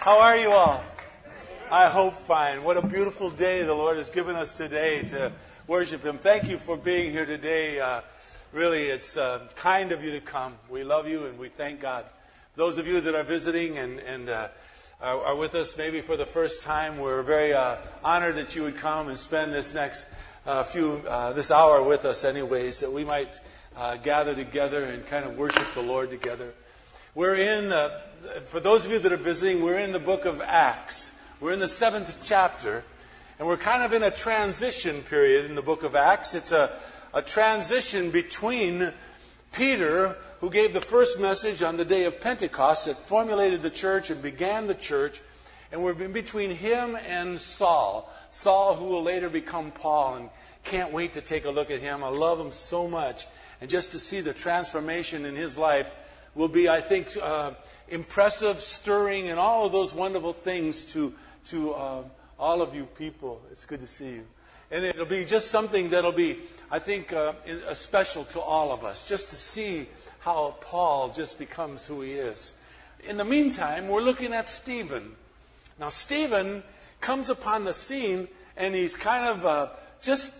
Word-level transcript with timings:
How 0.00 0.20
are 0.20 0.38
you 0.38 0.50
all? 0.50 0.82
I 1.70 1.90
hope 1.90 2.14
fine. 2.14 2.64
What 2.64 2.78
a 2.78 2.86
beautiful 2.86 3.28
day 3.28 3.64
the 3.64 3.74
Lord 3.74 3.98
has 3.98 4.08
given 4.08 4.34
us 4.34 4.54
today 4.54 5.02
to 5.02 5.30
worship 5.66 6.02
Him. 6.02 6.16
Thank 6.16 6.48
you 6.48 6.56
for 6.56 6.78
being 6.78 7.12
here 7.12 7.26
today. 7.26 7.80
Uh, 7.80 8.00
really, 8.50 8.84
it's 8.84 9.18
uh, 9.18 9.46
kind 9.56 9.92
of 9.92 10.02
you 10.02 10.12
to 10.12 10.22
come. 10.22 10.54
We 10.70 10.84
love 10.84 11.06
you 11.06 11.26
and 11.26 11.38
we 11.38 11.50
thank 11.50 11.82
God. 11.82 12.06
Those 12.56 12.78
of 12.78 12.86
you 12.86 13.02
that 13.02 13.14
are 13.14 13.24
visiting 13.24 13.76
and, 13.76 13.98
and 13.98 14.30
uh, 14.30 14.48
are, 15.02 15.20
are, 15.22 15.36
with 15.36 15.54
us 15.54 15.76
maybe 15.76 16.00
for 16.00 16.16
the 16.16 16.24
first 16.24 16.62
time, 16.62 16.96
we're 16.96 17.22
very 17.22 17.52
uh, 17.52 17.76
honored 18.02 18.36
that 18.36 18.56
you 18.56 18.62
would 18.62 18.78
come 18.78 19.08
and 19.08 19.18
spend 19.18 19.52
this 19.52 19.74
next 19.74 20.06
uh, 20.46 20.62
few 20.62 21.02
uh, 21.06 21.34
this 21.34 21.50
hour 21.50 21.82
with 21.82 22.06
us, 22.06 22.24
anyways, 22.24 22.80
that 22.80 22.90
we 22.90 23.04
might 23.04 23.38
gather 24.02 24.34
together 24.34 24.82
and 24.82 25.06
kind 25.08 25.26
of 25.26 25.36
worship 25.36 25.74
the 25.74 25.82
Lord 25.82 26.08
together. 26.08 26.54
We're 27.12 27.34
in, 27.34 27.72
uh, 27.72 27.90
for 28.50 28.60
those 28.60 28.86
of 28.86 28.92
you 28.92 29.00
that 29.00 29.12
are 29.12 29.16
visiting, 29.16 29.64
we're 29.64 29.80
in 29.80 29.90
the 29.90 29.98
book 29.98 30.26
of 30.26 30.40
Acts. 30.40 31.10
We're 31.40 31.50
in 31.50 31.58
the 31.58 31.66
seventh 31.66 32.20
chapter, 32.22 32.84
and 33.36 33.48
we're 33.48 33.56
kind 33.56 33.82
of 33.82 33.92
in 33.92 34.04
a 34.04 34.12
transition 34.12 35.02
period 35.02 35.46
in 35.46 35.56
the 35.56 35.62
book 35.62 35.82
of 35.82 35.96
Acts. 35.96 36.34
It's 36.34 36.52
a, 36.52 36.70
a 37.12 37.20
transition 37.20 38.12
between 38.12 38.92
Peter, 39.52 40.16
who 40.38 40.50
gave 40.50 40.72
the 40.72 40.80
first 40.80 41.18
message 41.18 41.64
on 41.64 41.76
the 41.76 41.84
day 41.84 42.04
of 42.04 42.20
Pentecost 42.20 42.84
that 42.84 42.96
formulated 42.96 43.60
the 43.62 43.70
church 43.70 44.10
and 44.10 44.22
began 44.22 44.68
the 44.68 44.74
church, 44.76 45.20
and 45.72 45.82
we're 45.82 46.00
in 46.00 46.12
between 46.12 46.52
him 46.52 46.94
and 46.94 47.40
Saul. 47.40 48.08
Saul, 48.30 48.76
who 48.76 48.84
will 48.84 49.02
later 49.02 49.28
become 49.28 49.72
Paul, 49.72 50.14
and 50.14 50.30
can't 50.62 50.92
wait 50.92 51.14
to 51.14 51.20
take 51.20 51.44
a 51.44 51.50
look 51.50 51.72
at 51.72 51.80
him. 51.80 52.04
I 52.04 52.10
love 52.10 52.38
him 52.38 52.52
so 52.52 52.86
much. 52.86 53.26
And 53.60 53.68
just 53.68 53.92
to 53.92 53.98
see 53.98 54.20
the 54.20 54.32
transformation 54.32 55.24
in 55.24 55.34
his 55.34 55.58
life 55.58 55.92
will 56.34 56.48
be, 56.48 56.68
I 56.68 56.80
think, 56.80 57.16
uh, 57.20 57.52
impressive, 57.88 58.60
stirring, 58.60 59.28
and 59.28 59.38
all 59.38 59.66
of 59.66 59.72
those 59.72 59.94
wonderful 59.94 60.32
things 60.32 60.84
to, 60.86 61.12
to 61.46 61.72
uh, 61.72 62.02
all 62.38 62.62
of 62.62 62.74
you 62.74 62.86
people. 62.86 63.40
It's 63.52 63.64
good 63.64 63.80
to 63.80 63.88
see 63.88 64.06
you. 64.06 64.24
And 64.70 64.84
it'll 64.84 65.06
be 65.06 65.24
just 65.24 65.50
something 65.50 65.90
that'll 65.90 66.12
be, 66.12 66.38
I 66.70 66.78
think, 66.78 67.12
uh, 67.12 67.32
special 67.74 68.24
to 68.26 68.40
all 68.40 68.72
of 68.72 68.84
us, 68.84 69.08
just 69.08 69.30
to 69.30 69.36
see 69.36 69.88
how 70.20 70.54
Paul 70.60 71.08
just 71.08 71.38
becomes 71.38 71.84
who 71.84 72.02
he 72.02 72.12
is. 72.12 72.52
In 73.08 73.16
the 73.16 73.24
meantime, 73.24 73.88
we're 73.88 74.02
looking 74.02 74.32
at 74.32 74.48
Stephen. 74.48 75.16
Now, 75.80 75.88
Stephen 75.88 76.62
comes 77.00 77.30
upon 77.30 77.64
the 77.64 77.74
scene, 77.74 78.28
and 78.56 78.74
he's 78.74 78.94
kind 78.94 79.26
of 79.26 79.46
uh, 79.46 79.68
just 80.02 80.32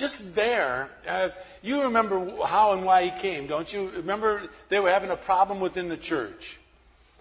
just 0.00 0.34
there. 0.34 0.90
Uh, 1.06 1.28
you 1.62 1.84
remember 1.84 2.44
how 2.44 2.72
and 2.72 2.84
why 2.84 3.04
he 3.04 3.10
came, 3.10 3.46
don't 3.46 3.72
you? 3.72 3.90
Remember 3.90 4.42
they 4.70 4.80
were 4.80 4.90
having 4.90 5.10
a 5.10 5.16
problem 5.16 5.60
within 5.60 5.88
the 5.88 5.96
church. 5.96 6.58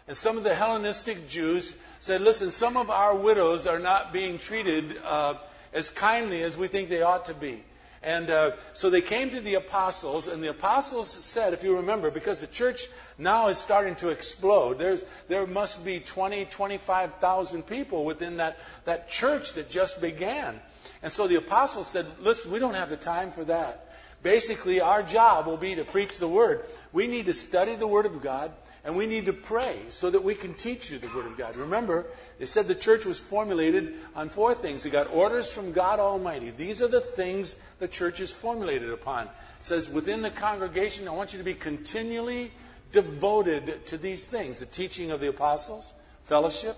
And 0.08 0.18
some 0.18 0.38
of 0.38 0.44
the 0.44 0.56
Hellenistic 0.56 1.28
Jews 1.28 1.76
said, 2.00 2.22
listen, 2.22 2.50
some 2.50 2.78
of 2.78 2.90
our 2.90 3.16
widows 3.16 3.68
are 3.68 3.78
not 3.78 4.12
being 4.12 4.40
treated 4.40 4.98
uh, 5.04 5.36
as 5.72 5.90
kindly 5.92 6.42
as 6.42 6.58
we 6.58 6.68
think 6.68 6.90
they 6.90 7.04
ought 7.04 7.26
to 7.26 7.36
be. 7.36 7.62
And 8.02 8.30
uh, 8.32 8.52
so 8.74 8.90
they 8.90 9.02
came 9.02 9.30
to 9.32 9.42
the 9.42 9.56
apostles, 9.56 10.30
and 10.30 10.42
the 10.42 10.50
apostles 10.50 11.10
said, 11.10 11.54
if 11.54 11.66
you 11.66 11.78
remember, 11.78 12.12
because 12.12 12.40
the 12.40 12.48
church 12.48 12.88
now 13.18 13.50
is 13.50 13.58
starting 13.58 13.96
to 13.96 14.08
explode, 14.08 14.80
there's, 14.80 15.04
there 15.28 15.46
must 15.46 15.84
be 15.84 16.00
20, 16.00 16.46
25,000 16.46 17.68
people 17.68 18.06
within 18.06 18.38
that, 18.38 18.58
that 18.86 19.10
church 19.10 19.54
that 19.54 19.70
just 19.70 20.00
began. 20.00 20.62
And 21.02 21.12
so 21.12 21.28
the 21.28 21.36
apostles 21.36 21.88
said, 21.88 22.06
listen, 22.20 22.52
we 22.52 22.60
don't 22.60 22.74
have 22.74 22.90
the 22.90 22.98
time 22.98 23.32
for 23.32 23.46
that. 23.46 23.86
Basically, 24.22 24.82
our 24.82 25.02
job 25.02 25.48
will 25.48 25.58
be 25.58 25.76
to 25.76 25.86
preach 25.86 26.18
the 26.18 26.28
Word. 26.28 26.66
We 26.92 27.08
need 27.08 27.28
to 27.28 27.34
study 27.34 27.76
the 27.76 27.88
Word 27.88 28.06
of 28.06 28.22
God, 28.22 28.52
and 28.84 28.98
we 28.98 29.08
need 29.08 29.28
to 29.28 29.34
pray 29.34 29.80
so 29.92 30.10
that 30.10 30.26
we 30.26 30.36
can 30.36 30.56
teach 30.56 30.92
you 30.92 31.00
the 31.00 31.08
Word 31.08 31.26
of 31.26 31.38
God. 31.38 31.56
Remember, 31.56 32.06
they 32.38 32.46
said 32.46 32.68
the 32.68 32.76
church 32.76 33.06
was 33.06 33.18
formulated 33.18 33.94
on 34.16 34.28
four 34.28 34.56
things. 34.56 34.84
They 34.84 34.90
got 34.90 35.14
orders 35.14 35.50
from 35.50 35.72
God 35.72 36.02
Almighty. 36.02 36.52
These 36.52 36.82
are 36.82 36.90
the 36.90 37.00
things 37.00 37.56
the 37.80 37.88
church 37.88 38.20
is 38.20 38.30
formulated 38.30 38.90
upon. 38.90 39.28
It 39.28 39.32
says, 39.62 39.90
within 39.90 40.22
the 40.22 40.32
congregation, 40.32 41.08
I 41.08 41.12
want 41.12 41.32
you 41.32 41.40
to 41.40 41.46
be 41.46 41.54
continually 41.54 42.52
devoted 42.92 43.86
to 43.88 43.98
these 43.98 44.26
things 44.26 44.60
the 44.60 44.66
teaching 44.66 45.12
of 45.12 45.22
the 45.22 45.30
apostles, 45.30 45.94
fellowship, 46.26 46.76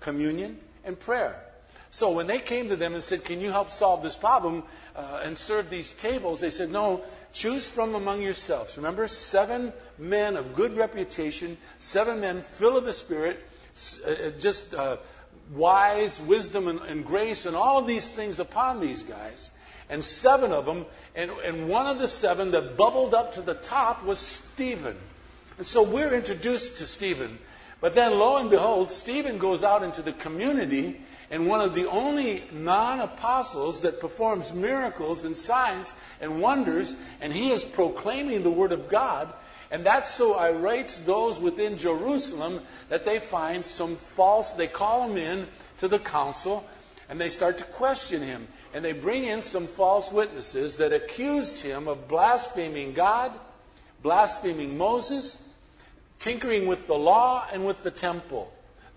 communion, 0.00 0.58
and 0.84 0.98
prayer. 0.98 1.38
So 1.94 2.10
when 2.12 2.26
they 2.26 2.38
came 2.38 2.68
to 2.68 2.76
them 2.76 2.94
and 2.94 3.02
said, 3.02 3.22
Can 3.24 3.42
you 3.42 3.50
help 3.50 3.70
solve 3.70 4.02
this 4.02 4.16
problem 4.16 4.62
uh, 4.96 5.20
and 5.22 5.36
serve 5.36 5.68
these 5.68 5.92
tables? 5.92 6.40
They 6.40 6.48
said, 6.48 6.70
No, 6.70 7.04
choose 7.34 7.68
from 7.68 7.94
among 7.94 8.22
yourselves. 8.22 8.78
Remember, 8.78 9.06
seven 9.08 9.74
men 9.98 10.36
of 10.36 10.54
good 10.54 10.74
reputation, 10.74 11.58
seven 11.78 12.20
men 12.20 12.40
full 12.40 12.78
of 12.78 12.86
the 12.86 12.94
Spirit, 12.94 13.38
uh, 14.06 14.10
uh, 14.10 14.30
just 14.38 14.72
uh, 14.72 14.96
wise, 15.52 16.18
wisdom, 16.22 16.66
and, 16.66 16.80
and, 16.80 17.04
grace, 17.04 17.44
and 17.44 17.54
all 17.54 17.78
of 17.78 17.86
these 17.86 18.06
things 18.06 18.40
upon 18.40 18.80
these 18.80 19.02
guys. 19.02 19.50
And 19.90 20.02
seven 20.02 20.50
of 20.50 20.64
them, 20.64 20.86
and, 21.14 21.30
and 21.30 21.68
one 21.68 21.86
of 21.86 21.98
the 21.98 22.08
seven 22.08 22.52
that 22.52 22.78
bubbled 22.78 23.12
up 23.12 23.34
to 23.34 23.42
the 23.42 23.52
top 23.52 24.02
was 24.02 24.18
Stephen. 24.18 24.96
And 25.58 25.66
so 25.66 25.82
we're 25.82 26.14
introduced 26.14 26.78
to 26.78 26.86
Stephen. 26.86 27.38
But 27.82 27.94
then, 27.94 28.12
lo 28.12 28.38
and 28.38 28.48
behold, 28.48 28.90
Stephen 28.90 29.36
goes 29.36 29.62
out 29.62 29.82
into 29.82 30.00
the 30.00 30.14
community 30.14 30.98
and 31.32 31.48
one 31.48 31.62
of 31.62 31.74
the 31.74 31.88
only 31.88 32.44
non 32.52 33.00
apostles 33.00 33.80
that 33.80 34.00
performs 34.00 34.52
miracles 34.52 35.24
and 35.24 35.34
signs 35.34 35.92
and 36.20 36.42
wonders, 36.42 36.94
and 37.22 37.32
he 37.32 37.50
is 37.50 37.64
proclaiming 37.64 38.42
the 38.42 38.50
Word 38.50 38.72
of 38.72 38.90
God. 38.90 39.32
And 39.70 39.86
that 39.86 40.06
so 40.06 40.34
irates 40.34 40.98
those 40.98 41.40
within 41.40 41.78
Jerusalem 41.78 42.60
that 42.90 43.06
they 43.06 43.18
find 43.18 43.64
some 43.64 43.96
false, 43.96 44.50
they 44.50 44.66
call 44.66 45.08
him 45.08 45.16
in 45.16 45.48
to 45.78 45.88
the 45.88 45.98
council 45.98 46.64
and 47.08 47.18
they 47.18 47.30
start 47.30 47.58
to 47.58 47.64
question 47.64 48.20
him. 48.20 48.46
And 48.74 48.84
they 48.84 48.92
bring 48.92 49.24
in 49.24 49.40
some 49.40 49.66
false 49.66 50.12
witnesses 50.12 50.76
that 50.76 50.92
accused 50.92 51.58
him 51.60 51.88
of 51.88 52.08
blaspheming 52.08 52.92
God, 52.92 53.32
blaspheming 54.02 54.76
Moses, 54.76 55.38
tinkering 56.18 56.66
with 56.66 56.86
the 56.86 56.94
law 56.94 57.46
and 57.50 57.66
with 57.66 57.82
the 57.82 57.90
temple. 57.90 58.52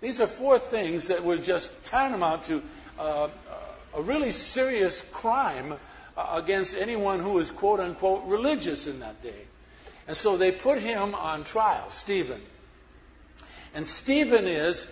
These 0.06 0.22
are 0.22 0.28
four 0.28 0.60
things 0.60 1.08
that 1.08 1.24
were 1.24 1.38
just 1.38 1.72
tantamount 1.86 2.44
to 2.44 2.62
uh, 3.00 3.28
a 3.96 4.02
really 4.04 4.30
serious 4.30 5.02
crime 5.12 5.74
uh, 6.16 6.42
against 6.44 6.78
anyone 6.78 7.20
who 7.20 7.32
was 7.32 7.50
quote 7.50 7.80
unquote 7.80 8.26
religious 8.26 8.86
in 8.86 9.00
that 9.00 9.24
day. 9.24 9.48
And 10.08 10.16
so 10.16 10.38
they 10.38 10.52
put 10.52 10.78
him 10.78 11.16
on 11.16 11.44
trial, 11.44 11.90
Stephen. 11.90 12.40
And 13.74 13.88
Stephen 13.88 14.46
is, 14.46 14.86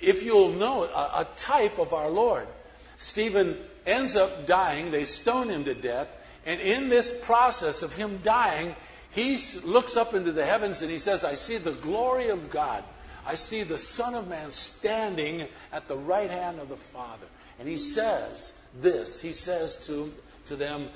if 0.00 0.24
you'll 0.24 0.52
note, 0.52 0.88
a, 0.88 1.20
a 1.20 1.28
type 1.36 1.78
of 1.78 1.92
our 1.92 2.08
Lord. 2.08 2.48
Stephen 2.96 3.58
ends 3.84 4.16
up 4.16 4.46
dying. 4.46 4.90
They 4.90 5.04
stone 5.04 5.50
him 5.50 5.64
to 5.64 5.74
death. 5.74 6.08
And 6.46 6.62
in 6.62 6.88
this 6.88 7.12
process 7.24 7.82
of 7.82 7.94
him 7.94 8.20
dying, 8.22 8.74
he 9.10 9.38
looks 9.64 9.98
up 9.98 10.14
into 10.14 10.32
the 10.32 10.46
heavens 10.46 10.80
and 10.80 10.90
he 10.90 10.98
says, 10.98 11.24
I 11.24 11.34
see 11.34 11.58
the 11.58 11.72
glory 11.72 12.30
of 12.30 12.48
God 12.48 12.82
I 13.26 13.34
see 13.34 13.64
the 13.64 13.76
Son 13.76 14.14
of 14.14 14.28
Man 14.28 14.52
standing 14.52 15.48
at 15.72 15.88
the 15.88 15.96
right 15.96 16.30
hand 16.30 16.60
of 16.60 16.68
the 16.68 16.76
Father. 16.76 17.26
And 17.58 17.68
he 17.68 17.76
says 17.76 18.52
this 18.80 19.20
He 19.20 19.32
says 19.32 19.76
to, 19.88 20.12
to 20.46 20.56
them, 20.56 20.88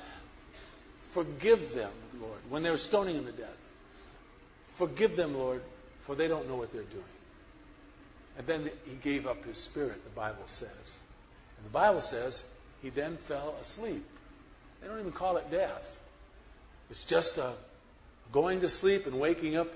Forgive 1.07 1.73
them, 1.73 1.91
Lord, 2.21 2.39
when 2.49 2.63
they're 2.63 2.77
stoning 2.77 3.15
him 3.15 3.25
to 3.25 3.33
death. 3.33 3.57
Forgive 4.77 5.17
them, 5.17 5.37
Lord, 5.37 5.61
for 6.05 6.15
they 6.15 6.29
don't 6.29 6.47
know 6.47 6.55
what 6.55 6.71
they're 6.71 6.83
doing. 6.83 7.03
And 8.37 8.47
then 8.47 8.69
he 8.85 8.95
gave 8.95 9.27
up 9.27 9.43
his 9.43 9.57
spirit, 9.57 10.01
the 10.05 10.09
Bible 10.11 10.47
says. 10.47 10.69
And 11.57 11.65
the 11.65 11.73
Bible 11.73 11.99
says 11.99 12.41
he 12.81 12.89
then 12.89 13.17
fell 13.17 13.55
asleep. 13.59 14.05
They 14.81 14.87
don't 14.87 14.99
even 14.99 15.11
call 15.11 15.35
it 15.35 15.51
death. 15.51 16.01
It's 16.89 17.03
just 17.03 17.37
a 17.37 17.53
going 18.31 18.61
to 18.61 18.69
sleep 18.69 19.05
and 19.05 19.19
waking 19.19 19.57
up 19.57 19.67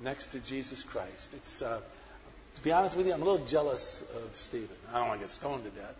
next 0.00 0.28
to 0.28 0.38
Jesus 0.40 0.82
Christ. 0.82 1.32
It's, 1.34 1.62
uh, 1.62 1.80
to 2.54 2.62
be 2.62 2.72
honest 2.72 2.96
with 2.96 3.06
you, 3.06 3.12
I'm 3.12 3.22
a 3.22 3.24
little 3.24 3.46
jealous 3.46 4.02
of 4.14 4.36
Stephen. 4.36 4.76
I 4.92 4.98
don't 4.98 5.08
want 5.08 5.20
to 5.20 5.26
get 5.26 5.30
stoned 5.30 5.64
to 5.64 5.70
death, 5.70 5.96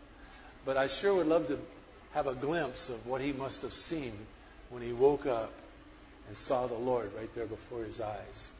but 0.65 0.77
I 0.77 0.87
sure 0.87 1.15
would 1.15 1.27
love 1.27 1.49
to 1.49 1.59
have 2.13 2.27
a 2.27 2.35
glimpse 2.35 2.89
of 2.89 3.07
what 3.07 3.21
he 3.21 3.33
must 3.33 3.63
have 3.63 3.73
seen 3.73 4.13
when 4.71 4.83
he 4.83 4.93
woke 4.93 5.27
up 5.27 5.53
and 6.29 6.37
saw 6.37 6.67
the 6.67 6.75
Lord 6.75 7.13
right 7.17 7.33
there 7.35 7.47
before 7.47 7.85
his 7.85 8.01
eyes. 8.01 8.51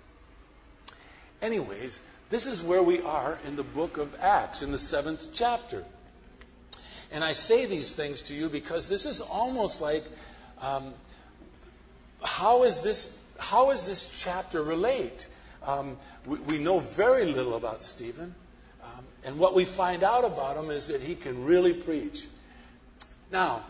Anyways, 1.41 2.01
this 2.31 2.47
is 2.47 2.63
where 2.63 2.83
we 2.83 3.01
are 3.03 3.39
in 3.47 3.57
the 3.57 3.63
book 3.63 3.97
of 3.97 4.15
Acts, 4.21 4.63
in 4.63 4.73
the 4.73 4.79
seventh 4.79 5.29
chapter. 5.33 5.85
And 7.13 7.23
I 7.23 7.33
say 7.33 7.67
these 7.67 7.93
things 7.93 8.23
to 8.23 8.35
you 8.35 8.49
because 8.49 8.89
this 8.89 9.07
is 9.07 9.21
almost 9.21 9.81
like 9.81 10.05
um, 10.61 10.95
how 12.23 12.65
is 12.65 12.81
this 12.81 13.09
how 13.39 13.71
does 13.71 13.87
this 13.87 14.07
chapter 14.07 14.63
relate? 14.63 15.29
Um, 15.67 15.97
we, 16.27 16.39
we, 16.39 16.59
know 16.59 16.81
very 16.81 17.25
little 17.25 17.55
about 17.55 17.83
Stephen. 17.83 18.35
Um, 18.83 19.05
and 19.25 19.39
what 19.39 19.55
we 19.55 19.65
find 19.65 20.03
out 20.03 20.25
about 20.25 20.57
him 20.57 20.71
is 20.71 20.89
that 20.89 21.01
he 21.01 21.15
can 21.15 21.45
really 21.45 21.73
preach. 21.73 22.27
Now, 23.33 23.65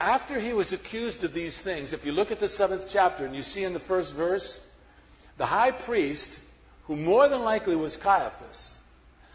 after 0.00 0.38
he 0.38 0.52
was 0.52 0.72
accused 0.72 1.24
of 1.24 1.32
these 1.32 1.56
things, 1.56 1.92
if 1.92 2.04
you 2.04 2.12
look 2.12 2.30
at 2.30 2.40
the 2.40 2.48
seventh 2.48 2.86
chapter 2.90 3.24
and 3.24 3.34
you 3.34 3.42
see 3.42 3.64
in 3.64 3.72
the 3.72 3.80
first 3.80 4.14
verse, 4.14 4.60
the 5.38 5.46
high 5.46 5.70
priest, 5.70 6.40
who 6.86 6.96
more 6.96 7.28
than 7.28 7.42
likely 7.42 7.76
was 7.76 7.96
Caiaphas, 7.96 8.76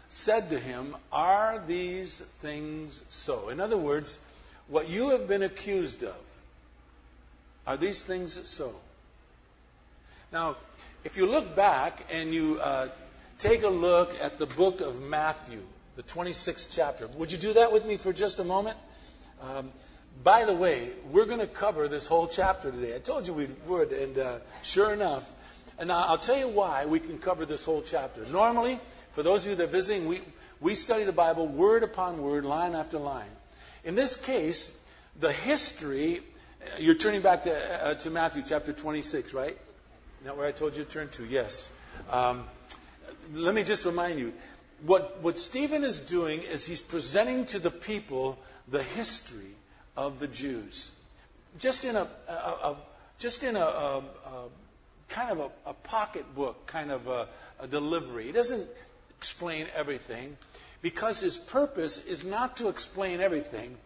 said 0.08 0.50
to 0.50 0.58
him, 0.58 0.94
Are 1.12 1.62
these 1.66 2.22
things 2.40 3.02
so? 3.08 3.48
In 3.48 3.60
other 3.60 3.76
words, 3.76 4.18
what 4.68 4.88
you 4.88 5.10
have 5.10 5.26
been 5.26 5.42
accused 5.42 6.04
of, 6.04 6.16
are 7.66 7.76
these 7.76 8.02
things 8.02 8.48
so? 8.48 8.74
Now, 10.32 10.56
if 11.02 11.16
you 11.16 11.26
look 11.26 11.56
back 11.56 12.06
and 12.12 12.32
you 12.32 12.60
uh, 12.60 12.88
take 13.38 13.64
a 13.64 13.68
look 13.68 14.14
at 14.22 14.38
the 14.38 14.46
book 14.46 14.80
of 14.80 15.02
Matthew, 15.02 15.60
the 15.96 16.04
26th 16.04 16.68
chapter, 16.70 17.08
would 17.08 17.32
you 17.32 17.38
do 17.38 17.54
that 17.54 17.72
with 17.72 17.84
me 17.84 17.96
for 17.96 18.12
just 18.12 18.38
a 18.38 18.44
moment? 18.44 18.78
Um, 19.42 19.72
by 20.22 20.44
the 20.44 20.54
way, 20.54 20.92
we're 21.10 21.24
going 21.24 21.40
to 21.40 21.48
cover 21.48 21.88
this 21.88 22.06
whole 22.06 22.28
chapter 22.28 22.70
today. 22.70 22.94
I 22.94 23.00
told 23.00 23.26
you 23.26 23.32
we 23.32 23.48
would, 23.66 23.90
and 23.90 24.18
uh, 24.18 24.38
sure 24.62 24.92
enough, 24.92 25.28
and 25.78 25.90
I'll 25.90 26.18
tell 26.18 26.38
you 26.38 26.46
why 26.46 26.86
we 26.86 27.00
can 27.00 27.18
cover 27.18 27.44
this 27.44 27.64
whole 27.64 27.82
chapter. 27.82 28.24
Normally, 28.26 28.78
for 29.12 29.24
those 29.24 29.44
of 29.44 29.50
you 29.50 29.56
that 29.56 29.64
are 29.64 29.66
visiting, 29.66 30.06
we, 30.06 30.20
we 30.60 30.76
study 30.76 31.02
the 31.02 31.12
Bible 31.12 31.48
word 31.48 31.82
upon 31.82 32.22
word, 32.22 32.44
line 32.44 32.76
after 32.76 32.98
line. 32.98 33.30
In 33.82 33.96
this 33.96 34.14
case, 34.14 34.70
the 35.18 35.32
history, 35.32 36.20
you're 36.78 36.94
turning 36.94 37.22
back 37.22 37.42
to, 37.42 37.52
uh, 37.84 37.94
to 37.94 38.10
Matthew 38.10 38.44
chapter 38.46 38.72
26, 38.72 39.34
right? 39.34 39.58
Isn't 40.22 40.36
where 40.36 40.46
I 40.46 40.52
told 40.52 40.76
you 40.76 40.84
to 40.84 40.90
turn 40.90 41.08
to? 41.10 41.24
Yes. 41.24 41.70
Um, 42.10 42.44
let 43.32 43.54
me 43.54 43.62
just 43.62 43.86
remind 43.86 44.18
you. 44.18 44.34
What, 44.84 45.22
what 45.22 45.38
Stephen 45.38 45.82
is 45.82 45.98
doing 45.98 46.42
is 46.42 46.66
he's 46.66 46.82
presenting 46.82 47.46
to 47.46 47.58
the 47.58 47.70
people 47.70 48.38
the 48.68 48.82
history 48.82 49.54
of 49.96 50.20
the 50.20 50.28
Jews. 50.28 50.90
Just 51.58 51.84
in 51.84 51.96
a, 51.96 52.06
a, 52.28 52.32
a 52.32 52.76
just 53.18 53.44
in 53.44 53.56
a, 53.56 53.60
a 53.60 54.02
kind 55.08 55.30
of 55.30 55.52
a, 55.66 55.72
pocketbook 55.72 56.66
kind 56.66 56.90
of 56.90 57.06
a, 57.08 57.28
delivery. 57.68 58.24
He 58.26 58.32
doesn't 58.32 58.66
explain 59.18 59.66
everything 59.74 60.36
because 60.80 61.20
his 61.20 61.36
purpose 61.36 61.98
is 61.98 62.24
not 62.24 62.58
to 62.58 62.68
explain 62.68 63.20
everything. 63.20 63.76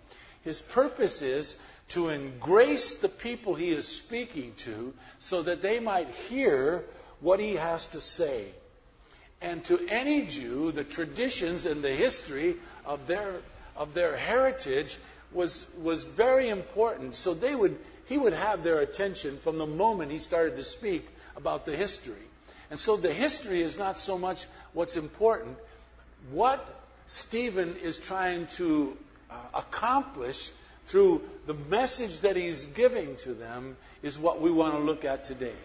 His 0.44 0.60
purpose 0.60 1.22
is 1.22 1.56
to 1.90 2.08
embrace 2.08 2.94
the 2.94 3.08
people 3.08 3.54
he 3.54 3.70
is 3.72 3.86
speaking 3.88 4.52
to 4.58 4.94
so 5.18 5.42
that 5.42 5.62
they 5.62 5.80
might 5.80 6.08
hear 6.28 6.84
what 7.20 7.40
he 7.40 7.54
has 7.54 7.88
to 7.88 8.00
say. 8.00 8.48
And 9.40 9.64
to 9.66 9.78
any 9.88 10.22
Jew, 10.22 10.72
the 10.72 10.84
traditions 10.84 11.66
and 11.66 11.82
the 11.82 11.92
history 11.92 12.56
of 12.86 13.06
their, 13.06 13.34
of 13.76 13.94
their 13.94 14.16
heritage 14.16 14.96
was, 15.32 15.66
was 15.82 16.04
very 16.04 16.48
important. 16.48 17.14
So 17.14 17.34
they 17.34 17.54
would, 17.54 17.76
he 18.06 18.16
would 18.16 18.32
have 18.32 18.62
their 18.62 18.80
attention 18.80 19.38
from 19.38 19.58
the 19.58 19.66
moment 19.66 20.12
he 20.12 20.18
started 20.18 20.56
to 20.56 20.64
speak 20.64 21.06
about 21.36 21.66
the 21.66 21.76
history. 21.76 22.14
And 22.70 22.78
so 22.78 22.96
the 22.96 23.12
history 23.12 23.62
is 23.62 23.76
not 23.76 23.98
so 23.98 24.16
much 24.16 24.46
what's 24.72 24.96
important. 24.96 25.58
What 26.30 26.64
Stephen 27.06 27.76
is 27.76 27.98
trying 27.98 28.46
to 28.58 28.96
accomplish 29.54 30.50
through 30.86 31.22
the 31.46 31.54
message 31.54 32.20
that 32.20 32.36
he's 32.36 32.66
giving 32.66 33.16
to 33.16 33.34
them 33.34 33.76
is 34.02 34.18
what 34.18 34.40
we 34.40 34.50
want 34.50 34.74
to 34.74 34.80
look 34.80 35.04
at 35.04 35.24
today. 35.24 35.56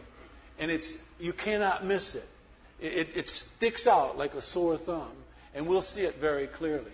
And 0.59 0.71
it's, 0.71 0.95
you 1.19 1.33
cannot 1.33 1.85
miss 1.85 2.15
it. 2.15 2.27
It, 2.81 3.09
it 3.15 3.29
sticks 3.29 3.87
out 3.87 4.17
like 4.17 4.33
a 4.35 4.41
sore 4.41 4.77
thumb, 4.77 5.11
and 5.53 5.67
we'll 5.67 5.81
see 5.81 6.01
it 6.01 6.19
very 6.19 6.47
clearly. 6.47 6.91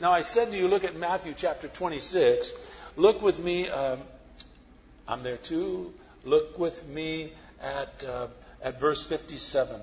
Now, 0.00 0.12
I 0.12 0.20
said 0.20 0.52
to 0.52 0.58
you, 0.58 0.68
look 0.68 0.84
at 0.84 0.94
Matthew 0.94 1.32
chapter 1.34 1.68
26. 1.68 2.52
Look 2.96 3.22
with 3.22 3.42
me, 3.42 3.68
um, 3.70 4.00
I'm 5.08 5.22
there 5.22 5.38
too. 5.38 5.94
Look 6.24 6.58
with 6.58 6.86
me 6.86 7.32
at, 7.62 8.04
uh, 8.04 8.28
at 8.62 8.78
verse 8.78 9.06
57. 9.06 9.80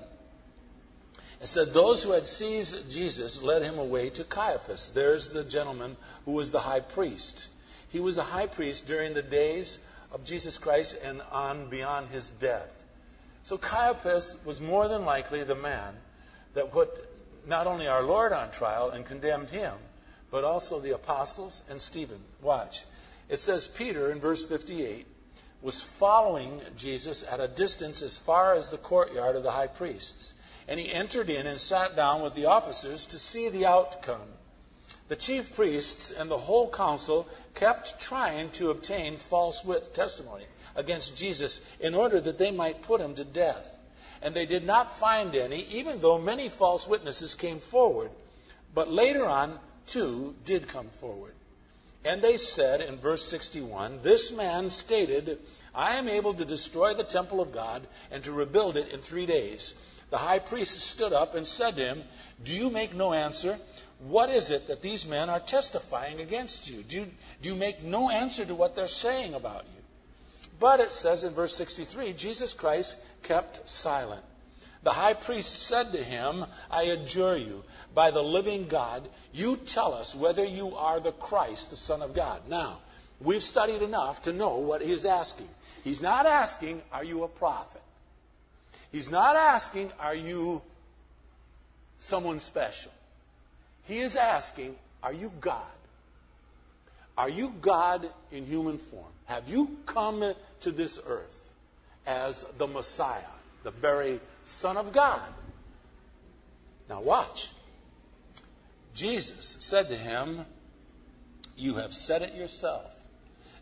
It 1.44 1.48
said, 1.48 1.74
Those 1.74 2.02
who 2.02 2.12
had 2.12 2.26
seized 2.26 2.90
Jesus 2.90 3.42
led 3.42 3.60
him 3.60 3.78
away 3.78 4.08
to 4.08 4.24
Caiaphas. 4.24 4.88
There's 4.94 5.28
the 5.28 5.44
gentleman 5.44 5.98
who 6.24 6.32
was 6.32 6.50
the 6.50 6.58
high 6.58 6.80
priest. 6.80 7.48
He 7.90 8.00
was 8.00 8.16
the 8.16 8.22
high 8.22 8.46
priest 8.46 8.86
during 8.86 9.12
the 9.12 9.20
days 9.20 9.78
of 10.10 10.24
Jesus 10.24 10.56
Christ 10.56 10.96
and 11.04 11.20
on 11.30 11.68
beyond 11.68 12.08
his 12.08 12.30
death. 12.30 12.70
So 13.42 13.58
Caiaphas 13.58 14.38
was 14.46 14.62
more 14.62 14.88
than 14.88 15.04
likely 15.04 15.44
the 15.44 15.54
man 15.54 15.94
that 16.54 16.72
put 16.72 16.88
not 17.46 17.66
only 17.66 17.88
our 17.88 18.02
Lord 18.02 18.32
on 18.32 18.50
trial 18.50 18.88
and 18.88 19.04
condemned 19.04 19.50
him, 19.50 19.74
but 20.30 20.44
also 20.44 20.80
the 20.80 20.94
apostles 20.94 21.62
and 21.68 21.78
Stephen. 21.78 22.22
Watch. 22.40 22.86
It 23.28 23.38
says 23.38 23.68
Peter 23.68 24.10
in 24.10 24.18
verse 24.18 24.46
58 24.46 25.06
was 25.60 25.82
following 25.82 26.62
Jesus 26.78 27.22
at 27.22 27.40
a 27.40 27.48
distance 27.48 28.00
as 28.00 28.18
far 28.18 28.54
as 28.54 28.70
the 28.70 28.78
courtyard 28.78 29.36
of 29.36 29.42
the 29.42 29.52
high 29.52 29.66
priests. 29.66 30.32
And 30.66 30.80
he 30.80 30.92
entered 30.92 31.30
in 31.30 31.46
and 31.46 31.58
sat 31.58 31.96
down 31.96 32.22
with 32.22 32.34
the 32.34 32.46
officers 32.46 33.06
to 33.06 33.18
see 33.18 33.48
the 33.48 33.66
outcome. 33.66 34.28
The 35.08 35.16
chief 35.16 35.54
priests 35.54 36.10
and 36.10 36.30
the 36.30 36.38
whole 36.38 36.70
council 36.70 37.28
kept 37.54 38.00
trying 38.00 38.50
to 38.52 38.70
obtain 38.70 39.16
false 39.16 39.64
testimony 39.92 40.46
against 40.74 41.16
Jesus 41.16 41.60
in 41.80 41.94
order 41.94 42.20
that 42.20 42.38
they 42.38 42.50
might 42.50 42.82
put 42.82 43.00
him 43.00 43.14
to 43.16 43.24
death. 43.24 43.66
And 44.22 44.34
they 44.34 44.46
did 44.46 44.64
not 44.64 44.96
find 44.96 45.34
any, 45.36 45.62
even 45.72 46.00
though 46.00 46.18
many 46.18 46.48
false 46.48 46.88
witnesses 46.88 47.34
came 47.34 47.60
forward. 47.60 48.10
But 48.74 48.90
later 48.90 49.26
on, 49.26 49.58
two 49.86 50.34
did 50.44 50.68
come 50.68 50.88
forward. 51.00 51.34
And 52.04 52.20
they 52.20 52.36
said 52.36 52.80
in 52.80 52.96
verse 52.96 53.24
61 53.24 54.00
This 54.02 54.32
man 54.32 54.70
stated, 54.70 55.38
I 55.74 55.96
am 55.96 56.08
able 56.08 56.34
to 56.34 56.44
destroy 56.44 56.94
the 56.94 57.04
temple 57.04 57.40
of 57.40 57.52
God 57.52 57.86
and 58.10 58.22
to 58.24 58.32
rebuild 58.32 58.76
it 58.76 58.88
in 58.88 59.00
three 59.00 59.26
days. 59.26 59.74
The 60.14 60.18
high 60.18 60.38
priest 60.38 60.78
stood 60.78 61.12
up 61.12 61.34
and 61.34 61.44
said 61.44 61.74
to 61.74 61.82
him, 61.82 62.04
Do 62.44 62.54
you 62.54 62.70
make 62.70 62.94
no 62.94 63.12
answer? 63.12 63.58
What 63.98 64.30
is 64.30 64.50
it 64.50 64.68
that 64.68 64.80
these 64.80 65.08
men 65.08 65.28
are 65.28 65.40
testifying 65.40 66.20
against 66.20 66.70
you? 66.70 66.84
Do, 66.84 66.98
you? 66.98 67.06
do 67.42 67.48
you 67.48 67.56
make 67.56 67.82
no 67.82 68.08
answer 68.10 68.44
to 68.44 68.54
what 68.54 68.76
they're 68.76 68.86
saying 68.86 69.34
about 69.34 69.64
you? 69.64 69.82
But 70.60 70.78
it 70.78 70.92
says 70.92 71.24
in 71.24 71.34
verse 71.34 71.56
63 71.56 72.12
Jesus 72.12 72.52
Christ 72.52 72.96
kept 73.24 73.68
silent. 73.68 74.22
The 74.84 74.92
high 74.92 75.14
priest 75.14 75.58
said 75.64 75.90
to 75.94 76.04
him, 76.04 76.46
I 76.70 76.82
adjure 76.82 77.34
you, 77.34 77.64
by 77.92 78.12
the 78.12 78.22
living 78.22 78.68
God, 78.68 79.02
you 79.32 79.56
tell 79.56 79.94
us 79.94 80.14
whether 80.14 80.44
you 80.44 80.76
are 80.76 81.00
the 81.00 81.10
Christ, 81.10 81.70
the 81.70 81.76
Son 81.76 82.02
of 82.02 82.14
God. 82.14 82.48
Now, 82.48 82.78
we've 83.20 83.42
studied 83.42 83.82
enough 83.82 84.22
to 84.22 84.32
know 84.32 84.58
what 84.58 84.80
he's 84.80 85.06
asking. 85.06 85.48
He's 85.82 86.00
not 86.00 86.24
asking, 86.24 86.82
Are 86.92 87.02
you 87.02 87.24
a 87.24 87.28
prophet? 87.28 87.82
He's 88.94 89.10
not 89.10 89.34
asking, 89.34 89.90
Are 89.98 90.14
you 90.14 90.62
someone 91.98 92.38
special? 92.38 92.92
He 93.88 93.98
is 93.98 94.14
asking, 94.14 94.76
Are 95.02 95.12
you 95.12 95.32
God? 95.40 95.66
Are 97.18 97.28
you 97.28 97.52
God 97.60 98.08
in 98.30 98.46
human 98.46 98.78
form? 98.78 99.10
Have 99.24 99.48
you 99.48 99.78
come 99.86 100.32
to 100.60 100.70
this 100.70 101.00
earth 101.04 101.56
as 102.06 102.46
the 102.56 102.68
Messiah, 102.68 103.34
the 103.64 103.72
very 103.72 104.20
Son 104.44 104.76
of 104.76 104.92
God? 104.92 105.28
Now, 106.88 107.00
watch. 107.00 107.50
Jesus 108.94 109.56
said 109.58 109.88
to 109.88 109.96
him, 109.96 110.46
You 111.56 111.74
have 111.78 111.94
said 111.94 112.22
it 112.22 112.36
yourself. 112.36 112.93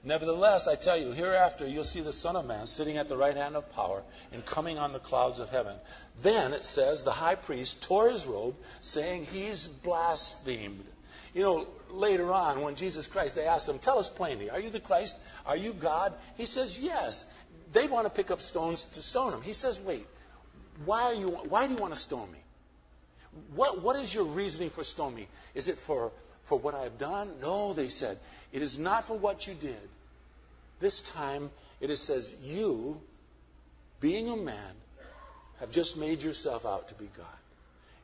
Nevertheless, 0.04 0.66
I 0.66 0.74
tell 0.74 0.98
you, 0.98 1.12
hereafter 1.12 1.66
you'll 1.66 1.84
see 1.84 2.00
the 2.00 2.12
Son 2.12 2.34
of 2.34 2.44
Man 2.44 2.66
sitting 2.66 2.96
at 2.96 3.08
the 3.08 3.16
right 3.16 3.36
hand 3.36 3.54
of 3.54 3.70
power 3.72 4.02
and 4.32 4.44
coming 4.44 4.78
on 4.78 4.92
the 4.92 4.98
clouds 4.98 5.38
of 5.38 5.48
heaven. 5.48 5.76
Then 6.22 6.52
it 6.52 6.64
says 6.64 7.02
the 7.02 7.12
high 7.12 7.36
priest 7.36 7.82
tore 7.82 8.10
his 8.10 8.26
robe, 8.26 8.56
saying 8.80 9.26
he's 9.26 9.68
blasphemed. 9.68 10.84
You 11.34 11.42
know, 11.42 11.66
later 11.90 12.32
on, 12.32 12.62
when 12.62 12.74
Jesus 12.74 13.06
Christ, 13.06 13.36
they 13.36 13.46
asked 13.46 13.68
him, 13.68 13.78
Tell 13.78 13.98
us 13.98 14.10
plainly, 14.10 14.50
are 14.50 14.60
you 14.60 14.70
the 14.70 14.80
Christ? 14.80 15.16
Are 15.46 15.56
you 15.56 15.72
God? 15.72 16.12
He 16.36 16.46
says, 16.46 16.78
Yes. 16.78 17.24
They 17.72 17.86
want 17.86 18.06
to 18.06 18.10
pick 18.10 18.30
up 18.30 18.40
stones 18.40 18.84
to 18.94 19.02
stone 19.02 19.32
him. 19.32 19.40
He 19.40 19.54
says, 19.54 19.80
Wait, 19.80 20.06
why, 20.84 21.04
are 21.04 21.14
you, 21.14 21.28
why 21.28 21.66
do 21.66 21.74
you 21.74 21.80
want 21.80 21.94
to 21.94 22.00
stone 22.00 22.30
me? 22.30 22.38
What, 23.54 23.82
what 23.82 23.96
is 23.96 24.14
your 24.14 24.24
reasoning 24.24 24.68
for 24.68 24.84
stoning 24.84 25.16
me? 25.16 25.28
Is 25.54 25.68
it 25.68 25.78
for, 25.78 26.12
for 26.44 26.58
what 26.58 26.74
I 26.74 26.82
have 26.82 26.98
done? 26.98 27.30
No, 27.40 27.72
they 27.72 27.88
said. 27.88 28.18
It 28.52 28.62
is 28.62 28.78
not 28.78 29.04
for 29.04 29.16
what 29.16 29.46
you 29.46 29.54
did. 29.54 29.88
This 30.80 31.00
time 31.02 31.50
it 31.80 31.90
is 31.90 32.00
says, 32.00 32.34
You, 32.42 33.00
being 34.00 34.28
a 34.28 34.36
man, 34.36 34.74
have 35.60 35.70
just 35.70 35.96
made 35.96 36.22
yourself 36.22 36.66
out 36.66 36.88
to 36.88 36.94
be 36.94 37.08
God. 37.16 37.26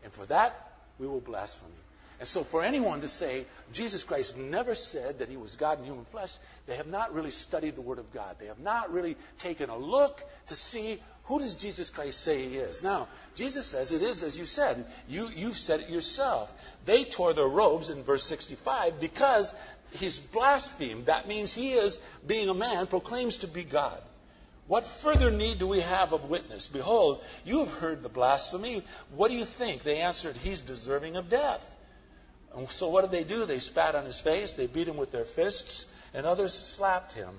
And 0.05 0.13
for 0.13 0.25
that, 0.27 0.73
we 0.99 1.07
will 1.07 1.21
blaspheme 1.21 1.69
you. 1.69 1.89
And 2.21 2.27
so, 2.27 2.43
for 2.43 2.65
anyone 2.65 3.03
to 3.03 3.09
say 3.09 3.47
Jesus 3.73 4.03
Christ 4.03 4.37
never 4.37 4.75
said 4.75 5.21
that 5.21 5.29
he 5.29 5.37
was 5.37 5.55
God 5.55 5.79
in 5.79 5.85
human 5.85 6.05
flesh, 6.07 6.37
they 6.67 6.75
have 6.75 6.89
not 6.89 7.15
really 7.15 7.31
studied 7.31 7.77
the 7.77 7.81
Word 7.81 7.99
of 7.99 8.13
God. 8.13 8.37
They 8.41 8.47
have 8.47 8.59
not 8.59 8.93
really 8.93 9.17
taken 9.39 9.71
a 9.71 9.77
look 9.77 10.21
to 10.49 10.57
see 10.57 11.01
who 11.25 11.39
does 11.39 11.55
Jesus 11.55 11.91
Christ 11.91 12.21
say 12.21 12.49
he 12.49 12.57
is. 12.57 12.83
Now, 12.83 13.07
Jesus 13.37 13.67
says 13.67 13.93
it 13.93 14.03
is 14.03 14.25
as 14.25 14.37
you 14.37 14.47
said. 14.47 14.85
You, 15.09 15.29
you've 15.29 15.59
said 15.59 15.81
it 15.81 15.91
yourself. 15.91 16.53
They 16.87 17.05
tore 17.05 17.35
their 17.35 17.47
robes 17.47 17.89
in 17.89 18.03
verse 18.03 18.25
65 18.25 18.99
because 18.99 19.55
he's 19.93 20.21
blasphemed. 20.21 21.07
That 21.07 21.29
means 21.29 21.53
he 21.53 21.73
is, 21.73 21.99
being 22.27 22.49
a 22.49 22.55
man, 22.55 22.87
proclaims 22.87 23.39
to 23.39 23.49
be 23.49 23.65
God. 23.65 24.01
What 24.67 24.85
further 24.85 25.31
need 25.31 25.59
do 25.59 25.67
we 25.67 25.81
have 25.81 26.13
of 26.13 26.29
witness? 26.29 26.69
Behold, 26.69 27.25
you 27.45 27.61
have 27.61 27.73
heard 27.73 28.03
the 28.03 28.11
blasphemy. 28.11 28.85
What 29.15 29.31
do 29.31 29.37
you 29.37 29.47
think? 29.47 29.83
They 29.83 30.01
answered, 30.01 30.37
He's 30.37 30.61
deserving 30.61 31.17
of 31.17 31.31
death. 31.31 31.65
And 32.55 32.69
so 32.69 32.89
what 32.89 33.03
did 33.03 33.11
they 33.11 33.25
do? 33.25 33.47
They 33.47 33.61
spat 33.61 33.95
on 33.95 34.05
his 34.05 34.21
face, 34.21 34.53
they 34.53 34.67
beat 34.67 34.89
him 34.89 34.97
with 34.97 35.11
their 35.11 35.25
fists, 35.25 35.87
and 36.13 36.27
others 36.27 36.53
slapped 36.53 37.15
him. 37.15 37.35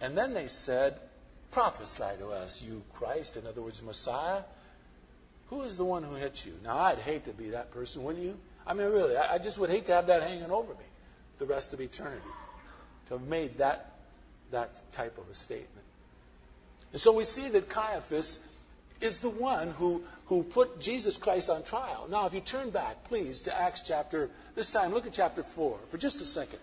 And 0.00 0.16
then 0.16 0.34
they 0.34 0.48
said, 0.48 0.98
Prophesy 1.52 2.18
to 2.18 2.28
us, 2.28 2.62
you 2.62 2.82
Christ, 2.94 3.36
in 3.36 3.46
other 3.46 3.62
words, 3.62 3.82
Messiah. 3.82 4.42
Who 5.48 5.62
is 5.62 5.76
the 5.76 5.84
one 5.84 6.04
who 6.04 6.14
hit 6.14 6.44
you? 6.46 6.52
Now, 6.62 6.78
I'd 6.78 6.98
hate 6.98 7.24
to 7.24 7.32
be 7.32 7.50
that 7.50 7.72
person, 7.72 8.04
wouldn't 8.04 8.24
you? 8.24 8.38
I 8.66 8.74
mean, 8.74 8.86
really, 8.86 9.16
I 9.16 9.38
just 9.38 9.58
would 9.58 9.70
hate 9.70 9.86
to 9.86 9.94
have 9.94 10.06
that 10.06 10.22
hanging 10.22 10.50
over 10.50 10.74
me 10.74 10.84
the 11.40 11.46
rest 11.46 11.74
of 11.74 11.80
eternity. 11.80 12.22
To 13.08 13.18
have 13.18 13.26
made 13.26 13.58
that, 13.58 13.96
that 14.52 14.80
type 14.92 15.18
of 15.18 15.28
a 15.28 15.34
statement. 15.34 15.86
And 16.92 17.00
so 17.00 17.12
we 17.12 17.24
see 17.24 17.48
that 17.48 17.68
Caiaphas 17.68 18.38
is 19.00 19.18
the 19.18 19.30
one 19.30 19.70
who, 19.70 20.04
who 20.26 20.42
put 20.44 20.80
Jesus 20.80 21.16
Christ 21.16 21.50
on 21.50 21.62
trial. 21.62 22.06
Now, 22.08 22.26
if 22.26 22.34
you 22.34 22.40
turn 22.40 22.70
back, 22.70 23.04
please, 23.04 23.42
to 23.42 23.58
Acts 23.58 23.82
chapter, 23.82 24.30
this 24.54 24.70
time 24.70 24.92
look 24.92 25.06
at 25.06 25.12
chapter 25.12 25.42
4 25.42 25.78
for 25.88 25.98
just 25.98 26.20
a 26.20 26.26
second. 26.26 26.58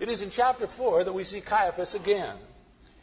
It 0.00 0.08
is 0.08 0.22
in 0.22 0.30
chapter 0.30 0.66
4 0.66 1.04
that 1.04 1.12
we 1.12 1.24
see 1.24 1.40
Caiaphas 1.40 1.94
again. 1.94 2.36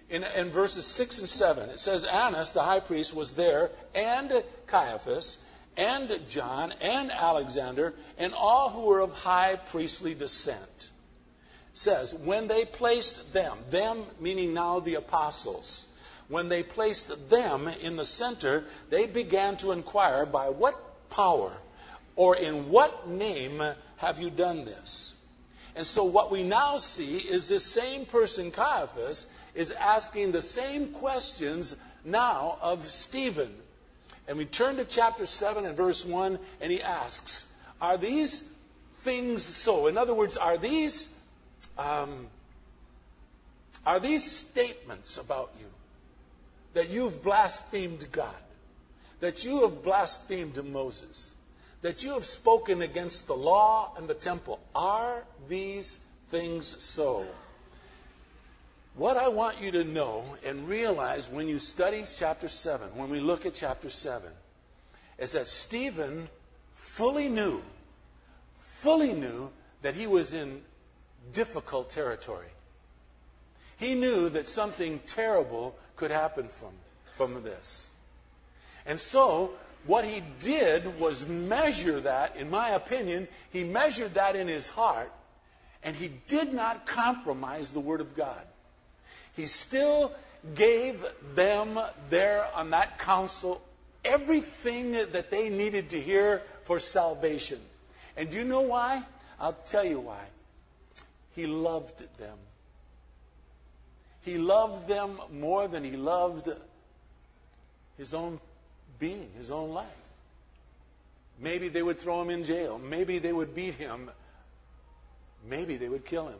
In, 0.09 0.23
in 0.23 0.49
verses 0.49 0.87
6 0.87 1.19
and 1.19 1.29
7, 1.29 1.69
it 1.69 1.79
says, 1.79 2.03
Annas, 2.03 2.49
the 2.51 2.63
high 2.63 2.79
priest, 2.79 3.13
was 3.13 3.31
there, 3.31 3.69
and 3.93 4.43
Caiaphas, 4.65 5.37
and 5.79 6.19
John, 6.27 6.73
and 6.81 7.09
Alexander, 7.09 7.93
and 8.17 8.33
all 8.33 8.69
who 8.69 8.87
were 8.87 8.99
of 8.99 9.13
high 9.13 9.55
priestly 9.55 10.13
descent. 10.13 10.89
Says, 11.73 12.13
when 12.13 12.49
they 12.49 12.65
placed 12.65 13.31
them, 13.31 13.57
them 13.69 14.03
meaning 14.19 14.53
now 14.53 14.81
the 14.81 14.95
apostles, 14.95 15.85
when 16.27 16.49
they 16.49 16.63
placed 16.63 17.29
them 17.29 17.69
in 17.81 17.95
the 17.95 18.05
center, 18.05 18.65
they 18.89 19.05
began 19.05 19.55
to 19.57 19.71
inquire, 19.71 20.25
By 20.25 20.49
what 20.49 21.09
power 21.09 21.53
or 22.17 22.35
in 22.35 22.69
what 22.69 23.07
name 23.07 23.63
have 23.97 24.19
you 24.19 24.29
done 24.29 24.65
this? 24.65 25.15
And 25.75 25.87
so 25.87 26.03
what 26.03 26.29
we 26.29 26.43
now 26.43 26.77
see 26.77 27.17
is 27.17 27.47
this 27.47 27.65
same 27.65 28.05
person, 28.05 28.51
Caiaphas, 28.51 29.25
is 29.55 29.71
asking 29.71 30.33
the 30.33 30.41
same 30.41 30.89
questions 30.89 31.73
now 32.03 32.57
of 32.61 32.85
Stephen. 32.85 33.55
And 34.29 34.37
we 34.37 34.45
turn 34.45 34.77
to 34.77 34.85
chapter 34.85 35.25
7 35.25 35.65
and 35.65 35.75
verse 35.75 36.05
1, 36.05 36.39
and 36.61 36.71
he 36.71 36.81
asks, 36.81 37.45
Are 37.81 37.97
these 37.97 38.41
things 38.99 39.43
so? 39.43 39.87
In 39.87 39.97
other 39.97 40.13
words, 40.13 40.37
are 40.37 40.57
these, 40.57 41.09
um, 41.77 42.27
are 43.85 43.99
these 43.99 44.23
statements 44.31 45.17
about 45.17 45.51
you? 45.59 45.65
that 46.73 46.89
you've 46.89 47.23
blasphemed 47.23 48.11
God, 48.11 48.33
that 49.19 49.43
you 49.43 49.61
have 49.61 49.83
blasphemed 49.83 50.63
Moses, 50.65 51.33
that 51.81 52.03
you 52.03 52.13
have 52.13 52.25
spoken 52.25 52.81
against 52.81 53.27
the 53.27 53.35
law 53.35 53.91
and 53.97 54.07
the 54.07 54.13
temple. 54.13 54.59
Are 54.75 55.23
these 55.47 55.97
things 56.29 56.75
so? 56.79 57.25
What 58.95 59.17
I 59.17 59.29
want 59.29 59.61
you 59.61 59.71
to 59.71 59.83
know 59.83 60.25
and 60.45 60.67
realize 60.67 61.29
when 61.29 61.47
you 61.47 61.59
study 61.59 62.03
chapter 62.17 62.47
7, 62.47 62.95
when 62.95 63.09
we 63.09 63.19
look 63.19 63.45
at 63.45 63.53
chapter 63.53 63.89
7, 63.89 64.29
is 65.17 65.33
that 65.33 65.47
Stephen 65.47 66.27
fully 66.73 67.29
knew, 67.29 67.61
fully 68.81 69.13
knew 69.13 69.49
that 69.81 69.95
he 69.95 70.07
was 70.07 70.33
in 70.33 70.61
difficult 71.33 71.91
territory. 71.91 72.47
He 73.77 73.95
knew 73.95 74.29
that 74.29 74.49
something 74.49 74.99
terrible 75.07 75.75
could 75.95 76.11
happen 76.11 76.49
from, 76.49 76.73
from 77.13 77.43
this. 77.43 77.87
And 78.85 78.99
so, 78.99 79.51
what 79.85 80.03
he 80.03 80.21
did 80.41 80.99
was 80.99 81.25
measure 81.25 82.01
that, 82.01 82.35
in 82.35 82.49
my 82.49 82.71
opinion, 82.71 83.27
he 83.51 83.63
measured 83.63 84.15
that 84.15 84.35
in 84.35 84.47
his 84.47 84.67
heart, 84.67 85.11
and 85.83 85.95
he 85.95 86.11
did 86.27 86.53
not 86.53 86.85
compromise 86.85 87.69
the 87.69 87.79
Word 87.79 88.01
of 88.01 88.15
God. 88.15 88.41
He 89.35 89.47
still 89.47 90.11
gave 90.55 91.05
them 91.35 91.79
there 92.09 92.45
on 92.55 92.71
that 92.71 92.99
council 92.99 93.61
everything 94.03 94.93
that 94.93 95.29
they 95.29 95.49
needed 95.49 95.89
to 95.91 95.99
hear 95.99 96.41
for 96.63 96.79
salvation. 96.79 97.59
And 98.15 98.29
do 98.29 98.37
you 98.37 98.45
know 98.45 98.61
why? 98.61 99.03
I'll 99.39 99.57
tell 99.67 99.85
you 99.85 99.99
why. 99.99 100.23
He 101.35 101.47
loved 101.47 101.99
them. 102.17 102.37
He 104.21 104.37
loved 104.37 104.87
them 104.87 105.19
more 105.31 105.67
than 105.67 105.83
he 105.83 105.91
loved 105.91 106.49
his 107.97 108.13
own 108.13 108.39
being, 108.99 109.29
his 109.37 109.49
own 109.51 109.71
life. 109.71 109.87
Maybe 111.39 111.69
they 111.69 111.81
would 111.81 111.99
throw 111.99 112.21
him 112.21 112.29
in 112.29 112.43
jail. 112.43 112.77
Maybe 112.77 113.19
they 113.19 113.31
would 113.31 113.55
beat 113.55 113.75
him. 113.75 114.09
Maybe 115.47 115.77
they 115.77 115.87
would 115.87 116.05
kill 116.05 116.27
him. 116.27 116.39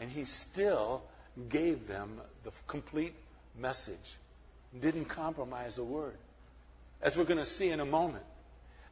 And 0.00 0.10
he 0.10 0.24
still 0.24 1.02
gave 1.48 1.86
them 1.86 2.20
the 2.44 2.50
complete 2.66 3.14
message. 3.58 4.16
Didn't 4.78 5.06
compromise 5.06 5.78
a 5.78 5.84
word. 5.84 6.16
As 7.00 7.16
we're 7.16 7.24
going 7.24 7.38
to 7.38 7.46
see 7.46 7.70
in 7.70 7.80
a 7.80 7.86
moment. 7.86 8.24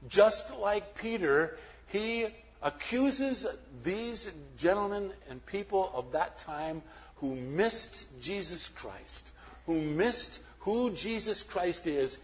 Just 0.08 0.54
like 0.56 0.96
Peter, 0.98 1.56
he 1.88 2.26
accuses 2.62 3.46
these 3.82 4.30
gentlemen 4.58 5.10
and 5.28 5.44
people 5.44 5.90
of 5.94 6.12
that 6.12 6.38
time 6.38 6.82
who 7.16 7.34
missed 7.34 8.06
Jesus 8.20 8.68
Christ, 8.68 9.28
who 9.66 9.80
missed 9.80 10.38
who 10.60 10.90
Jesus 10.90 11.42
Christ 11.42 11.86
is, 11.86 12.18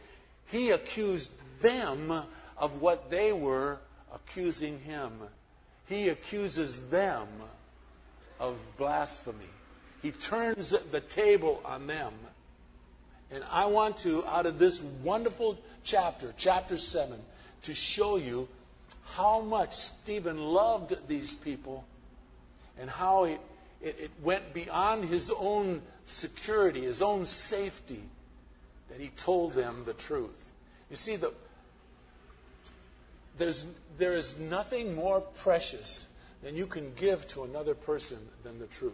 he 0.49 0.71
accused 0.71 1.31
them 1.61 2.13
of 2.59 2.81
what 2.81 3.11
they 3.11 3.33
were 3.33 3.79
accusing 4.13 4.81
him. 4.81 5.13
He 5.87 6.09
accuses 6.09 6.81
them 6.89 7.29
of 8.41 8.57
blasphemy. 8.77 9.39
He 10.03 10.11
turns 10.11 10.71
the 10.71 11.01
table 11.01 11.61
on 11.65 11.87
them. 11.87 12.13
And 13.31 13.45
I 13.51 13.67
want 13.67 13.99
to, 13.99 14.27
out 14.27 14.47
of 14.47 14.59
this 14.59 14.83
wonderful 15.03 15.59
chapter, 15.85 16.35
chapter 16.37 16.77
7, 16.77 17.19
to 17.63 17.75
show 17.75 18.17
you 18.17 18.49
how 19.05 19.41
much 19.41 19.75
Stephen 19.75 20.39
loved 20.39 20.97
these 21.09 21.35
people 21.35 21.85
and 22.79 22.91
how 22.91 23.25
he, 23.25 23.35
it, 23.81 23.97
it 24.01 24.11
went 24.23 24.53
beyond 24.53 25.09
his 25.09 25.31
own 25.31 25.81
security, 26.05 26.83
his 26.83 27.01
own 27.01 27.25
safety, 27.25 28.03
that 28.91 29.01
he 29.01 29.09
told 29.09 29.55
them 29.55 29.85
the 29.87 29.95
truth. 29.95 30.37
You 30.91 30.97
see, 30.97 31.17
the, 31.17 31.33
there's, 33.39 33.65
there 33.99 34.15
is 34.15 34.37
nothing 34.37 34.95
more 34.95 35.21
precious 35.21 36.07
than 36.43 36.57
you 36.57 36.67
can 36.67 36.93
give 36.95 37.27
to 37.29 37.45
another 37.45 37.75
person 37.75 38.19
than 38.43 38.59
the 38.59 38.67
truth. 38.67 38.93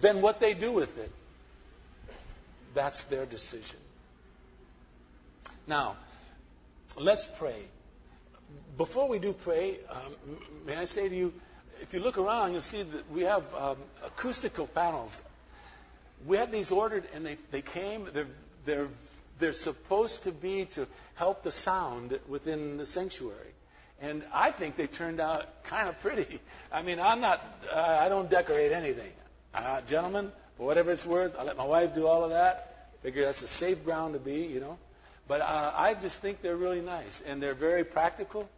Then 0.00 0.20
what 0.20 0.40
they 0.40 0.54
do 0.54 0.72
with 0.72 0.98
it, 0.98 1.10
that's 2.74 3.04
their 3.04 3.24
decision. 3.24 3.78
Now, 5.66 5.96
let's 6.98 7.26
pray. 7.38 7.56
Before 8.76 9.08
we 9.08 9.18
do 9.18 9.32
pray, 9.32 9.78
um, 9.90 10.14
may 10.66 10.76
I 10.76 10.84
say 10.84 11.08
to 11.08 11.14
you, 11.14 11.32
if 11.80 11.94
you 11.94 12.00
look 12.00 12.18
around, 12.18 12.52
you'll 12.52 12.60
see 12.60 12.82
that 12.82 13.10
we 13.10 13.22
have 13.22 13.42
um, 13.54 13.76
acoustical 14.04 14.66
panels. 14.66 15.20
We 16.26 16.36
had 16.36 16.52
these 16.52 16.70
ordered, 16.70 17.04
and 17.14 17.24
they, 17.24 17.38
they 17.50 17.62
came. 17.62 18.06
They're, 18.12 18.28
they're, 18.64 18.88
they're 19.38 19.52
supposed 19.52 20.24
to 20.24 20.32
be 20.32 20.66
to 20.66 20.86
help 21.14 21.42
the 21.42 21.50
sound 21.50 22.18
within 22.28 22.76
the 22.76 22.86
sanctuary. 22.86 23.52
And 24.00 24.22
I 24.32 24.50
think 24.50 24.76
they 24.76 24.86
turned 24.86 25.20
out 25.20 25.64
kind 25.64 25.88
of 25.88 26.00
pretty. 26.02 26.40
I 26.70 26.82
mean, 26.82 27.00
I'm 27.00 27.20
not, 27.20 27.42
uh, 27.72 27.98
I 28.00 28.08
don't 28.08 28.28
decorate 28.28 28.72
anything. 28.72 29.12
Uh, 29.56 29.80
gentlemen, 29.88 30.30
for 30.58 30.66
whatever 30.66 30.92
it's 30.92 31.06
worth, 31.06 31.34
I 31.38 31.42
let 31.42 31.56
my 31.56 31.64
wife 31.64 31.94
do 31.94 32.06
all 32.06 32.24
of 32.24 32.30
that. 32.30 32.90
Figure 33.02 33.24
that's 33.24 33.42
a 33.42 33.48
safe 33.48 33.84
ground 33.84 34.12
to 34.12 34.20
be, 34.20 34.42
you 34.44 34.60
know. 34.60 34.76
But 35.26 35.40
uh, 35.40 35.72
I 35.74 35.94
just 35.94 36.20
think 36.20 36.42
they're 36.42 36.56
really 36.56 36.82
nice, 36.82 37.22
and 37.26 37.42
they're 37.42 37.54
very 37.54 37.82
practical, 37.82 38.48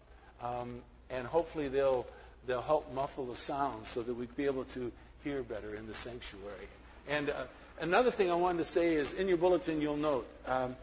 um, 0.43 0.81
and 1.09 1.27
hopefully 1.27 1.69
they'll 1.69 2.05
they'll 2.47 2.63
help 2.63 2.93
muffle 2.93 3.27
the 3.27 3.37
sound 3.37 3.87
so 3.87 4.03
that 4.03 4.13
we'd 4.13 4.35
be 4.37 4.47
able 4.47 4.65
to 4.65 4.91
hear 5.23 5.43
better 5.43 5.75
in 5.75 5.87
the 5.87 5.95
sanctuary. 5.95 6.69
And 7.09 7.31
uh, 7.31 7.45
another 7.81 8.11
thing 8.11 8.31
I 8.31 8.35
wanted 8.35 8.59
to 8.59 8.65
say 8.65 8.95
is 8.95 9.13
in 9.13 9.29
your 9.29 9.37
bulletin, 9.37 9.81
you'll 9.81 9.97
note 9.97 10.27
um, 10.47 10.75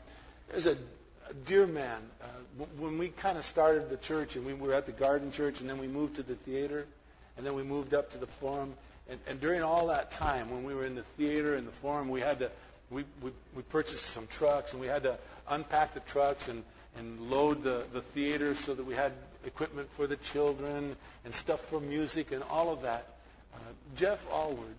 there's 0.50 0.66
a, 0.66 0.78
a 1.30 1.34
dear 1.46 1.68
man. 1.68 2.02
Uh, 2.22 2.26
w- 2.60 2.80
when 2.80 2.98
we 3.00 3.10
kind 3.10 3.38
of 3.38 3.44
started 3.44 3.90
the 3.90 3.98
church 3.98 4.36
and 4.36 4.46
we 4.46 4.54
were 4.54 4.74
at 4.74 4.86
the 4.86 4.92
garden 4.92 5.32
church 5.32 5.60
and 5.60 5.70
then 5.70 5.78
we 5.80 5.88
moved 5.88 6.16
to 6.16 6.24
the 6.24 6.36
theater 6.36 6.86
and 7.38 7.46
then 7.46 7.56
we 7.56 7.64
moved 7.64 7.94
up 7.94 8.12
to 8.12 8.18
the 8.18 8.28
forum. 8.28 8.74
And, 9.10 9.20
and 9.28 9.40
during 9.40 9.62
all 9.62 9.88
that 9.88 10.12
time, 10.12 10.50
when 10.50 10.64
we 10.64 10.74
were 10.74 10.86
in 10.86 10.96
the 10.96 11.04
theater 11.18 11.56
and 11.56 11.68
the 11.68 11.72
forum, 11.72 12.10
we 12.10 12.22
had 12.22 12.40
to 12.40 12.52
we, 12.90 13.04
we, 13.22 13.32
we 13.56 13.64
purchased 13.64 14.06
some 14.06 14.28
trucks 14.28 14.72
and 14.72 14.82
we 14.82 14.88
had 14.88 15.04
to 15.04 15.18
unpack 15.50 15.94
the 15.94 16.00
trucks 16.02 16.48
and, 16.48 16.64
and 16.98 17.32
load 17.32 17.64
the, 17.64 17.84
the 17.94 18.02
theater 18.02 18.56
so 18.56 18.74
that 18.74 18.86
we 18.86 18.94
had 18.94 19.12
equipment 19.46 19.90
for 19.96 20.08
the 20.08 20.16
children 20.18 20.96
and 21.24 21.34
stuff 21.34 21.60
for 21.70 21.80
music 21.80 22.32
and 22.32 22.44
all 22.44 22.72
of 22.72 22.84
that. 22.84 23.06
Uh, 23.54 23.58
Jeff 23.96 24.24
Allward 24.32 24.76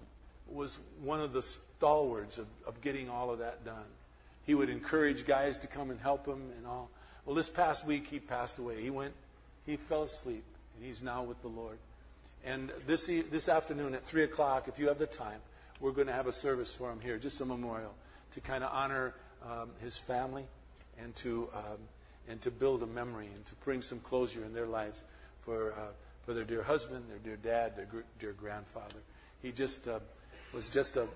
was 0.49 0.79
one 1.03 1.21
of 1.21 1.33
the 1.33 1.43
stalwarts 1.43 2.39
of, 2.39 2.47
of 2.67 2.81
getting 2.81 3.09
all 3.09 3.31
of 3.31 3.41
that 3.41 3.65
done. 3.65 3.85
He 4.47 4.55
would 4.55 4.71
encourage 4.71 5.27
guys 5.27 5.57
to 5.59 5.67
come 5.67 5.91
and 5.91 6.01
help 6.01 6.27
him 6.27 6.41
and 6.57 6.67
all. 6.67 6.89
Well, 7.25 7.35
this 7.35 7.51
past 7.51 7.85
week 7.85 8.07
he 8.07 8.21
passed 8.21 8.59
away. 8.59 8.81
He 8.81 8.91
went, 8.91 9.13
he 9.67 9.77
fell 9.77 10.05
asleep, 10.05 10.45
and 10.77 10.87
he's 10.87 11.03
now 11.03 11.25
with 11.25 11.43
the 11.43 11.49
Lord. 11.49 11.79
And 12.47 12.71
this 12.87 13.07
this 13.07 13.49
afternoon 13.49 13.95
at 13.95 14.07
three 14.07 14.23
o'clock, 14.23 14.69
if 14.69 14.79
you 14.79 14.87
have 14.87 14.99
the 14.99 15.07
time, 15.07 15.41
we're 15.81 15.91
going 15.91 16.07
to 16.07 16.13
have 16.13 16.29
a 16.29 16.33
service 16.33 16.73
for 16.73 16.91
him 16.91 17.01
here, 17.01 17.19
just 17.19 17.41
a 17.41 17.45
memorial 17.45 17.93
to 18.35 18.41
kind 18.41 18.63
of 18.63 18.71
honor 18.73 19.15
um, 19.45 19.71
his 19.83 19.99
family 19.99 20.45
and 21.03 21.15
to 21.17 21.49
um, 21.53 21.79
and 22.29 22.41
to 22.43 22.53
build 22.53 22.85
a 22.85 22.87
memory 22.87 23.29
and 23.35 23.45
to 23.47 23.55
bring 23.65 23.83
some 23.83 23.99
closure 23.99 24.45
in 24.45 24.55
their 24.55 24.67
lives 24.67 25.03
for 25.43 25.73
uh, 25.73 25.77
for 26.25 26.35
their 26.35 26.45
dear 26.45 26.63
husband, 26.63 27.05
their 27.09 27.19
dear 27.19 27.37
dad, 27.37 27.77
their 27.77 27.87
gr- 27.87 28.07
dear 28.21 28.33
grandfather. 28.33 29.01
He 29.43 29.51
just 29.51 29.89
uh, 29.89 29.99
was 30.55 30.69
just 30.69 30.97
a 30.97 31.03
uh, 31.03 31.07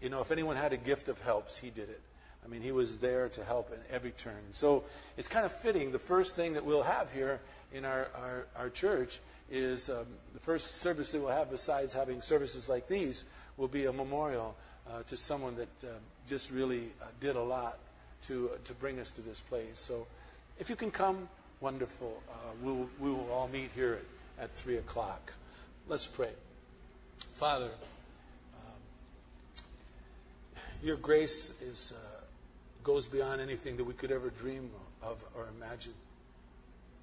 you 0.00 0.08
know 0.08 0.22
if 0.22 0.30
anyone 0.30 0.56
had 0.56 0.72
a 0.72 0.78
gift 0.78 1.08
of 1.08 1.20
helps, 1.20 1.58
he 1.58 1.68
did 1.68 1.90
it. 1.90 2.00
I 2.42 2.48
mean, 2.48 2.62
he 2.62 2.72
was 2.72 2.96
there 2.96 3.28
to 3.28 3.44
help 3.44 3.70
in 3.70 3.78
every 3.94 4.12
turn. 4.12 4.40
So 4.52 4.84
it's 5.18 5.28
kind 5.28 5.44
of 5.44 5.52
fitting. 5.52 5.92
The 5.92 5.98
first 5.98 6.34
thing 6.34 6.54
that 6.54 6.64
we'll 6.64 6.82
have 6.82 7.12
here 7.12 7.38
in 7.74 7.84
our, 7.84 8.08
our, 8.14 8.46
our 8.56 8.70
church 8.70 9.20
is 9.50 9.90
um, 9.90 10.06
the 10.32 10.40
first 10.40 10.80
service 10.80 11.12
that 11.12 11.20
we'll 11.20 11.30
have, 11.30 11.50
besides 11.50 11.92
having 11.92 12.22
services 12.22 12.68
like 12.68 12.86
these, 12.88 13.24
will 13.56 13.68
be 13.68 13.86
a 13.86 13.92
memorial 13.92 14.54
uh, 14.88 15.02
to 15.08 15.16
someone 15.16 15.56
that 15.56 15.68
uh, 15.84 15.92
just 16.28 16.50
really 16.50 16.84
uh, 17.02 17.04
did 17.20 17.36
a 17.36 17.42
lot 17.42 17.78
to, 18.26 18.50
uh, 18.52 18.56
to 18.64 18.74
bring 18.74 18.98
us 19.00 19.10
to 19.12 19.20
this 19.20 19.40
place. 19.40 19.78
So 19.78 20.06
if 20.58 20.70
you 20.70 20.76
can 20.76 20.90
come, 20.90 21.28
wonderful. 21.60 22.22
Uh, 22.30 22.34
we'll, 22.62 22.88
we 23.00 23.10
will 23.10 23.30
all 23.32 23.48
meet 23.48 23.70
here 23.74 23.98
at, 24.38 24.44
at 24.44 24.54
3 24.56 24.76
o'clock. 24.76 25.32
Let's 25.88 26.06
pray. 26.06 26.30
Father, 27.34 27.70
um, 28.54 29.72
your 30.82 30.96
grace 30.96 31.52
is, 31.62 31.92
uh, 31.96 32.20
goes 32.84 33.06
beyond 33.06 33.40
anything 33.40 33.76
that 33.78 33.84
we 33.84 33.94
could 33.94 34.12
ever 34.12 34.30
dream 34.30 34.70
of 35.02 35.22
or 35.34 35.46
imagine. 35.56 35.94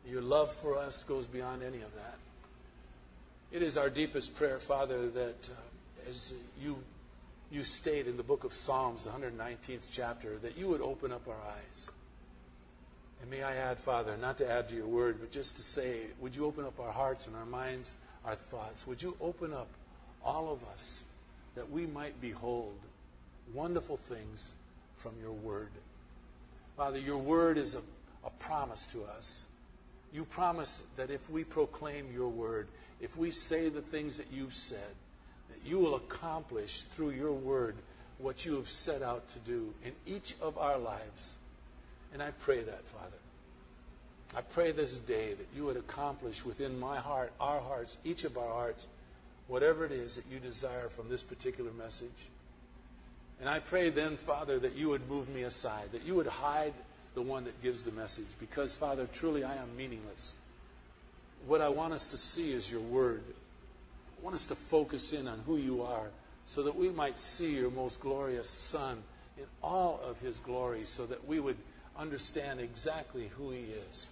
Your 0.10 0.22
love 0.22 0.54
for 0.56 0.77
us 0.77 1.04
goes 1.04 1.27
beyond 1.27 1.63
any 1.63 1.77
of 1.82 1.94
that. 1.96 2.16
It 3.51 3.63
is 3.63 3.77
our 3.77 3.89
deepest 3.89 4.36
prayer, 4.36 4.60
Father, 4.60 5.08
that 5.08 5.50
uh, 5.50 6.10
as 6.10 6.34
you 6.62 6.77
you 7.50 7.63
state 7.63 8.08
in 8.08 8.18
the 8.18 8.24
book 8.24 8.44
of 8.44 8.51
Psalms, 8.51 9.06
the 9.06 9.10
119th 9.10 9.88
chapter, 9.89 10.38
that 10.39 10.58
you 10.58 10.68
would 10.68 10.82
open 10.82 11.13
up 11.13 11.25
our 11.30 11.34
eyes. 11.34 11.88
And 13.22 13.32
may 13.32 13.42
I 13.42 13.56
add, 13.56 13.77
Father, 13.77 14.18
not 14.18 14.39
to 14.39 14.51
add 14.51 14.68
to 14.68 14.75
your 14.75 14.88
word, 14.88 15.22
but 15.22 15.32
just 15.32 15.56
to 15.56 15.63
say, 15.63 16.01
would 16.20 16.36
you 16.36 16.46
open 16.46 16.66
up 16.66 16.77
our 16.82 16.92
hearts 16.92 17.25
and 17.25 17.38
our 17.38 17.46
minds, 17.46 17.96
our 18.25 18.36
thoughts? 18.36 18.86
Would 18.86 19.01
you 19.01 19.16
open 19.22 19.54
up 19.54 19.70
all 20.25 20.51
of 20.51 20.62
us 20.74 21.04
that 21.56 21.72
we 21.72 21.86
might 21.86 22.20
behold 22.20 22.77
wonderful 23.54 23.96
things 23.96 24.54
from 24.98 25.13
your 25.22 25.32
word? 25.32 25.72
Father, 26.75 27.00
your 27.00 27.18
word 27.18 27.58
is 27.58 27.75
a, 27.75 27.82
a 28.25 28.30
promise 28.39 28.86
to 28.88 29.06
us. 29.06 29.46
You 30.13 30.25
promise 30.25 30.84
that 30.98 31.12
if 31.12 31.30
we 31.30 31.46
proclaim 31.46 32.08
your 32.13 32.27
word, 32.27 32.68
if 33.01 33.16
we 33.18 33.32
say 33.32 33.70
the 33.70 33.82
things 33.82 34.18
that 34.18 34.27
you've 34.32 34.54
said, 34.54 34.96
that 35.50 35.70
you 35.70 35.80
will 35.80 35.96
accomplish 35.96 36.84
through 36.92 37.12
your 37.12 37.34
word 37.34 37.75
what 38.20 38.46
you 38.46 38.56
have 38.56 38.68
set 38.68 39.01
out 39.01 39.27
to 39.30 39.39
do 39.39 39.74
in 39.86 39.92
each 40.06 40.36
of 40.42 40.58
our 40.58 40.77
lives. 40.77 41.38
And 42.13 42.22
I 42.24 42.32
pray 42.32 42.62
that, 42.62 42.86
Father. 42.88 43.18
I 44.36 44.42
pray 44.42 44.72
this 44.72 44.98
day 44.98 45.34
that 45.34 45.48
you 45.56 45.66
would 45.66 45.77
accomplish 45.77 46.44
within 46.44 46.80
my 46.80 46.98
heart, 46.98 47.32
our 47.39 47.62
hearts, 47.62 47.98
each 48.04 48.24
of 48.24 48.38
our 48.38 48.51
hearts, 48.51 48.86
whatever 49.48 49.86
it 49.86 49.92
is 49.92 50.16
that 50.16 50.25
you 50.32 50.39
desire 50.39 50.89
from 50.89 51.10
this 51.10 51.24
particular 51.24 51.72
message. 51.72 52.10
And 53.39 53.50
I 53.50 53.60
pray 53.60 53.89
then, 53.89 54.18
Father, 54.18 54.60
that 54.60 54.75
you 54.75 54.89
would 54.89 55.08
move 55.08 55.30
me 55.30 55.44
aside, 55.44 55.92
that 55.92 56.04
you 56.04 56.16
would 56.16 56.27
hide 56.27 56.74
the 57.13 57.22
one 57.22 57.46
that 57.46 57.62
gives 57.62 57.84
the 57.84 57.92
message. 57.92 58.27
Because, 58.39 58.75
Father, 58.75 59.08
truly 59.13 59.44
I 59.44 59.56
am 59.56 59.77
meaningless. 59.77 60.34
What 61.46 61.62
I 61.62 61.70
want 61.70 61.94
us 61.94 62.08
to 62.08 62.17
see 62.17 62.51
is 62.51 62.70
your 62.70 62.82
word. 62.82 63.24
I 64.19 64.23
want 64.23 64.36
us 64.36 64.45
to 64.45 64.56
focus 64.56 65.13
in 65.13 65.28
on 65.28 65.39
who 65.45 65.58
you 65.58 65.84
are 65.84 66.10
so 66.47 66.63
that 66.63 66.76
we 66.76 66.89
might 66.89 67.19
see 67.19 67.58
your 67.58 67.69
most 67.69 68.00
glorious 68.00 68.50
Son 68.50 69.04
in 69.38 69.43
all 69.62 70.00
of 70.04 70.19
his 70.19 70.38
glory, 70.38 70.86
so 70.86 71.06
that 71.06 71.28
we 71.28 71.39
would 71.39 71.58
understand 71.97 72.60
exactly 72.60 73.30
who 73.38 73.52
he 73.52 73.65
is. 73.89 74.08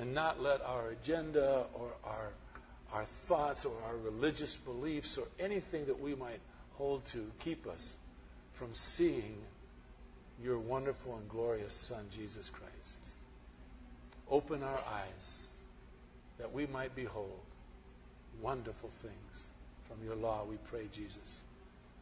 And 0.00 0.14
not 0.14 0.40
let 0.40 0.62
our 0.62 0.90
agenda 0.90 1.66
or 1.74 1.92
our, 2.04 2.28
our 2.94 3.04
thoughts 3.26 3.66
or 3.66 3.74
our 3.86 3.96
religious 3.96 4.56
beliefs 4.56 5.18
or 5.18 5.26
anything 5.38 5.86
that 5.86 6.00
we 6.00 6.14
might 6.14 6.40
hold 6.74 7.04
to 7.06 7.30
keep 7.40 7.66
us 7.66 7.96
from 8.54 8.72
seeing 8.72 9.36
your 10.42 10.58
wonderful 10.58 11.16
and 11.16 11.28
glorious 11.28 11.74
Son, 11.74 12.04
Jesus 12.16 12.48
Christ. 12.48 13.21
Open 14.30 14.62
our 14.62 14.80
eyes 14.92 15.38
that 16.38 16.52
we 16.52 16.66
might 16.66 16.94
behold 16.96 17.40
wonderful 18.40 18.90
things 19.02 19.44
from 19.88 20.04
your 20.04 20.16
law, 20.16 20.44
we 20.48 20.56
pray, 20.70 20.88
Jesus. 20.92 21.42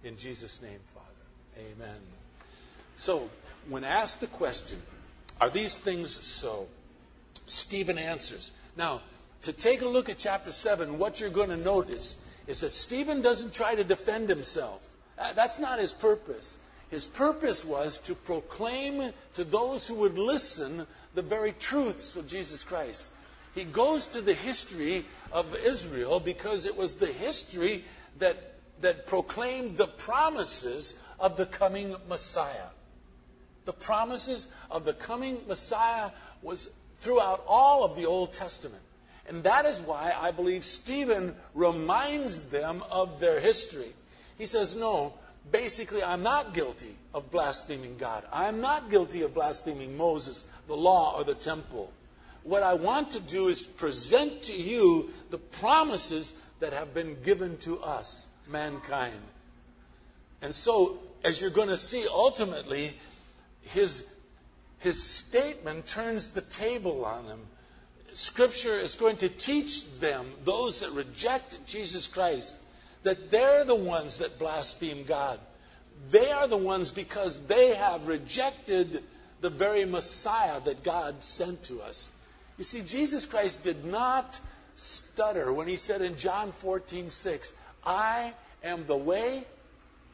In 0.05 0.17
Jesus' 0.17 0.63
name, 0.63 0.79
Father. 0.95 1.67
Amen. 1.73 2.01
So, 2.97 3.29
when 3.69 3.85
asked 3.85 4.21
the 4.21 4.27
question, 4.29 4.81
are 5.41 5.51
these 5.51 5.75
things 5.75 6.27
so? 6.27 6.69
Stephen 7.47 7.99
answers. 7.99 8.53
Now, 8.77 9.01
to 9.43 9.53
take 9.53 9.83
a 9.83 9.89
look 9.89 10.09
at 10.09 10.19
chapter 10.19 10.53
7, 10.53 10.99
what 10.99 11.21
you're 11.21 11.31
going 11.31 11.49
to 11.49 11.57
notice 11.57 12.17
is 12.47 12.61
that 12.61 12.71
Stephen 12.71 13.23
doesn't 13.23 13.55
try 13.55 13.75
to 13.75 13.85
defend 13.85 14.29
himself. 14.29 14.81
Uh, 15.19 15.33
that's 15.33 15.59
not 15.59 15.79
his 15.79 15.93
purpose. 15.93 16.57
His 16.91 17.07
purpose 17.07 17.65
was 17.65 17.99
to 18.01 18.15
proclaim 18.15 19.13
to 19.35 19.45
those 19.45 19.87
who 19.87 19.95
would 19.97 20.19
listen 20.19 20.87
the 21.15 21.23
very 21.23 21.53
truths 21.53 22.17
of 22.17 22.27
Jesus 22.27 22.63
Christ. 22.63 23.11
He 23.55 23.65
goes 23.65 24.07
to 24.09 24.21
the 24.21 24.35
history 24.35 25.05
of 25.33 25.57
Israel 25.57 26.21
because 26.21 26.67
it 26.67 26.77
was 26.77 26.95
the 26.95 27.07
history 27.07 27.85
that, 28.19 28.55
that 28.81 29.07
proclaimed 29.07 29.77
the 29.77 29.89
promises 29.89 30.95
of 31.19 31.37
the 31.37 31.47
coming 31.47 31.97
Messiah. 32.09 32.69
The 33.65 33.73
promises 33.73 34.47
of 34.71 34.85
the 34.85 34.93
coming 34.93 35.41
Messiah 35.49 36.11
was 36.43 36.69
throughout 36.99 37.45
all 37.47 37.85
of 37.85 37.97
the 37.97 38.07
Old 38.07 38.33
Testament. 38.33 38.83
And 39.29 39.45
that 39.45 39.67
is 39.67 39.79
why 39.81 40.13
I 40.17 40.31
believe 40.31 40.65
Stephen 40.65 41.35
reminds 41.55 42.41
them 42.43 42.83
of 42.91 43.21
their 43.21 43.41
history. 43.41 43.93
He 44.39 44.47
says, 44.47 44.75
No, 44.75 45.15
basically, 45.51 46.03
I'm 46.03 46.23
not 46.23 46.55
guilty 46.55 46.95
of 47.15 47.31
blaspheming 47.31 47.97
God. 47.99 48.25
I'm 48.33 48.61
not 48.61 48.91
guilty 48.91 49.23
of 49.23 49.35
blaspheming 49.35 49.97
Moses, 49.97 50.47
the 50.67 50.77
law, 50.77 51.17
or 51.17 51.25
the 51.25 51.35
temple 51.35 51.93
what 52.43 52.63
I 52.63 52.75
want 52.75 53.13
to 53.13 53.21
do 53.21 53.49
is 53.49 53.63
present 53.63 54.45
to 54.45 54.53
you 54.53 55.11
the 55.31 55.39
promises 55.39 56.33
that 56.61 56.73
have 56.73 56.95
been 56.95 57.23
given 57.23 57.57
to 57.59 57.81
us, 57.81 58.27
mankind. 58.49 59.21
And 60.43 60.55
so, 60.55 60.99
as 61.23 61.41
you're 61.41 61.51
going 61.51 61.69
to 61.69 61.77
see, 61.77 62.07
ultimately, 62.09 62.95
his, 63.63 64.03
his 64.79 65.03
statement 65.03 65.87
turns 65.87 66.31
the 66.31 66.41
table 66.41 67.05
on 67.05 67.27
them. 67.27 67.41
Scripture 68.15 68.75
is 68.75 68.95
going 68.95 69.19
to 69.19 69.29
teach 69.29 69.85
them, 70.01 70.27
those 70.45 70.81
that 70.81 70.93
reject 70.93 71.59
Jesus 71.67 72.07
Christ, 72.07 72.57
that 73.03 73.31
they're 73.31 73.65
the 73.65 73.75
ones 73.75 74.19
that 74.19 74.39
blaspheme 74.39 75.05
God. 75.05 75.39
They 76.11 76.31
are 76.31 76.49
the 76.49 76.57
ones 76.57 76.93
because 76.93 77.41
they 77.41 77.75
have 77.75 78.09
rejected 78.09 79.03
the 79.41 79.51
very 79.51 79.85
Messiah 79.85 80.61
that 80.61 80.83
God 80.83 81.23
sent 81.23 81.65
to 81.65 81.83
us. 81.83 82.09
You 82.59 82.65
see, 82.65 82.83
Jesus 82.83 83.27
Christ 83.27 83.63
did 83.63 83.85
not 83.85 84.39
stutter 84.77 85.53
when 85.53 85.67
he 85.67 85.77
said 85.77 86.03
in 86.03 86.17
John 86.17 86.53
14, 86.53 87.11
6, 87.11 87.53
I 87.85 88.35
am 88.63 88.87
the 88.87 88.97
way, 88.97 89.45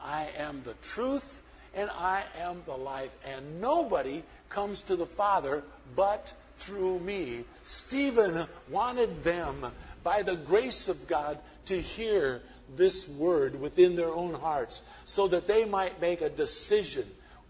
I 0.01 0.29
am 0.37 0.61
the 0.63 0.73
truth, 0.75 1.41
and 1.73 1.89
I 1.89 2.23
am 2.39 2.63
the 2.65 2.75
life. 2.75 3.13
And 3.25 3.61
nobody 3.61 4.23
comes 4.49 4.81
to 4.83 4.95
the 4.95 5.05
Father 5.05 5.63
but 5.95 6.33
through 6.59 6.99
me. 6.99 7.43
Stephen 7.63 8.47
wanted 8.69 9.23
them, 9.23 9.65
by 10.03 10.21
the 10.21 10.35
grace 10.35 10.87
of 10.87 11.07
God, 11.07 11.37
to 11.65 11.79
hear 11.79 12.41
this 12.75 13.07
word 13.07 13.59
within 13.59 13.95
their 13.95 14.13
own 14.13 14.33
hearts 14.33 14.81
so 15.05 15.27
that 15.27 15.47
they 15.47 15.65
might 15.65 16.01
make 16.01 16.21
a 16.21 16.29
decision, 16.29 17.05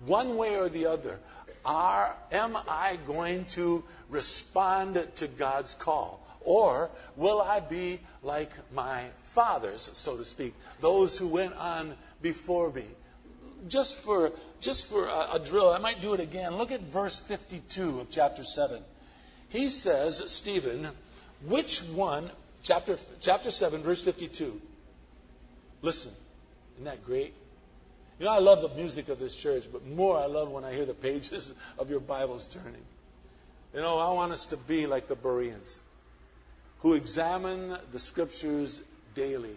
one 0.06 0.38
way 0.38 0.56
or 0.56 0.70
the 0.70 0.88
other. 0.88 1.20
Are, 1.66 2.16
am 2.32 2.58
I 2.68 2.98
going 3.08 3.46
to 3.46 3.84
respond 4.10 5.06
to 5.18 5.28
God's 5.28 5.74
call? 5.74 6.26
Or 6.42 6.90
will 7.18 7.42
I 7.42 7.60
be 7.60 8.00
like 8.24 8.52
my 8.74 9.06
fathers, 9.34 9.92
so 9.96 10.16
to 10.16 10.24
speak, 10.24 10.54
those 10.80 11.18
who 11.18 11.28
went 11.28 11.56
on 11.56 11.94
before 12.22 12.72
me? 12.72 12.86
Just 13.68 13.98
for, 13.98 14.32
just 14.62 14.88
for 14.88 15.08
a, 15.08 15.34
a 15.34 15.40
drill, 15.40 15.70
I 15.70 15.80
might 15.80 16.02
do 16.02 16.14
it 16.14 16.22
again. 16.22 16.56
Look 16.56 16.72
at 16.72 16.82
verse 16.82 17.20
52 17.20 18.00
of 18.00 18.10
chapter 18.10 18.46
7. 18.46 18.82
He 19.50 19.68
says, 19.68 20.24
Stephen, 20.28 20.88
which 21.46 21.82
one, 21.84 22.32
chapter, 22.64 22.98
chapter 23.20 23.52
7, 23.52 23.82
verse 23.84 24.02
52. 24.02 24.62
Listen. 25.82 26.12
Isn't 26.78 26.86
that 26.86 27.04
great? 27.06 27.34
You 28.20 28.26
know, 28.26 28.32
I 28.32 28.40
love 28.40 28.62
the 28.62 28.70
music 28.70 29.10
of 29.10 29.20
this 29.20 29.36
church, 29.36 29.64
but 29.72 29.86
more 29.86 30.18
I 30.18 30.28
love 30.28 30.50
when 30.50 30.64
I 30.64 30.74
hear 30.74 30.86
the 30.86 30.94
pages 30.94 31.52
of 31.80 31.90
your 31.90 32.00
Bibles 32.00 32.46
turning. 32.46 32.86
You 33.74 33.82
know, 33.82 33.98
I 33.98 34.12
want 34.14 34.32
us 34.32 34.48
to 34.48 34.58
be 34.58 34.86
like 34.88 35.08
the 35.08 35.16
Bereans, 35.16 35.80
who 36.80 36.94
examine 36.94 37.78
the 37.92 38.00
scriptures 38.00 38.82
daily 39.16 39.56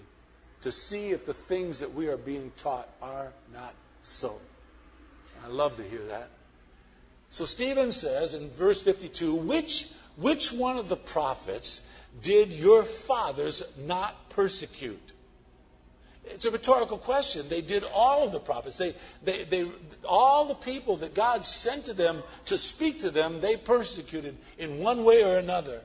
to 0.63 0.73
see 0.73 1.11
if 1.11 1.27
the 1.27 1.35
things 1.35 1.81
that 1.81 1.95
we 1.95 2.09
are 2.09 2.17
being 2.17 2.53
taught 2.57 2.89
are 3.01 3.33
not 3.53 3.75
so. 4.03 4.39
I 5.45 5.49
love 5.49 5.77
to 5.77 5.83
hear 5.83 6.05
that. 6.09 6.29
So 7.31 7.45
Stephen 7.45 7.93
says 7.93 8.35
in 8.35 8.51
verse 8.51 8.83
52, 8.83 9.35
which, 9.35 9.89
which 10.17 10.53
one 10.53 10.77
of 10.77 10.89
the 10.89 10.97
prophets 10.97 11.81
did 12.23 12.51
your 12.51 12.83
fathers 12.83 13.63
not 13.79 14.31
persecute? 14.31 15.13
It's 16.33 16.45
a 16.45 16.51
rhetorical 16.51 16.99
question. 16.99 17.49
They 17.49 17.61
did 17.61 17.85
all 17.85 18.25
of 18.25 18.33
the 18.33 18.41
prophets. 18.41 18.79
They, 18.79 18.95
they, 19.23 19.45
they, 19.45 19.71
all 20.09 20.47
the 20.47 20.55
people 20.55 20.99
that 20.99 21.15
God 21.15 21.45
sent 21.45 21.87
to 21.87 21.95
them 21.95 22.23
to 22.47 22.57
speak 22.59 23.01
to 23.01 23.11
them, 23.11 23.41
they 23.41 23.57
persecuted 23.57 24.37
in 24.59 24.79
one 24.79 25.05
way 25.05 25.23
or 25.23 25.39
another. 25.39 25.81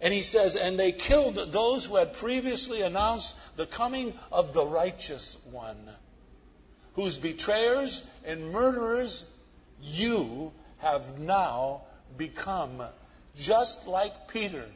And 0.00 0.12
he 0.12 0.22
says, 0.22 0.56
and 0.56 0.78
they 0.78 0.92
killed 0.92 1.36
those 1.52 1.86
who 1.86 1.96
had 1.96 2.14
previously 2.14 2.82
announced 2.82 3.34
the 3.56 3.66
coming 3.66 4.14
of 4.30 4.52
the 4.52 4.64
righteous 4.64 5.36
one, 5.50 5.88
whose 6.94 7.18
betrayers 7.18 8.02
and 8.24 8.52
murderers 8.52 9.24
you 9.80 10.52
have 10.78 11.18
now 11.18 11.82
become, 12.16 12.82
just 13.36 13.86
like 13.86 14.28
Peter 14.28 14.66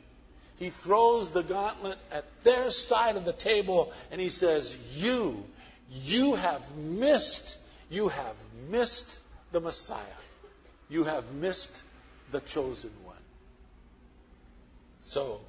he 0.60 0.68
throws 0.68 1.30
the 1.30 1.42
gauntlet 1.42 1.98
at 2.12 2.26
their 2.44 2.70
side 2.70 3.16
of 3.16 3.24
the 3.24 3.32
table 3.32 3.92
and 4.12 4.20
he 4.20 4.28
says, 4.28 4.76
You, 4.94 5.42
you 5.90 6.34
have 6.34 6.76
missed, 6.76 7.58
you 7.88 8.08
have 8.08 8.36
missed 8.68 9.20
the 9.52 9.60
Messiah. 9.60 10.20
You 10.90 11.04
have 11.04 11.32
missed 11.32 11.82
the 12.30 12.40
chosen 12.40 12.90
one. 13.04 13.16
So, 15.06 15.40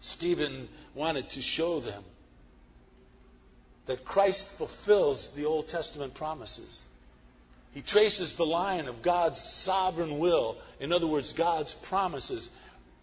Stephen 0.00 0.68
wanted 0.94 1.30
to 1.30 1.40
show 1.40 1.80
them 1.80 2.04
that 3.86 4.04
Christ 4.04 4.46
fulfills 4.50 5.26
the 5.28 5.46
Old 5.46 5.68
Testament 5.68 6.12
promises. 6.12 6.84
He 7.72 7.80
traces 7.80 8.34
the 8.34 8.44
line 8.44 8.88
of 8.88 9.00
God's 9.00 9.40
sovereign 9.40 10.18
will, 10.18 10.58
in 10.80 10.92
other 10.92 11.06
words, 11.06 11.32
God's 11.32 11.72
promises, 11.72 12.50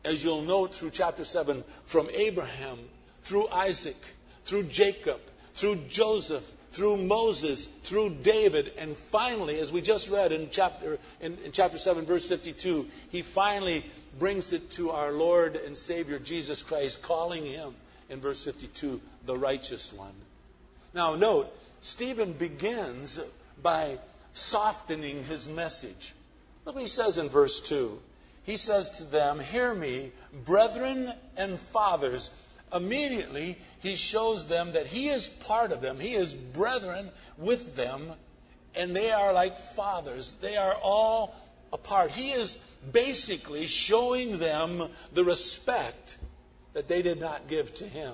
as 0.04 0.24
you'll 0.24 0.42
note 0.42 0.74
through 0.74 0.92
chapter 0.92 1.26
7, 1.26 1.64
from 1.84 2.10
Abraham, 2.14 2.80
through 3.24 3.48
Isaac, 3.50 3.98
through 4.46 4.64
Jacob, 4.64 5.20
through 5.56 5.76
Joseph, 5.90 6.44
through 6.72 6.98
Moses, 6.98 7.68
through 7.84 8.12
David, 8.22 8.72
and 8.78 8.96
finally, 8.96 9.60
as 9.60 9.72
we 9.72 9.82
just 9.82 10.10
read 10.10 10.32
in 10.32 10.50
chapter, 10.52 11.00
in, 11.20 11.38
in, 11.40 11.52
chapter 11.52 11.78
7, 11.78 12.06
verse 12.06 12.28
52, 12.28 12.88
he 13.10 13.22
finally 13.22 13.86
brings 14.18 14.54
it 14.54 14.72
to 14.72 14.92
our 14.92 15.12
Lord 15.12 15.56
and 15.56 15.78
Savior 15.78 16.20
Jesus 16.20 16.62
Christ, 16.62 17.02
calling 17.02 17.46
him, 17.46 17.74
in 18.10 18.20
verse 18.20 18.44
52, 18.44 19.02
the 19.26 19.38
righteous 19.38 19.92
one. 19.92 20.14
Now, 20.94 21.16
note, 21.16 21.56
Stephen 21.82 22.34
begins 22.34 23.20
by 23.62 23.98
softening 24.34 25.24
his 25.26 25.48
message. 25.48 26.14
Look 26.66 26.76
what 26.76 26.82
he 26.82 26.88
says 26.88 27.18
in 27.18 27.30
verse 27.30 27.60
2 27.62 28.00
he 28.43 28.58
says 28.58 28.89
to 28.91 29.04
them, 29.04 29.39
Hear 29.39 29.73
me, 29.73 30.12
brethren 30.45 31.13
and 31.38 31.60
fathers. 31.60 32.32
Immediately, 32.73 33.58
he 33.80 33.95
shows 33.95 34.47
them 34.47 34.73
that 34.73 34.88
he 34.88 35.10
is 35.10 35.28
part 35.28 35.71
of 35.71 35.82
them. 35.82 35.99
He 35.99 36.13
is 36.13 36.34
brethren 36.34 37.10
with 37.38 37.75
them, 37.75 38.12
and 38.75 38.95
they 38.95 39.12
are 39.12 39.34
like 39.34 39.58
fathers. 39.58 40.32
They 40.41 40.56
are 40.56 40.75
all 40.75 41.36
a 41.73 41.78
part. 41.78 42.12
He 42.12 42.32
is 42.32 42.58
basically 42.91 43.67
showing 43.67 44.38
them 44.38 44.89
the 45.13 45.25
respect 45.25 46.17
that 46.73 46.88
they 46.88 47.02
did 47.02 47.19
not 47.19 47.47
give 47.47 47.73
to 47.75 47.88
him. 47.88 48.13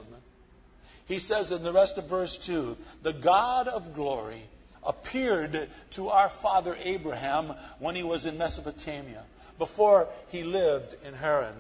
He 1.07 1.19
says 1.19 1.51
in 1.51 1.63
the 1.63 1.73
rest 1.73 1.97
of 1.97 2.05
verse 2.05 2.37
2 2.37 2.77
The 3.03 3.13
God 3.13 3.67
of 3.67 3.93
glory 3.93 4.41
appeared 4.83 5.69
to 5.91 6.09
our 6.09 6.29
father 6.29 6.77
Abraham 6.81 7.53
when 7.79 7.95
he 7.95 8.03
was 8.03 8.25
in 8.25 8.37
Mesopotamia 8.37 9.23
before 9.57 10.07
he 10.29 10.43
lived 10.43 10.95
in 11.05 11.13
Haran. 11.13 11.55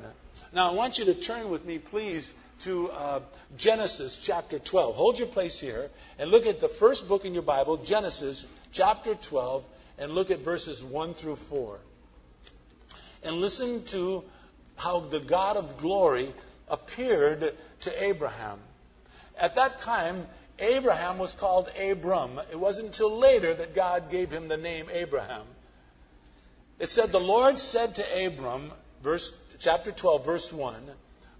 Now, 0.53 0.71
I 0.71 0.73
want 0.73 0.99
you 0.99 1.05
to 1.05 1.13
turn 1.13 1.49
with 1.49 1.65
me, 1.65 1.79
please, 1.79 2.33
to 2.61 2.89
uh, 2.91 3.19
Genesis 3.57 4.17
chapter 4.17 4.59
12. 4.59 4.95
Hold 4.95 5.19
your 5.19 5.27
place 5.27 5.59
here 5.59 5.89
and 6.17 6.31
look 6.31 6.45
at 6.45 6.61
the 6.61 6.69
first 6.69 7.07
book 7.07 7.25
in 7.25 7.33
your 7.33 7.43
Bible, 7.43 7.77
Genesis 7.77 8.45
chapter 8.71 9.15
12, 9.15 9.63
and 9.97 10.11
look 10.13 10.31
at 10.31 10.39
verses 10.39 10.83
1 10.83 11.13
through 11.13 11.35
4. 11.35 11.77
And 13.23 13.37
listen 13.37 13.83
to 13.85 14.23
how 14.75 15.01
the 15.01 15.19
God 15.19 15.57
of 15.57 15.77
glory 15.77 16.33
appeared 16.67 17.53
to 17.81 18.03
Abraham. 18.03 18.59
At 19.37 19.55
that 19.55 19.79
time, 19.79 20.27
Abraham 20.59 21.17
was 21.17 21.33
called 21.33 21.69
Abram. 21.77 22.39
It 22.51 22.59
wasn't 22.59 22.87
until 22.87 23.17
later 23.17 23.53
that 23.53 23.75
God 23.75 24.09
gave 24.09 24.31
him 24.31 24.47
the 24.47 24.57
name 24.57 24.87
Abraham. 24.91 25.45
It 26.79 26.89
said, 26.89 27.11
The 27.11 27.19
Lord 27.19 27.57
said 27.57 27.95
to 27.95 28.25
Abram, 28.25 28.71
verse, 29.01 29.33
chapter 29.59 29.91
12, 29.91 30.25
verse 30.25 30.51
1, 30.51 30.75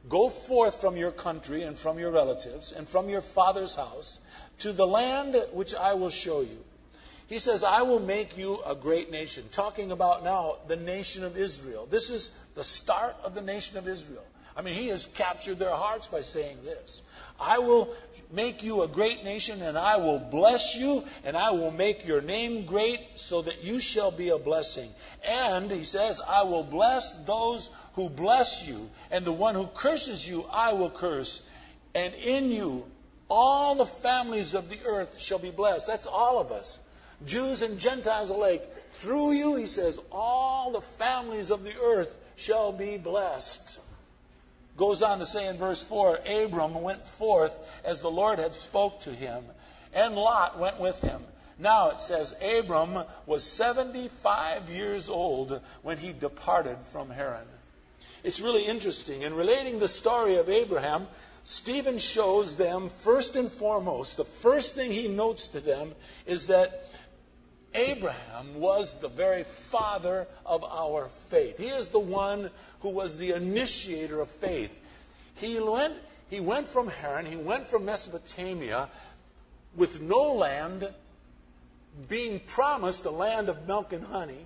Go 0.07 0.29
forth 0.29 0.81
from 0.81 0.97
your 0.97 1.11
country 1.11 1.63
and 1.63 1.77
from 1.77 1.99
your 1.99 2.11
relatives 2.11 2.71
and 2.71 2.87
from 2.87 3.09
your 3.09 3.21
father's 3.21 3.75
house 3.75 4.19
to 4.59 4.71
the 4.71 4.85
land 4.85 5.35
which 5.51 5.73
I 5.73 5.95
will 5.95 6.11
show 6.11 6.41
you. 6.41 6.63
He 7.27 7.39
says, 7.39 7.63
I 7.63 7.81
will 7.81 7.99
make 7.99 8.37
you 8.37 8.59
a 8.65 8.75
great 8.75 9.09
nation. 9.09 9.45
Talking 9.51 9.91
about 9.91 10.23
now 10.23 10.57
the 10.67 10.75
nation 10.75 11.23
of 11.23 11.37
Israel. 11.37 11.87
This 11.89 12.11
is 12.11 12.29
the 12.53 12.63
start 12.63 13.15
of 13.23 13.33
the 13.33 13.41
nation 13.41 13.77
of 13.77 13.87
Israel. 13.87 14.23
I 14.55 14.61
mean, 14.61 14.75
he 14.75 14.87
has 14.89 15.07
captured 15.15 15.59
their 15.59 15.75
hearts 15.75 16.07
by 16.07 16.21
saying 16.21 16.59
this. 16.63 17.01
I 17.39 17.59
will 17.59 17.93
make 18.31 18.63
you 18.63 18.81
a 18.81 18.87
great 18.87 19.23
nation, 19.23 19.61
and 19.61 19.77
I 19.77 19.97
will 19.97 20.19
bless 20.19 20.75
you, 20.75 21.03
and 21.23 21.37
I 21.37 21.51
will 21.51 21.71
make 21.71 22.05
your 22.05 22.21
name 22.21 22.65
great, 22.65 22.99
so 23.15 23.41
that 23.41 23.63
you 23.63 23.79
shall 23.79 24.11
be 24.11 24.29
a 24.29 24.37
blessing. 24.37 24.89
And, 25.27 25.71
he 25.71 25.83
says, 25.83 26.21
I 26.25 26.43
will 26.43 26.63
bless 26.63 27.13
those 27.25 27.69
who 27.93 28.09
bless 28.09 28.67
you, 28.67 28.89
and 29.11 29.25
the 29.25 29.31
one 29.31 29.55
who 29.55 29.67
curses 29.67 30.27
you, 30.27 30.45
I 30.51 30.73
will 30.73 30.89
curse. 30.89 31.41
And 31.93 32.13
in 32.13 32.51
you, 32.51 32.85
all 33.29 33.75
the 33.75 33.85
families 33.85 34.53
of 34.53 34.69
the 34.69 34.79
earth 34.85 35.19
shall 35.19 35.39
be 35.39 35.51
blessed. 35.51 35.87
That's 35.87 36.07
all 36.07 36.39
of 36.39 36.51
us. 36.51 36.79
Jews 37.25 37.61
and 37.61 37.79
Gentiles 37.79 38.29
alike. 38.29 38.69
Through 38.99 39.33
you, 39.33 39.55
he 39.55 39.67
says, 39.67 39.99
all 40.11 40.71
the 40.71 40.81
families 40.81 41.51
of 41.51 41.63
the 41.63 41.75
earth 41.81 42.15
shall 42.35 42.71
be 42.71 42.97
blessed. 42.97 43.79
Goes 44.77 45.01
on 45.01 45.19
to 45.19 45.25
say 45.25 45.47
in 45.47 45.57
verse 45.57 45.83
4 45.83 46.19
Abram 46.43 46.81
went 46.81 47.05
forth 47.05 47.53
as 47.83 48.01
the 48.01 48.11
Lord 48.11 48.39
had 48.39 48.55
spoke 48.55 49.01
to 49.01 49.11
him, 49.11 49.43
and 49.93 50.15
Lot 50.15 50.59
went 50.59 50.79
with 50.79 50.99
him. 51.01 51.21
Now 51.57 51.91
it 51.91 52.01
says 52.01 52.35
Abram 52.41 53.05
was 53.25 53.43
75 53.43 54.69
years 54.69 55.09
old 55.09 55.61
when 55.83 55.97
he 55.97 56.11
departed 56.11 56.77
from 56.91 57.09
Haran. 57.09 57.47
It's 58.23 58.41
really 58.41 58.65
interesting. 58.65 59.21
In 59.21 59.33
relating 59.33 59.79
the 59.79 59.87
story 59.87 60.35
of 60.37 60.49
Abraham, 60.49 61.07
Stephen 61.45 61.99
shows 61.99 62.55
them, 62.55 62.89
first 62.89 63.35
and 63.35 63.51
foremost, 63.51 64.17
the 64.17 64.25
first 64.25 64.73
thing 64.73 64.91
he 64.91 65.07
notes 65.07 65.47
to 65.49 65.61
them 65.61 65.93
is 66.25 66.47
that 66.47 66.89
Abraham 67.75 68.59
was 68.59 68.93
the 68.95 69.09
very 69.09 69.43
father 69.43 70.27
of 70.45 70.63
our 70.63 71.09
faith. 71.29 71.57
He 71.57 71.67
is 71.67 71.87
the 71.87 71.99
one 71.99 72.49
who 72.85 72.91
was 72.91 73.17
the 73.17 73.31
initiator 73.31 74.21
of 74.21 74.29
faith. 74.29 74.69
He 75.37 75.59
went, 75.59 75.95
he 76.29 76.39
went 76.39 76.67
from 76.67 76.87
Haran, 76.87 77.25
he 77.25 77.35
went 77.35 77.65
from 77.65 77.85
Mesopotamia 77.85 78.89
with 79.75 80.01
no 80.01 80.33
land, 80.33 80.87
being 82.07 82.39
promised 82.39 83.05
a 83.05 83.09
land 83.09 83.49
of 83.49 83.65
milk 83.65 83.91
and 83.91 84.05
honey. 84.05 84.45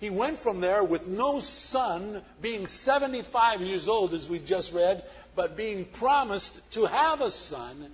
He 0.00 0.10
went 0.10 0.38
from 0.38 0.60
there 0.60 0.82
with 0.82 1.06
no 1.06 1.38
son, 1.38 2.22
being 2.40 2.66
75 2.66 3.60
years 3.60 3.88
old, 3.88 4.12
as 4.12 4.28
we 4.28 4.40
just 4.40 4.72
read, 4.72 5.04
but 5.36 5.56
being 5.56 5.84
promised 5.84 6.52
to 6.72 6.86
have 6.86 7.20
a 7.20 7.30
son, 7.30 7.92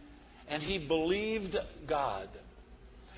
and 0.49 0.63
he 0.63 0.79
believed 0.79 1.59
God. 1.87 2.27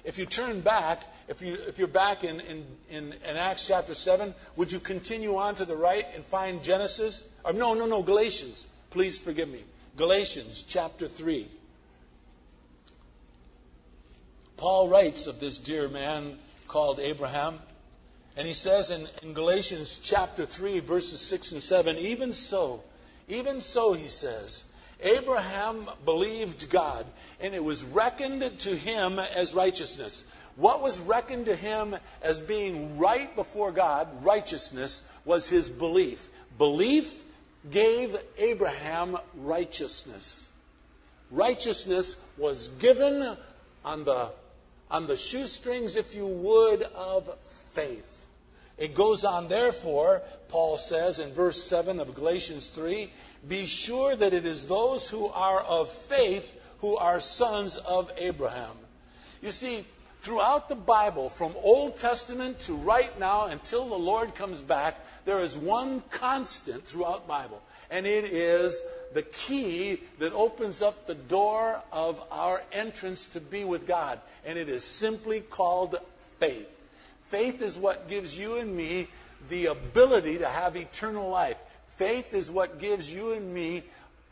If 0.02 0.18
you 0.18 0.26
turn 0.26 0.62
back, 0.62 1.04
if, 1.30 1.42
you, 1.42 1.56
if 1.68 1.78
you're 1.78 1.86
back 1.86 2.24
in, 2.24 2.40
in, 2.40 2.66
in, 2.90 3.12
in, 3.12 3.36
Acts 3.36 3.64
chapter 3.64 3.94
7, 3.94 4.34
would 4.56 4.72
you 4.72 4.80
continue 4.80 5.36
on 5.36 5.54
to 5.54 5.64
the 5.64 5.76
right 5.76 6.04
and 6.16 6.24
find 6.24 6.64
Genesis? 6.64 7.22
Or 7.44 7.52
no, 7.52 7.74
no, 7.74 7.86
no, 7.86 8.02
Galatians. 8.02 8.66
Please 8.90 9.16
forgive 9.16 9.48
me. 9.48 9.62
Galatians 9.96 10.64
chapter 10.66 11.06
3. 11.06 11.48
Paul 14.56 14.88
writes 14.88 15.28
of 15.28 15.38
this 15.38 15.56
dear 15.56 15.88
man 15.88 16.36
called 16.66 16.98
Abraham, 16.98 17.60
and 18.36 18.48
he 18.48 18.54
says 18.54 18.90
in, 18.90 19.06
in 19.22 19.32
Galatians 19.32 20.00
chapter 20.02 20.46
3, 20.46 20.80
verses 20.80 21.20
6 21.20 21.52
and 21.52 21.62
7, 21.62 21.96
even 21.96 22.32
so, 22.34 22.82
even 23.28 23.60
so, 23.60 23.92
he 23.92 24.08
says, 24.08 24.64
Abraham 25.02 25.88
believed 26.04 26.68
God, 26.68 27.06
and 27.40 27.54
it 27.54 27.64
was 27.64 27.82
reckoned 27.82 28.58
to 28.60 28.76
him 28.76 29.18
as 29.18 29.54
righteousness. 29.54 30.24
What 30.56 30.82
was 30.82 31.00
reckoned 31.00 31.46
to 31.46 31.56
him 31.56 31.96
as 32.22 32.40
being 32.40 32.98
right 32.98 33.34
before 33.34 33.72
God, 33.72 34.24
righteousness, 34.24 35.02
was 35.24 35.48
his 35.48 35.70
belief. 35.70 36.28
Belief 36.58 37.12
gave 37.70 38.16
Abraham 38.38 39.18
righteousness. 39.36 40.46
Righteousness 41.30 42.16
was 42.36 42.68
given 42.78 43.36
on 43.84 44.04
the, 44.04 44.30
on 44.90 45.06
the 45.06 45.16
shoestrings, 45.16 45.96
if 45.96 46.14
you 46.14 46.26
would, 46.26 46.82
of 46.82 47.28
faith. 47.72 48.06
It 48.76 48.94
goes 48.94 49.24
on, 49.24 49.48
therefore, 49.48 50.22
Paul 50.48 50.78
says 50.78 51.18
in 51.18 51.32
verse 51.32 51.62
7 51.62 52.00
of 52.00 52.14
Galatians 52.14 52.66
3 52.68 53.10
be 53.48 53.66
sure 53.66 54.16
that 54.16 54.34
it 54.34 54.46
is 54.46 54.66
those 54.66 55.08
who 55.08 55.26
are 55.26 55.60
of 55.60 55.90
faith 55.92 56.46
who 56.80 56.96
are 56.96 57.20
sons 57.20 57.76
of 57.76 58.10
Abraham. 58.16 58.76
You 59.42 59.52
see, 59.52 59.86
throughout 60.20 60.68
the 60.68 60.76
Bible, 60.76 61.28
from 61.28 61.54
Old 61.62 61.98
Testament 61.98 62.60
to 62.60 62.74
right 62.74 63.18
now 63.18 63.46
until 63.46 63.88
the 63.88 63.98
Lord 63.98 64.34
comes 64.34 64.60
back, 64.60 64.96
there 65.24 65.40
is 65.40 65.56
one 65.56 66.02
constant 66.10 66.86
throughout 66.86 67.26
Bible, 67.26 67.60
and 67.90 68.06
it 68.06 68.24
is 68.24 68.80
the 69.12 69.22
key 69.22 70.00
that 70.18 70.32
opens 70.32 70.82
up 70.82 71.06
the 71.06 71.14
door 71.14 71.80
of 71.90 72.20
our 72.30 72.62
entrance 72.72 73.26
to 73.28 73.40
be 73.40 73.64
with 73.64 73.86
God, 73.86 74.20
and 74.44 74.58
it 74.58 74.68
is 74.68 74.84
simply 74.84 75.40
called 75.40 75.96
faith. 76.38 76.68
Faith 77.28 77.62
is 77.62 77.78
what 77.78 78.08
gives 78.08 78.36
you 78.36 78.56
and 78.56 78.74
me 78.74 79.08
the 79.48 79.66
ability 79.66 80.38
to 80.38 80.48
have 80.48 80.76
eternal 80.76 81.30
life. 81.30 81.56
Faith 81.96 82.34
is 82.34 82.50
what 82.50 82.80
gives 82.80 83.12
you 83.12 83.32
and 83.32 83.54
me 83.54 83.82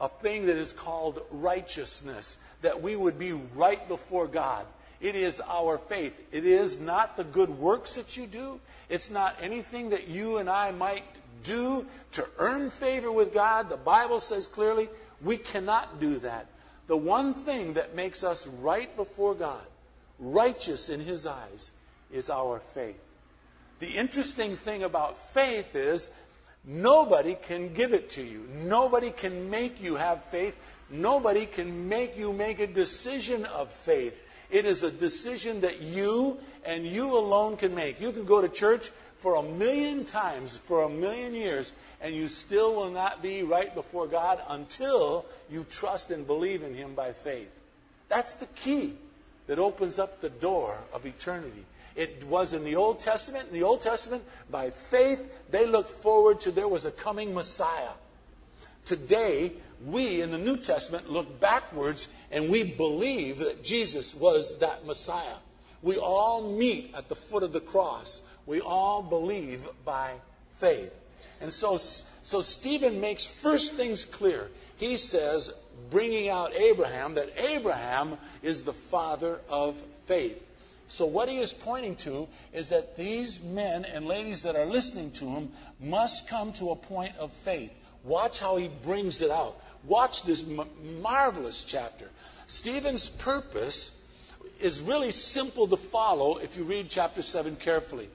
a 0.00 0.08
thing 0.08 0.46
that 0.46 0.56
is 0.56 0.72
called 0.72 1.20
righteousness, 1.30 2.36
that 2.62 2.82
we 2.82 2.94
would 2.94 3.18
be 3.18 3.32
right 3.32 3.88
before 3.88 4.26
God. 4.26 4.64
It 5.00 5.14
is 5.14 5.40
our 5.40 5.78
faith. 5.78 6.14
It 6.32 6.44
is 6.44 6.78
not 6.78 7.16
the 7.16 7.24
good 7.24 7.50
works 7.50 7.94
that 7.94 8.16
you 8.16 8.26
do. 8.26 8.60
It's 8.88 9.10
not 9.10 9.36
anything 9.40 9.90
that 9.90 10.08
you 10.08 10.38
and 10.38 10.50
I 10.50 10.72
might 10.72 11.04
do 11.44 11.86
to 12.12 12.26
earn 12.38 12.70
favor 12.70 13.12
with 13.12 13.32
God. 13.32 13.68
The 13.68 13.76
Bible 13.76 14.20
says 14.20 14.46
clearly 14.46 14.88
we 15.22 15.36
cannot 15.36 16.00
do 16.00 16.18
that. 16.20 16.46
The 16.88 16.96
one 16.96 17.34
thing 17.34 17.74
that 17.74 17.94
makes 17.94 18.24
us 18.24 18.46
right 18.46 18.94
before 18.96 19.34
God, 19.34 19.64
righteous 20.18 20.88
in 20.88 21.00
His 21.00 21.26
eyes, 21.26 21.70
is 22.12 22.30
our 22.30 22.60
faith. 22.74 22.98
The 23.80 23.88
interesting 23.88 24.56
thing 24.56 24.82
about 24.82 25.18
faith 25.32 25.76
is 25.76 26.08
nobody 26.64 27.36
can 27.40 27.74
give 27.74 27.92
it 27.92 28.10
to 28.10 28.22
you. 28.22 28.48
Nobody 28.52 29.10
can 29.10 29.50
make 29.50 29.82
you 29.82 29.96
have 29.96 30.24
faith. 30.24 30.56
Nobody 30.90 31.46
can 31.46 31.88
make 31.88 32.16
you 32.16 32.32
make 32.32 32.58
a 32.58 32.66
decision 32.66 33.44
of 33.44 33.70
faith. 33.70 34.18
It 34.50 34.64
is 34.64 34.82
a 34.82 34.90
decision 34.90 35.60
that 35.60 35.82
you 35.82 36.38
and 36.64 36.86
you 36.86 37.16
alone 37.16 37.56
can 37.56 37.74
make. 37.74 38.00
You 38.00 38.12
can 38.12 38.24
go 38.24 38.40
to 38.40 38.48
church 38.48 38.90
for 39.18 39.36
a 39.36 39.42
million 39.42 40.04
times, 40.04 40.56
for 40.66 40.84
a 40.84 40.88
million 40.88 41.34
years, 41.34 41.70
and 42.00 42.14
you 42.14 42.28
still 42.28 42.74
will 42.74 42.90
not 42.90 43.22
be 43.22 43.42
right 43.42 43.74
before 43.74 44.06
God 44.06 44.40
until 44.48 45.26
you 45.50 45.66
trust 45.68 46.10
and 46.10 46.26
believe 46.26 46.62
in 46.62 46.74
Him 46.74 46.94
by 46.94 47.12
faith. 47.12 47.50
That's 48.08 48.36
the 48.36 48.46
key 48.46 48.94
that 49.48 49.58
opens 49.58 49.98
up 49.98 50.20
the 50.20 50.30
door 50.30 50.78
of 50.92 51.04
eternity. 51.04 51.64
It 51.96 52.24
was 52.24 52.52
in 52.52 52.64
the 52.64 52.76
Old 52.76 53.00
Testament. 53.00 53.48
In 53.48 53.54
the 53.54 53.64
Old 53.64 53.82
Testament, 53.82 54.22
by 54.50 54.70
faith, 54.70 55.20
they 55.50 55.66
looked 55.66 55.90
forward 55.90 56.42
to 56.42 56.52
there 56.52 56.68
was 56.68 56.84
a 56.84 56.92
coming 56.92 57.34
Messiah. 57.34 57.90
Today, 58.84 59.52
we 59.86 60.20
in 60.20 60.30
the 60.30 60.38
New 60.38 60.56
Testament 60.56 61.10
look 61.10 61.40
backwards 61.40 62.08
and 62.30 62.50
we 62.50 62.64
believe 62.64 63.38
that 63.38 63.62
Jesus 63.62 64.14
was 64.14 64.58
that 64.58 64.86
Messiah. 64.86 65.36
We 65.82 65.96
all 65.96 66.42
meet 66.42 66.94
at 66.96 67.08
the 67.08 67.14
foot 67.14 67.42
of 67.42 67.52
the 67.52 67.60
cross. 67.60 68.20
We 68.46 68.60
all 68.60 69.02
believe 69.02 69.66
by 69.84 70.14
faith. 70.58 70.92
And 71.40 71.52
so, 71.52 71.78
so 72.22 72.40
Stephen 72.40 73.00
makes 73.00 73.24
first 73.24 73.74
things 73.74 74.04
clear. 74.04 74.48
He 74.78 74.96
says, 74.96 75.52
bringing 75.90 76.28
out 76.28 76.54
Abraham, 76.54 77.14
that 77.14 77.30
Abraham 77.36 78.18
is 78.42 78.62
the 78.62 78.72
father 78.72 79.40
of 79.48 79.80
faith. 80.06 80.42
So, 80.88 81.04
what 81.04 81.28
he 81.28 81.38
is 81.38 81.52
pointing 81.52 81.96
to 81.96 82.28
is 82.52 82.70
that 82.70 82.96
these 82.96 83.40
men 83.40 83.84
and 83.84 84.06
ladies 84.06 84.42
that 84.42 84.56
are 84.56 84.64
listening 84.64 85.10
to 85.12 85.26
him 85.26 85.52
must 85.78 86.28
come 86.28 86.54
to 86.54 86.70
a 86.70 86.76
point 86.76 87.16
of 87.18 87.30
faith. 87.44 87.70
Watch 88.04 88.38
how 88.38 88.56
he 88.56 88.68
brings 88.68 89.22
it 89.22 89.30
out. 89.30 89.60
Watch 89.84 90.22
this 90.22 90.44
marvelous 91.00 91.64
chapter. 91.64 92.08
Stephen's 92.46 93.08
purpose 93.08 93.92
is 94.60 94.80
really 94.80 95.10
simple 95.10 95.68
to 95.68 95.76
follow 95.76 96.38
if 96.38 96.56
you 96.56 96.64
read 96.64 96.88
chapter 96.88 97.22
7 97.22 97.56
carefully. 97.56 98.08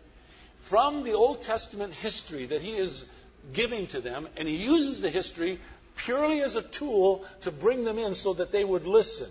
From 0.64 1.04
the 1.04 1.14
Old 1.14 1.42
Testament 1.42 1.94
history 1.94 2.46
that 2.48 2.62
he 2.62 2.76
is 2.76 3.06
giving 3.54 3.88
to 3.88 4.02
them, 4.02 4.28
and 4.38 4.48
he 4.48 4.56
uses 4.56 5.02
the 5.02 5.10
history 5.10 5.60
purely 5.96 6.42
as 6.42 6.56
a 6.56 6.62
tool 6.62 7.26
to 7.42 7.52
bring 7.52 7.84
them 7.84 8.00
in 8.00 8.16
so 8.16 8.34
that 8.34 8.52
they 8.52 8.64
would 8.64 8.88
listen. 8.88 9.30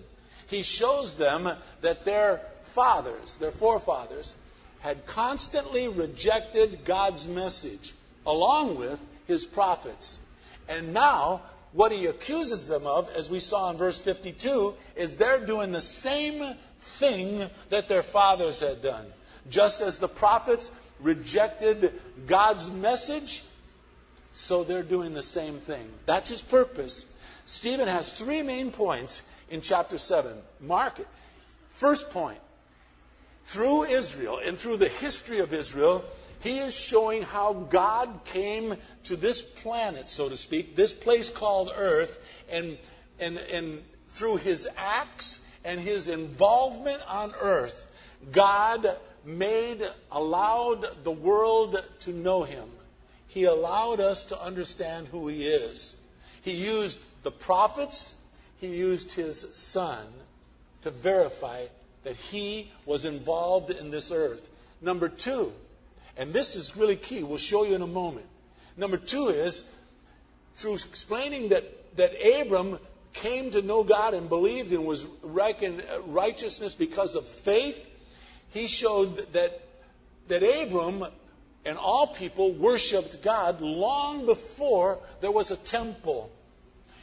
He 0.49 0.62
shows 0.62 1.15
them 1.15 1.51
that 1.81 2.05
their 2.05 2.41
fathers, 2.65 3.35
their 3.37 3.51
forefathers, 3.51 4.35
had 4.81 5.07
constantly 5.07 5.88
rejected 5.88 6.85
God's 6.85 7.27
message 7.27 7.95
along 8.27 8.77
with 8.77 9.01
his 9.27 9.47
prophets. 9.47 10.19
And 10.68 10.92
now, 10.92 11.42
what 11.72 11.92
he 11.92 12.07
accuses 12.07 12.66
them 12.66 12.87
of, 12.87 13.11
as 13.16 13.31
we 13.31 13.40
saw 13.40 13.70
in 13.70 13.77
verse 13.77 13.98
52, 13.98 14.75
is 14.96 15.14
they're 15.14 15.44
doing 15.44 15.72
the 15.72 15.81
same 15.81 16.55
thing 16.98 17.48
that 17.70 17.88
their 17.88 18.03
fathers 18.03 18.61
had 18.61 18.83
done. 18.83 19.07
Just 19.51 19.81
as 19.81 19.98
the 19.98 20.09
prophets 20.09 20.70
rejected 21.01 22.01
God's 22.27 22.70
message, 22.70 23.42
so 24.33 24.64
they're 24.64 24.83
doing 24.83 25.14
the 25.14 25.22
same 25.22 25.59
thing. 25.59 25.87
That's 26.07 26.29
his 26.29 26.42
purpose. 26.42 27.05
Stephen 27.46 27.88
has 27.88 28.11
three 28.11 28.42
main 28.42 28.70
points 28.70 29.22
in 29.51 29.61
chapter 29.61 29.98
7. 29.98 30.33
Mark 30.61 31.01
it. 31.01 31.09
First 31.70 32.11
point 32.11 32.38
through 33.46 33.85
Israel 33.85 34.38
and 34.38 34.59
through 34.59 34.77
the 34.77 34.88
history 34.88 35.40
of 35.40 35.53
Israel, 35.53 36.05
he 36.43 36.59
is 36.59 36.75
showing 36.75 37.23
how 37.23 37.53
God 37.53 38.25
came 38.25 38.77
to 39.05 39.17
this 39.17 39.43
planet, 39.43 40.09
so 40.09 40.29
to 40.29 40.37
speak, 40.37 40.75
this 40.75 40.93
place 40.93 41.31
called 41.31 41.73
Earth, 41.75 42.19
and, 42.51 42.77
and, 43.21 43.39
and 43.39 43.83
through 44.09 44.37
his 44.37 44.69
acts 44.77 45.39
and 45.65 45.81
his 45.81 46.09
involvement 46.09 47.03
on 47.09 47.33
earth, 47.41 47.87
God 48.31 48.87
made, 49.25 49.83
allowed 50.11 51.05
the 51.05 51.13
world 51.13 51.83
to 52.01 52.11
know 52.11 52.43
him. 52.43 52.69
He 53.29 53.45
allowed 53.45 54.01
us 54.01 54.27
to 54.27 54.41
understand 54.41 55.09
who 55.09 55.29
he 55.29 55.47
is. 55.47 55.95
He 56.43 56.53
used 56.53 56.99
the 57.23 57.31
prophets, 57.31 58.13
he 58.59 58.69
used 58.69 59.13
his 59.13 59.47
son 59.55 60.05
to 60.83 60.91
verify 60.91 61.67
that 62.05 62.17
he 62.17 62.71
was 62.85 63.05
involved 63.05 63.71
in 63.71 63.91
this 63.91 64.11
earth. 64.11 64.49
Number 64.81 65.09
two, 65.09 65.53
and 66.16 66.33
this 66.33 66.57
is 66.57 66.77
really 66.77 66.96
key. 66.96 67.22
We'll 67.22 67.38
show 67.38 67.64
you 67.64 67.75
in 67.75 67.83
a 67.83 67.87
moment. 67.87 68.27
Number 68.77 68.96
two 68.96 69.29
is 69.29 69.64
through 70.57 70.75
explaining 70.75 71.51
that, 71.51 71.96
that 71.96 72.12
Abram 72.40 72.79
came 73.12 73.51
to 73.51 73.62
know 73.62 73.85
God 73.85 74.14
and 74.14 74.29
believed 74.29 74.72
and 74.72 74.85
was 74.85 75.07
reckoned 75.22 75.83
uh, 75.83 76.03
righteousness 76.03 76.75
because 76.75 77.14
of 77.14 77.27
faith, 77.27 77.77
he 78.51 78.66
showed 78.66 79.33
that, 79.33 79.61
that 80.29 80.42
Abram 80.42 81.05
and 81.64 81.79
all 81.79 82.09
people 82.09 82.53
worshiped 82.53 83.22
God 83.22 83.61
long 83.61 84.27
before 84.27 84.98
there 85.20 85.31
was 85.31 85.51
a 85.51 85.57
temple. 85.57 86.31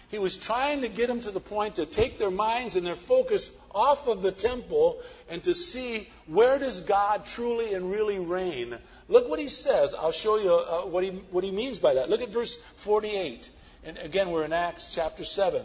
He 0.09 0.19
was 0.19 0.37
trying 0.37 0.81
to 0.81 0.89
get 0.89 1.07
them 1.07 1.21
to 1.21 1.31
the 1.31 1.39
point 1.39 1.75
to 1.75 1.85
take 1.85 2.17
their 2.17 2.31
minds 2.31 2.75
and 2.75 2.85
their 2.85 2.95
focus 2.95 3.51
off 3.73 4.07
of 4.07 4.21
the 4.21 4.31
temple 4.31 5.01
and 5.29 5.43
to 5.43 5.53
see 5.53 6.09
where 6.27 6.59
does 6.59 6.81
God 6.81 7.25
truly 7.25 7.73
and 7.73 7.91
really 7.91 8.19
reign. 8.19 8.77
Look 9.07 9.29
what 9.29 9.39
he 9.39 9.47
says. 9.47 9.93
I'll 9.93 10.11
show 10.11 10.37
you 10.37 10.53
uh, 10.53 10.81
what, 10.81 11.03
he, 11.03 11.11
what 11.31 11.43
he 11.43 11.51
means 11.51 11.79
by 11.79 11.95
that. 11.95 12.09
Look 12.09 12.21
at 12.21 12.29
verse 12.29 12.57
48. 12.77 13.49
And 13.83 13.97
again, 13.97 14.31
we're 14.31 14.45
in 14.45 14.53
Acts 14.53 14.93
chapter 14.93 15.23
7. 15.23 15.63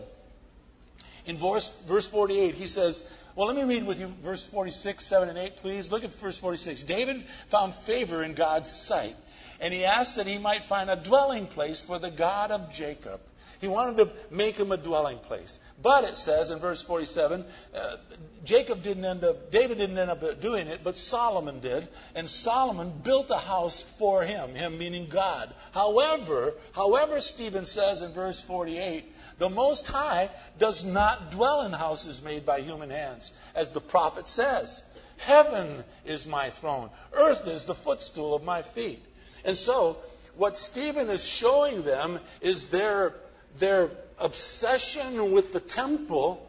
In 1.27 1.39
verse, 1.39 1.73
verse 1.87 2.07
48, 2.09 2.55
he 2.55 2.67
says, 2.67 3.03
well, 3.35 3.49
let 3.49 3.57
me 3.57 3.65
read 3.65 3.87
with 3.87 3.99
you 3.99 4.13
verse 4.23 4.47
46, 4.47 5.05
7, 5.05 5.29
and 5.29 5.39
8, 5.39 5.57
please. 5.57 5.91
Look 5.91 6.05
at 6.05 6.13
verse 6.15 6.39
46. 6.39 6.85
David 6.85 7.25
found 7.49 7.75
favor 7.75 8.23
in 8.23 8.35
God's 8.35 8.71
sight 8.71 9.17
and 9.61 9.73
he 9.73 9.85
asked 9.85 10.17
that 10.17 10.27
he 10.27 10.39
might 10.39 10.65
find 10.65 10.91
a 10.91 10.97
dwelling 10.97 11.47
place 11.47 11.81
for 11.81 11.99
the 11.99 12.11
God 12.11 12.51
of 12.51 12.71
Jacob. 12.71 13.21
He 13.61 13.69
wanted 13.69 13.97
to 13.99 14.13
make 14.31 14.57
him 14.57 14.73
a 14.73 14.77
dwelling 14.77 15.19
place. 15.19 15.59
But 15.83 16.05
it 16.05 16.17
says 16.17 16.51
in 16.51 16.59
verse 16.59 16.83
47, 16.83 17.45
uh, 17.75 17.97
Jacob 18.45 18.83
didn't 18.83 19.05
end 19.05 19.25
up, 19.25 19.51
David 19.51 19.79
didn't 19.79 19.99
end 19.99 20.11
up 20.11 20.41
doing 20.41 20.67
it, 20.69 20.81
but 20.85 20.97
Solomon 20.97 21.61
did. 21.61 21.89
And 22.15 22.29
Solomon 22.29 22.93
built 23.03 23.31
a 23.31 23.39
house 23.39 23.83
for 23.99 24.23
him, 24.23 24.55
him 24.55 24.79
meaning 24.79 25.09
God. 25.09 25.53
However, 25.73 26.55
however, 26.73 27.21
Stephen 27.21 27.67
says 27.67 28.03
in 28.03 28.13
verse 28.13 28.43
48, 28.43 29.05
the 29.39 29.51
Most 29.51 29.87
High 29.87 30.31
does 30.59 30.85
not 30.85 31.33
dwell 31.33 31.63
in 31.63 31.73
houses 31.73 32.23
made 32.23 32.47
by 32.47 32.61
human 32.61 32.91
hands, 32.91 33.33
as 33.55 33.71
the 33.71 33.81
prophet 33.81 34.29
says. 34.29 34.83
Heaven 35.17 35.85
is 36.05 36.27
my 36.27 36.51
throne, 36.51 36.91
earth 37.13 37.47
is 37.47 37.65
the 37.65 37.75
footstool 37.75 38.35
of 38.35 38.45
my 38.45 38.63
feet. 38.63 39.05
And 39.45 39.57
so, 39.57 39.99
what 40.37 40.59
Stephen 40.59 41.11
is 41.11 41.25
showing 41.25 41.83
them 41.83 42.19
is 42.41 42.65
their 42.67 43.15
their 43.59 43.91
obsession 44.19 45.33
with 45.33 45.53
the 45.53 45.61
temple 45.61 46.49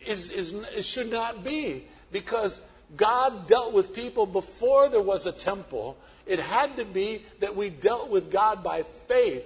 is, 0.00 0.30
is, 0.30 0.54
should 0.86 1.10
not 1.10 1.44
be 1.44 1.86
because 2.12 2.60
God 2.96 3.46
dealt 3.46 3.72
with 3.72 3.94
people 3.94 4.26
before 4.26 4.88
there 4.88 5.02
was 5.02 5.26
a 5.26 5.32
temple. 5.32 5.96
It 6.26 6.38
had 6.38 6.76
to 6.76 6.84
be 6.84 7.22
that 7.40 7.56
we 7.56 7.70
dealt 7.70 8.10
with 8.10 8.30
God 8.30 8.62
by 8.62 8.82
faith. 9.08 9.44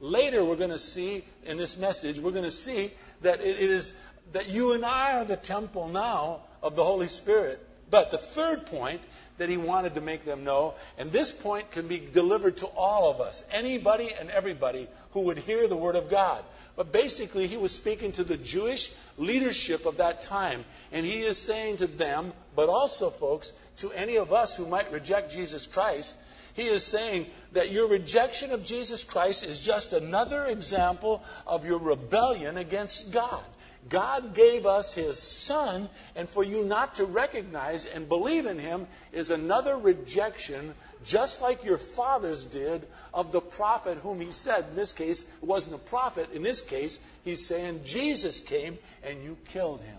Later, 0.00 0.44
we're 0.44 0.56
going 0.56 0.70
to 0.70 0.78
see 0.78 1.24
in 1.44 1.56
this 1.56 1.76
message, 1.76 2.18
we're 2.18 2.32
going 2.32 2.44
to 2.44 2.50
see 2.50 2.90
that 3.20 3.40
it 3.40 3.58
is 3.58 3.92
that 4.32 4.48
you 4.48 4.72
and 4.72 4.84
I 4.84 5.18
are 5.18 5.24
the 5.24 5.36
temple 5.36 5.88
now 5.88 6.40
of 6.62 6.74
the 6.74 6.84
Holy 6.84 7.08
Spirit. 7.08 7.64
But 7.90 8.10
the 8.10 8.18
third 8.18 8.66
point 8.66 9.02
that 9.42 9.48
he 9.48 9.56
wanted 9.56 9.96
to 9.96 10.00
make 10.00 10.24
them 10.24 10.44
know. 10.44 10.74
And 10.96 11.10
this 11.10 11.32
point 11.32 11.72
can 11.72 11.88
be 11.88 11.98
delivered 11.98 12.58
to 12.58 12.66
all 12.66 13.10
of 13.10 13.20
us, 13.20 13.42
anybody 13.50 14.08
and 14.20 14.30
everybody 14.30 14.86
who 15.14 15.22
would 15.22 15.38
hear 15.38 15.66
the 15.66 15.76
Word 15.76 15.96
of 15.96 16.08
God. 16.08 16.44
But 16.76 16.92
basically, 16.92 17.48
he 17.48 17.56
was 17.56 17.72
speaking 17.72 18.12
to 18.12 18.22
the 18.22 18.36
Jewish 18.36 18.92
leadership 19.18 19.84
of 19.84 19.96
that 19.96 20.22
time. 20.22 20.64
And 20.92 21.04
he 21.04 21.22
is 21.22 21.38
saying 21.38 21.78
to 21.78 21.88
them, 21.88 22.32
but 22.54 22.68
also, 22.68 23.10
folks, 23.10 23.52
to 23.78 23.90
any 23.90 24.16
of 24.16 24.32
us 24.32 24.56
who 24.56 24.64
might 24.64 24.92
reject 24.92 25.32
Jesus 25.32 25.66
Christ, 25.66 26.16
he 26.54 26.68
is 26.68 26.84
saying 26.84 27.26
that 27.50 27.72
your 27.72 27.88
rejection 27.88 28.52
of 28.52 28.62
Jesus 28.62 29.02
Christ 29.02 29.42
is 29.42 29.58
just 29.58 29.92
another 29.92 30.44
example 30.44 31.20
of 31.48 31.66
your 31.66 31.80
rebellion 31.80 32.58
against 32.58 33.10
God. 33.10 33.42
God 33.88 34.34
gave 34.34 34.64
us 34.64 34.94
His 34.94 35.20
Son, 35.20 35.88
and 36.14 36.28
for 36.28 36.44
you 36.44 36.64
not 36.64 36.96
to 36.96 37.04
recognize 37.04 37.86
and 37.86 38.08
believe 38.08 38.46
in 38.46 38.58
Him 38.58 38.86
is 39.12 39.30
another 39.30 39.76
rejection, 39.76 40.74
just 41.04 41.42
like 41.42 41.64
your 41.64 41.78
fathers 41.78 42.44
did, 42.44 42.86
of 43.12 43.32
the 43.32 43.40
prophet 43.40 43.98
whom 43.98 44.20
He 44.20 44.32
said, 44.32 44.66
in 44.70 44.76
this 44.76 44.92
case, 44.92 45.22
it 45.22 45.44
wasn't 45.44 45.74
a 45.74 45.78
prophet. 45.78 46.30
In 46.32 46.42
this 46.42 46.60
case, 46.60 46.98
He's 47.24 47.46
saying 47.46 47.82
Jesus 47.84 48.40
came 48.40 48.78
and 49.02 49.22
you 49.22 49.36
killed 49.48 49.80
Him. 49.80 49.98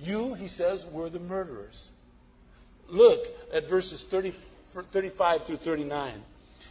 You, 0.00 0.34
He 0.34 0.48
says, 0.48 0.86
were 0.86 1.10
the 1.10 1.20
murderers. 1.20 1.90
Look 2.88 3.26
at 3.52 3.68
verses 3.68 4.02
30, 4.02 4.32
35 4.92 5.44
through 5.44 5.56
39. 5.56 6.12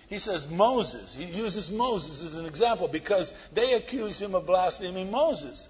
He 0.09 0.19
says 0.19 0.47
Moses. 0.49 1.15
He 1.15 1.25
uses 1.25 1.71
Moses 1.71 2.21
as 2.23 2.35
an 2.35 2.45
example 2.45 2.87
because 2.87 3.33
they 3.53 3.73
accused 3.73 4.21
him 4.21 4.35
of 4.35 4.45
blaspheming 4.45 5.09
Moses. 5.09 5.67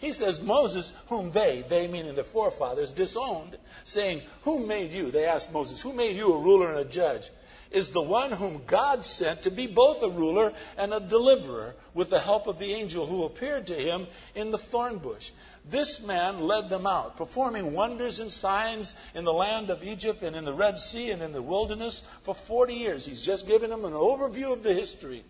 He 0.00 0.14
says, 0.14 0.40
Moses, 0.40 0.92
whom 1.08 1.30
they, 1.30 1.62
they 1.68 1.86
meaning 1.86 2.14
the 2.14 2.24
forefathers, 2.24 2.90
disowned, 2.90 3.58
saying, 3.84 4.22
Who 4.42 4.66
made 4.66 4.92
you? 4.92 5.10
They 5.10 5.26
asked 5.26 5.52
Moses, 5.52 5.82
Who 5.82 5.92
made 5.92 6.16
you 6.16 6.32
a 6.32 6.40
ruler 6.40 6.70
and 6.70 6.78
a 6.78 6.84
judge? 6.90 7.28
Is 7.70 7.90
the 7.90 8.02
one 8.02 8.32
whom 8.32 8.64
God 8.66 9.04
sent 9.04 9.42
to 9.42 9.50
be 9.50 9.66
both 9.66 10.02
a 10.02 10.08
ruler 10.08 10.54
and 10.76 10.92
a 10.92 11.00
deliverer 11.00 11.76
with 11.94 12.10
the 12.10 12.18
help 12.18 12.46
of 12.46 12.58
the 12.58 12.74
angel 12.74 13.06
who 13.06 13.24
appeared 13.24 13.68
to 13.68 13.74
him 13.74 14.06
in 14.34 14.50
the 14.50 14.58
thorn 14.58 14.98
bush. 14.98 15.30
This 15.66 16.00
man 16.00 16.40
led 16.40 16.70
them 16.70 16.86
out, 16.86 17.18
performing 17.18 17.74
wonders 17.74 18.18
and 18.18 18.32
signs 18.32 18.94
in 19.14 19.24
the 19.24 19.32
land 19.32 19.70
of 19.70 19.84
Egypt 19.84 20.22
and 20.22 20.34
in 20.34 20.44
the 20.46 20.54
Red 20.54 20.78
Sea 20.78 21.10
and 21.10 21.22
in 21.22 21.32
the 21.32 21.42
wilderness 21.42 22.02
for 22.22 22.34
40 22.34 22.74
years. 22.74 23.04
He's 23.04 23.22
just 23.22 23.46
giving 23.46 23.70
them 23.70 23.84
an 23.84 23.92
overview 23.92 24.52
of 24.52 24.62
the 24.62 24.72
history. 24.72 25.24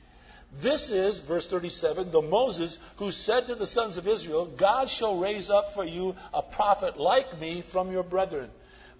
This 0.53 0.91
is, 0.91 1.21
verse 1.21 1.47
37, 1.47 2.11
the 2.11 2.23
Moses 2.23 2.79
who 2.97 3.13
said 3.13 3.47
to 3.47 3.55
the 3.55 3.67
sons 3.67 3.99
of 3.99 4.09
Israel, 4.09 4.47
God 4.47 4.89
shall 4.89 5.17
raise 5.17 5.49
up 5.49 5.75
for 5.75 5.85
you 5.85 6.17
a 6.35 6.43
prophet 6.43 6.99
like 6.99 7.41
me 7.41 7.63
from 7.63 7.93
your 7.93 8.03
brethren. 8.03 8.51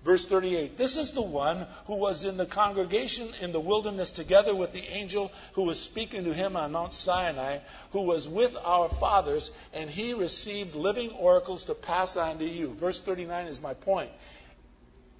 Verse 0.05 0.25
38, 0.25 0.79
this 0.79 0.97
is 0.97 1.11
the 1.11 1.21
one 1.21 1.67
who 1.85 1.97
was 1.97 2.25
in 2.25 2.39
the 2.39 2.47
congregation 2.47 3.29
in 3.43 3.53
the 3.53 3.61
wilderness 3.61 4.11
together 4.13 4.55
with 4.55 4.73
the 4.73 4.87
angel 4.87 5.31
who 5.53 5.65
was 5.65 5.79
speaking 5.79 6.25
to 6.25 6.33
him 6.33 6.57
on 6.57 6.73
Mount 6.73 6.95
Sinai, 6.95 7.59
who 7.93 8.03
was 8.03 8.27
with 8.27 8.57
our 8.57 8.89
fathers, 8.89 9.51
and 9.75 9.91
he 9.91 10.15
received 10.15 10.75
living 10.75 11.11
oracles 11.11 11.65
to 11.65 11.75
pass 11.75 12.17
on 12.17 12.39
to 12.39 12.47
you. 12.47 12.73
Verse 12.75 12.99
39 12.99 13.49
is 13.49 13.61
my 13.61 13.75
point. 13.75 14.11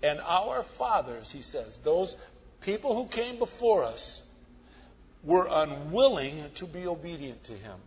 And 0.03 0.19
our 0.21 0.63
fathers, 0.63 1.31
he 1.31 1.43
says, 1.43 1.77
those 1.85 2.17
people 2.63 2.97
who 2.97 3.07
came 3.07 3.39
before 3.39 3.85
us, 3.85 4.23
were 5.23 5.47
unwilling 5.51 6.43
to 6.57 6.67
be 6.67 6.87
obedient 6.87 7.45
to 7.45 7.53
him. 7.53 7.79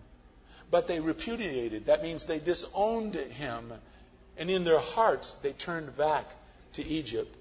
But 0.69 0.87
they 0.87 0.99
repudiated. 0.99 1.87
That 1.87 2.03
means 2.03 2.25
they 2.25 2.39
disowned 2.39 3.15
him. 3.15 3.71
And 4.37 4.49
in 4.49 4.63
their 4.63 4.79
hearts, 4.79 5.35
they 5.41 5.51
turned 5.51 5.95
back 5.97 6.25
to 6.73 6.83
Egypt. 6.83 7.35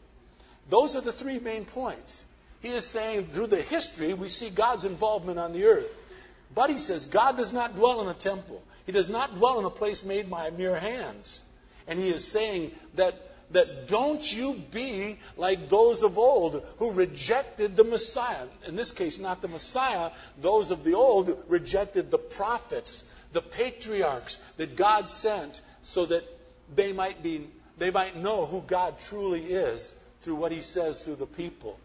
Those 0.69 0.97
are 0.97 1.01
the 1.01 1.13
three 1.13 1.39
main 1.39 1.65
points. 1.65 2.25
He 2.61 2.69
is 2.69 2.87
saying 2.87 3.27
through 3.27 3.49
the 3.49 3.61
history, 3.61 4.15
we 4.15 4.29
see 4.29 4.51
God's 4.51 4.85
involvement 4.85 5.39
on 5.39 5.53
the 5.53 5.65
earth. 5.65 5.89
But 6.55 6.71
he 6.71 6.79
says 6.79 7.07
God 7.07 7.37
does 7.37 7.53
not 7.53 7.77
dwell 7.77 8.03
in 8.03 8.09
a 8.09 8.15
temple. 8.15 8.63
He 8.87 8.93
does 8.93 9.09
not 9.09 9.35
dwell 9.37 9.59
in 9.59 9.65
a 9.65 9.71
place 9.71 10.05
made 10.05 10.31
by 10.31 10.51
mere 10.51 10.79
hands. 10.79 11.43
And 11.87 11.99
he 11.99 12.11
is 12.11 12.27
saying 12.27 12.73
that 12.95 13.32
that 13.53 13.89
don't 13.89 14.33
you 14.33 14.55
be 14.71 15.19
like 15.37 15.69
those 15.69 16.03
of 16.03 16.19
old 16.19 16.67
who 16.79 16.93
rejected 16.93 17.77
the 17.77 17.85
Messiah. 17.85 18.47
In 18.67 18.77
this 18.77 18.93
case, 18.93 19.19
not 19.19 19.43
the 19.43 19.49
Messiah, 19.49 20.11
those 20.41 20.71
of 20.71 20.85
the 20.85 20.95
old 20.95 21.45
rejected 21.49 22.11
the 22.11 22.19
prophets, 22.19 23.05
the 23.33 23.43
patriarchs 23.43 24.39
that 24.57 24.77
God 24.77 25.11
sent 25.11 25.61
so 25.83 26.07
that 26.07 26.25
they 26.75 26.93
might 26.93 27.23
be 27.23 27.49
they 27.79 27.91
might 27.91 28.17
know 28.17 28.47
who 28.47 28.61
God 28.61 29.01
truly 29.01 29.43
is 29.43 29.95
through 30.21 30.37
what 30.37 30.53
he 30.53 30.61
says 30.61 31.03
through 31.03 31.17
the 31.17 31.27
people. 31.27 31.79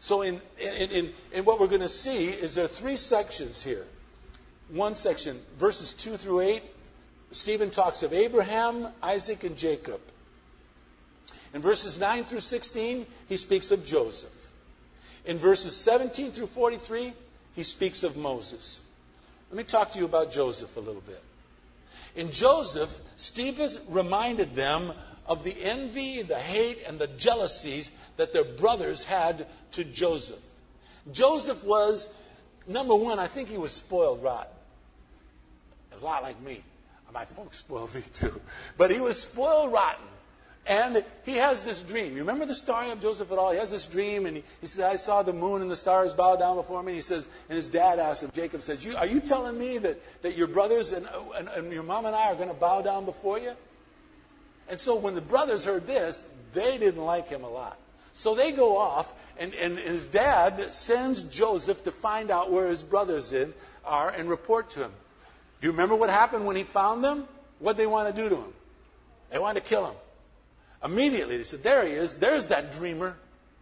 So 0.00 0.22
in, 0.22 0.40
in, 0.58 0.90
in, 0.90 1.12
in 1.32 1.44
what 1.44 1.60
we're 1.60 1.68
going 1.68 1.82
to 1.82 1.88
see 1.88 2.28
is 2.28 2.54
there 2.54 2.64
are 2.64 2.68
three 2.68 2.96
sections 2.96 3.62
here. 3.62 3.86
One 4.70 4.96
section, 4.96 5.40
verses 5.58 5.92
2 5.92 6.16
through 6.16 6.40
8, 6.40 6.62
Stephen 7.32 7.70
talks 7.70 8.02
of 8.02 8.12
Abraham, 8.12 8.88
Isaac, 9.02 9.44
and 9.44 9.56
Jacob. 9.56 10.00
In 11.52 11.62
verses 11.62 11.98
9 11.98 12.24
through 12.24 12.40
16, 12.40 13.06
he 13.28 13.36
speaks 13.36 13.70
of 13.70 13.84
Joseph. 13.84 14.30
In 15.24 15.38
verses 15.38 15.76
17 15.76 16.32
through 16.32 16.46
43, 16.48 17.12
he 17.56 17.62
speaks 17.62 18.04
of 18.04 18.16
Moses. 18.16 18.80
Let 19.50 19.56
me 19.56 19.64
talk 19.64 19.92
to 19.92 19.98
you 19.98 20.04
about 20.04 20.32
Joseph 20.32 20.76
a 20.76 20.80
little 20.80 21.02
bit. 21.02 21.22
In 22.16 22.30
Joseph, 22.30 22.90
Stephen 23.16 23.70
reminded 23.88 24.54
them 24.54 24.92
of 25.26 25.44
the 25.44 25.54
envy, 25.62 26.22
the 26.22 26.38
hate, 26.38 26.78
and 26.86 26.98
the 26.98 27.06
jealousies 27.06 27.90
that 28.16 28.32
their 28.32 28.44
brothers 28.44 29.04
had 29.04 29.46
to 29.72 29.84
Joseph. 29.84 30.38
Joseph 31.12 31.62
was, 31.64 32.08
number 32.66 32.94
one, 32.94 33.18
I 33.18 33.26
think 33.26 33.48
he 33.48 33.58
was 33.58 33.72
spoiled 33.72 34.22
rotten. 34.22 34.52
It 35.90 35.94
was 35.94 36.02
a 36.02 36.06
lot 36.06 36.22
like 36.22 36.40
me. 36.40 36.62
My 37.12 37.24
folks 37.24 37.58
spoiled 37.58 37.92
me 37.94 38.02
too. 38.14 38.40
But 38.76 38.92
he 38.92 39.00
was 39.00 39.20
spoiled 39.20 39.72
rotten. 39.72 40.06
And 40.70 41.04
he 41.24 41.32
has 41.32 41.64
this 41.64 41.82
dream. 41.82 42.12
You 42.12 42.20
remember 42.20 42.46
the 42.46 42.54
story 42.54 42.92
of 42.92 43.00
Joseph 43.00 43.32
at 43.32 43.38
all? 43.38 43.50
He 43.50 43.58
has 43.58 43.72
this 43.72 43.88
dream, 43.88 44.24
and 44.24 44.36
he, 44.36 44.44
he 44.60 44.68
says, 44.68 44.84
I 44.84 44.94
saw 44.94 45.24
the 45.24 45.32
moon 45.32 45.62
and 45.62 45.70
the 45.70 45.74
stars 45.74 46.14
bow 46.14 46.36
down 46.36 46.54
before 46.54 46.80
me. 46.80 46.92
And 46.92 46.96
he 46.96 47.02
says, 47.02 47.26
and 47.48 47.56
his 47.56 47.66
dad 47.66 47.98
asks 47.98 48.22
him, 48.22 48.30
Jacob 48.32 48.62
says, 48.62 48.84
you, 48.84 48.94
Are 48.94 49.04
you 49.04 49.18
telling 49.18 49.58
me 49.58 49.78
that, 49.78 50.00
that 50.22 50.36
your 50.36 50.46
brothers 50.46 50.92
and, 50.92 51.08
and, 51.34 51.48
and 51.48 51.72
your 51.72 51.82
mom 51.82 52.06
and 52.06 52.14
I 52.14 52.30
are 52.30 52.36
going 52.36 52.50
to 52.50 52.54
bow 52.54 52.82
down 52.82 53.04
before 53.04 53.40
you? 53.40 53.50
And 54.68 54.78
so 54.78 54.94
when 54.94 55.16
the 55.16 55.20
brothers 55.20 55.64
heard 55.64 55.88
this, 55.88 56.22
they 56.52 56.78
didn't 56.78 57.02
like 57.02 57.26
him 57.26 57.42
a 57.42 57.50
lot. 57.50 57.76
So 58.14 58.36
they 58.36 58.52
go 58.52 58.78
off, 58.78 59.12
and, 59.40 59.52
and 59.54 59.76
his 59.76 60.06
dad 60.06 60.72
sends 60.72 61.24
Joseph 61.24 61.82
to 61.82 61.90
find 61.90 62.30
out 62.30 62.52
where 62.52 62.68
his 62.68 62.84
brothers 62.84 63.32
in, 63.32 63.52
are 63.84 64.08
and 64.08 64.30
report 64.30 64.70
to 64.70 64.84
him. 64.84 64.92
Do 65.60 65.66
you 65.66 65.72
remember 65.72 65.96
what 65.96 66.10
happened 66.10 66.46
when 66.46 66.54
he 66.54 66.62
found 66.62 67.02
them? 67.02 67.26
What 67.58 67.76
they 67.76 67.88
want 67.88 68.14
to 68.14 68.22
do 68.22 68.28
to 68.28 68.36
him? 68.36 68.52
They 69.32 69.40
wanted 69.40 69.64
to 69.64 69.68
kill 69.68 69.84
him. 69.86 69.96
Immediately 70.82 71.38
they 71.38 71.44
said, 71.44 71.62
There 71.62 71.86
he 71.86 71.92
is. 71.92 72.16
There's 72.16 72.46
that 72.46 72.72
dreamer. 72.72 73.16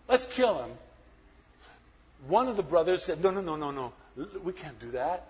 Let's 0.08 0.26
kill 0.26 0.62
him. 0.62 0.70
One 2.26 2.48
of 2.48 2.56
the 2.56 2.62
brothers 2.62 3.02
said, 3.02 3.22
No, 3.22 3.30
no, 3.30 3.40
no, 3.40 3.56
no, 3.56 3.70
no. 3.70 3.92
We 4.42 4.52
can't 4.52 4.78
do 4.78 4.92
that. 4.92 5.26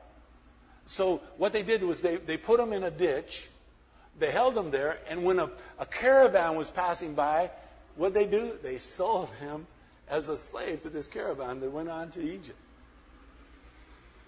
So 0.86 1.20
what 1.36 1.53
they 1.53 1.62
did 1.62 1.82
was 1.82 2.01
they, 2.01 2.16
they 2.16 2.36
put 2.36 2.59
him 2.59 2.72
in 2.72 2.82
a 2.82 2.91
ditch. 2.91 3.49
They 4.18 4.30
held 4.30 4.57
him 4.57 4.70
there. 4.70 4.99
And 5.09 5.22
when 5.22 5.39
a, 5.39 5.51
a 5.78 5.86
caravan 5.86 6.57
was 6.57 6.70
passing 6.70 7.14
by, 7.14 7.51
what 7.97 8.14
they 8.14 8.26
do? 8.26 8.53
They 8.62 8.78
sold 8.78 9.28
him 9.41 9.66
as 10.09 10.28
a 10.28 10.36
slave 10.36 10.82
to 10.82 10.89
this 10.89 11.07
caravan 11.07 11.61
that 11.61 11.70
went 11.70 11.89
on 11.89 12.11
to 12.12 12.22
Egypt. 12.22 12.59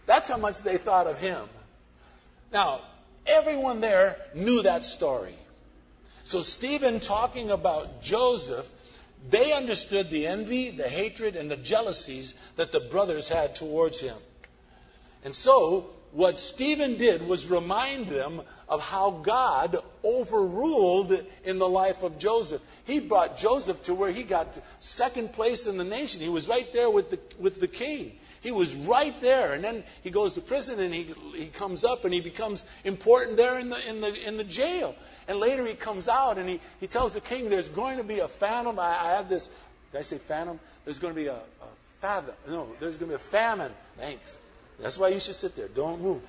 That's 0.07 0.29
how 0.29 0.37
much 0.37 0.63
they 0.63 0.77
thought 0.77 1.07
of 1.07 1.19
him. 1.19 1.49
Now, 2.53 2.83
everyone 3.27 3.81
there 3.81 4.17
knew 4.35 4.63
that 4.63 4.85
story. 4.85 5.37
So, 6.25 6.43
Stephen 6.43 7.01
talking 7.01 7.51
about 7.51 8.03
Joseph, 8.03 8.69
they 9.29 9.53
understood 9.53 10.11
the 10.11 10.27
envy, 10.27 10.71
the 10.71 10.89
hatred, 10.89 11.37
and 11.37 11.51
the 11.51 11.57
jealousies 11.57 12.35
that 12.57 12.73
the 12.73 12.81
brothers 12.81 13.29
had 13.29 13.55
towards 13.55 14.01
him. 14.01 14.17
And 15.25 15.35
so, 15.35 15.91
what 16.13 16.41
Stephen 16.41 16.97
did 16.97 17.27
was 17.27 17.47
remind 17.47 18.09
them 18.09 18.43
of 18.69 18.83
how 18.83 19.11
God 19.11 19.83
overruled 20.03 21.25
in 21.45 21.59
the 21.59 21.69
life 21.69 22.03
of 22.03 22.19
Joseph. 22.19 22.63
He 22.85 23.01
brought 23.01 23.37
Joseph 23.37 23.83
to 23.85 23.95
where 23.95 24.11
he 24.11 24.23
got 24.23 24.59
second 24.81 25.33
place 25.33 25.67
in 25.67 25.77
the 25.77 25.85
nation. 25.85 26.21
He 26.21 26.29
was 26.29 26.49
right 26.49 26.73
there 26.73 26.91
with 26.91 27.11
the, 27.11 27.19
with 27.39 27.61
the 27.61 27.69
king. 27.69 28.19
He 28.41 28.51
was 28.51 28.75
right 28.75 29.19
there. 29.21 29.53
And 29.53 29.63
then 29.63 29.85
he 30.03 30.11
goes 30.11 30.35
to 30.35 30.41
prison 30.41 30.81
and 30.81 30.95
he, 30.95 31.15
he 31.35 31.47
comes 31.47 31.85
up 31.85 32.05
and 32.05 32.15
he 32.15 32.21
becomes 32.21 32.65
important 32.85 33.37
there 33.37 33.59
in 33.59 33.71
the, 33.71 33.89
in, 33.89 34.01
the, 34.01 34.29
in 34.29 34.37
the 34.37 34.45
jail. 34.45 34.95
And 35.29 35.39
later 35.39 35.67
he 35.67 35.75
comes 35.75 36.09
out 36.09 36.39
and 36.39 36.49
he, 36.49 36.61
he 36.81 36.87
tells 36.87 37.15
the 37.15 37.21
king 37.21 37.51
there's 37.51 37.69
going 37.69 37.99
to 37.99 38.05
be 38.05 38.21
a 38.21 38.29
phantom. 38.29 38.79
I, 38.79 38.89
I 38.89 39.09
have 39.13 39.29
this, 39.29 39.49
did 39.93 39.99
I 39.99 40.03
say 40.03 40.19
phantom? 40.19 40.59
There's 40.85 40.99
going 40.99 41.15
to 41.15 41.21
be 41.21 41.27
a, 41.27 41.35
a 41.35 41.69
fathom. 42.01 42.35
No, 42.49 42.69
there's 42.81 42.97
going 42.97 43.11
to 43.11 43.17
be 43.19 43.23
a 43.23 43.27
famine. 43.31 43.73
Thanks. 43.99 44.39
That's 44.81 44.99
why 44.99 45.09
you 45.09 45.21
should 45.21 45.37
sit 45.37 45.55
there. 45.55 45.69
Don't 45.69 46.01
move. 46.01 46.23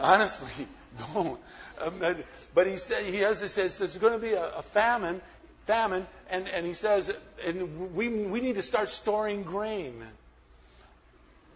Honestly, 0.00 0.66
don't. 1.14 1.38
Um, 1.78 2.16
but 2.54 2.66
he 2.66 2.78
said 2.78 3.04
he 3.04 3.18
has 3.18 3.40
he 3.40 3.48
says 3.48 3.78
there's 3.78 3.98
going 3.98 4.14
to 4.14 4.18
be 4.18 4.32
a, 4.32 4.56
a 4.56 4.62
famine, 4.62 5.20
famine, 5.66 6.06
and, 6.30 6.48
and 6.48 6.66
he 6.66 6.72
says 6.72 7.14
and 7.44 7.94
we 7.94 8.08
we 8.08 8.40
need 8.40 8.54
to 8.54 8.62
start 8.62 8.88
storing 8.88 9.42
grain. 9.42 10.02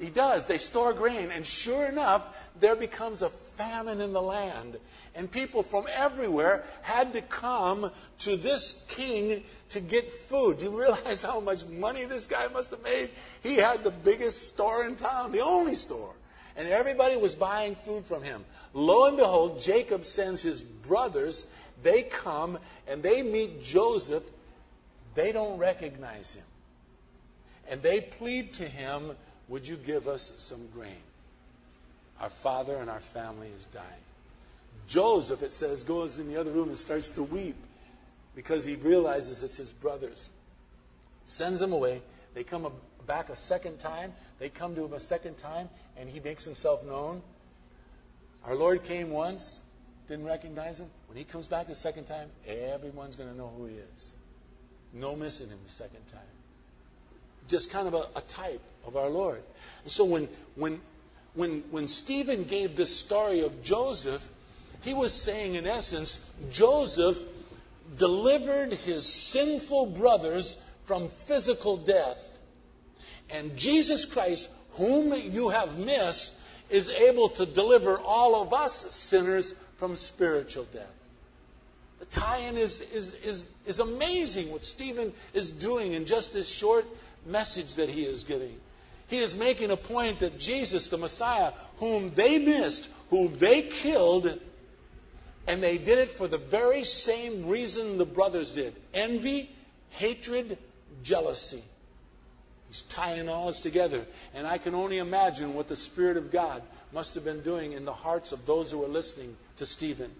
He 0.01 0.09
does. 0.09 0.46
They 0.46 0.57
store 0.57 0.94
grain, 0.94 1.30
and 1.30 1.46
sure 1.46 1.84
enough, 1.84 2.24
there 2.59 2.74
becomes 2.74 3.20
a 3.20 3.28
famine 3.28 4.01
in 4.01 4.14
the 4.14 4.22
land. 4.22 4.78
And 5.14 5.30
people 5.30 5.62
from 5.62 5.84
everywhere 5.92 6.64
had 6.80 7.12
to 7.12 7.20
come 7.20 7.90
to 8.20 8.36
this 8.38 8.74
king 8.88 9.44
to 9.70 9.80
get 9.80 10.11
food. 10.11 10.59
Do 10.59 10.64
you 10.64 10.78
realize 10.78 11.20
how 11.20 11.40
much 11.40 11.66
money 11.66 12.07
this 12.07 12.26
guy 12.26 12.48
must 12.48 12.70
have 12.70 12.82
made? 12.82 13.11
He 13.42 13.57
had 13.57 13.84
the 13.84 13.90
biggest 13.90 14.48
store 14.48 14.86
in 14.86 14.96
town, 14.96 15.32
the 15.32 15.40
only 15.40 15.74
store. 15.74 16.14
And 16.57 16.66
everybody 16.66 17.16
was 17.18 17.34
buying 17.34 17.74
food 17.74 18.07
from 18.07 18.22
him. 18.22 18.44
Lo 18.72 19.05
and 19.05 19.18
behold, 19.18 19.61
Jacob 19.61 20.07
sends 20.07 20.40
his 20.40 20.62
brothers. 20.62 21.46
They 21.82 22.03
come 22.03 22.59
and 22.88 23.03
they 23.03 23.22
meet 23.22 23.62
Joseph. 23.62 24.24
They 25.14 25.32
don't 25.32 25.59
recognize 25.59 26.34
him. 26.34 26.44
And 27.68 27.82
they 27.82 28.01
plead 28.01 28.55
to 28.55 28.64
him 28.64 29.12
would 29.51 29.66
you 29.66 29.76
give 29.76 30.09
us 30.09 30.32
some 30.38 30.68
grain? 30.72 31.03
Our 32.20 32.30
father 32.30 32.76
and 32.76 32.88
our 32.88 33.01
family 33.01 33.48
is 33.48 33.64
dying. 33.66 33.86
Joseph, 34.86 35.42
it 35.42 35.53
says, 35.53 35.82
goes 35.82 36.18
in 36.18 36.28
the 36.28 36.40
other 36.40 36.53
room 36.53 36.68
and 36.68 36.78
starts 36.78 37.11
to 37.11 37.22
weep 37.22 37.57
because 38.34 38.64
he 38.64 38.76
realizes 38.76 39.42
it's 39.42 39.57
his 39.57 39.72
brothers. 39.72 40.30
Sends 41.26 41.61
them 41.61 41.72
away. 41.72 42.01
They 42.34 42.44
come 42.44 42.68
back 43.07 43.28
a 43.28 43.36
second 43.36 43.80
time. 43.80 44.12
They 44.38 44.48
come 44.48 44.76
to 44.76 44.84
him 44.84 44.92
a 44.92 45.01
second 45.01 45.36
time, 45.38 45.68
and 45.96 46.09
he 46.09 46.20
makes 46.20 46.44
himself 46.44 46.84
known. 46.84 47.20
Our 48.44 48.55
Lord 48.55 48.84
came 48.84 49.11
once, 49.11 49.59
didn't 50.09 50.26
recognize 50.26 50.78
him. 50.78 50.88
When 51.09 51.18
he 51.18 51.24
comes 51.24 51.48
back 51.48 51.68
a 51.68 51.74
second 51.74 52.05
time, 52.05 52.30
everyone's 52.46 53.16
going 53.16 53.30
to 53.30 53.36
know 53.36 53.53
who 53.57 53.66
he 53.66 53.74
is. 53.96 54.16
No 54.92 55.16
missing 55.16 55.48
him 55.48 55.59
the 55.64 55.72
second 55.72 56.07
time 56.12 56.39
just 57.51 57.70
kind 57.70 57.88
of 57.88 57.94
a, 57.94 58.07
a 58.16 58.20
type 58.22 58.62
of 58.86 58.96
our 58.96 59.11
Lord. 59.11 59.42
And 59.82 59.90
so 59.90 60.05
when, 60.05 60.28
when, 60.55 60.80
when, 61.34 61.64
when 61.70 61.88
Stephen 61.88 62.44
gave 62.44 62.76
this 62.76 62.96
story 62.96 63.40
of 63.40 63.62
Joseph, 63.62 64.26
he 64.82 64.94
was 64.94 65.12
saying, 65.12 65.57
in 65.57 65.66
essence, 65.66 66.18
Joseph 66.51 67.18
delivered 67.98 68.72
his 68.72 69.07
sinful 69.07 69.86
brothers 69.86 70.57
from 70.84 71.09
physical 71.26 71.76
death. 71.76 72.24
And 73.28 73.57
Jesus 73.57 74.05
Christ, 74.05 74.48
whom 74.72 75.12
you 75.12 75.48
have 75.51 75.78
missed, 75.78 76.32
is 76.70 76.88
able 76.88 77.30
to 77.30 77.46
deliver 77.46 77.98
all 77.98 78.40
of 78.42 78.53
us 78.55 78.94
sinners 78.94 79.55
from 79.76 79.96
spiritual 79.96 80.64
death. 80.72 80.86
The 81.98 82.07
tie 82.07 82.38
in 82.38 82.57
is, 82.57 82.80
is, 82.80 83.14
is, 83.24 83.44
is 83.66 83.78
amazing 83.78 84.51
what 84.51 84.64
Stephen 84.64 85.12
is 85.34 85.51
doing 85.51 85.92
in 85.92 86.07
just 86.07 86.32
this 86.32 86.48
short 86.48 86.86
message 87.26 87.74
that 87.76 87.88
he 87.88 88.04
is 88.04 88.24
giving. 88.24 88.58
He 89.08 89.18
is 89.18 89.36
making 89.36 89.70
a 89.70 89.76
point 89.76 90.20
that 90.20 90.38
Jesus, 90.38 90.88
the 90.88 90.98
Messiah, 90.98 91.52
whom 91.78 92.14
they 92.14 92.38
missed, 92.38 92.88
whom 93.10 93.34
they 93.34 93.62
killed, 93.62 94.38
and 95.46 95.62
they 95.62 95.78
did 95.78 95.98
it 95.98 96.10
for 96.10 96.28
the 96.28 96.38
very 96.38 96.84
same 96.84 97.48
reason 97.48 97.98
the 97.98 98.04
brothers 98.04 98.52
did 98.52 98.74
envy, 98.94 99.50
hatred, 99.90 100.58
jealousy. 101.02 101.62
He's 102.68 102.82
tying 102.82 103.28
all 103.28 103.48
this 103.48 103.58
together. 103.58 104.06
And 104.32 104.46
I 104.46 104.58
can 104.58 104.76
only 104.76 104.98
imagine 104.98 105.54
what 105.54 105.66
the 105.66 105.74
Spirit 105.74 106.16
of 106.16 106.30
God 106.30 106.62
must 106.92 107.16
have 107.16 107.24
been 107.24 107.40
doing 107.40 107.72
in 107.72 107.84
the 107.84 107.92
hearts 107.92 108.30
of 108.30 108.46
those 108.46 108.70
who 108.70 108.78
were 108.78 108.88
listening 108.88 109.36
to 109.56 109.66
Stephen. 109.66 110.12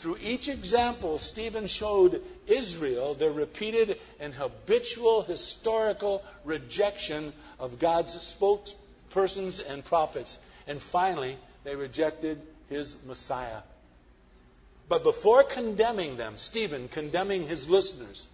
Through 0.00 0.16
each 0.22 0.48
example, 0.48 1.18
Stephen 1.18 1.66
showed 1.66 2.22
Israel 2.46 3.12
their 3.12 3.30
repeated 3.30 4.00
and 4.18 4.32
habitual 4.32 5.20
historical 5.20 6.24
rejection 6.42 7.34
of 7.58 7.78
God's 7.78 8.14
spokespersons 8.14 9.62
and 9.68 9.84
prophets. 9.84 10.38
And 10.66 10.80
finally, 10.80 11.36
they 11.64 11.76
rejected 11.76 12.40
his 12.70 12.96
Messiah. 13.06 13.60
But 14.88 15.04
before 15.04 15.44
condemning 15.44 16.16
them, 16.16 16.38
Stephen 16.38 16.88
condemning 16.88 17.46
his 17.46 17.68
listeners, 17.68 18.26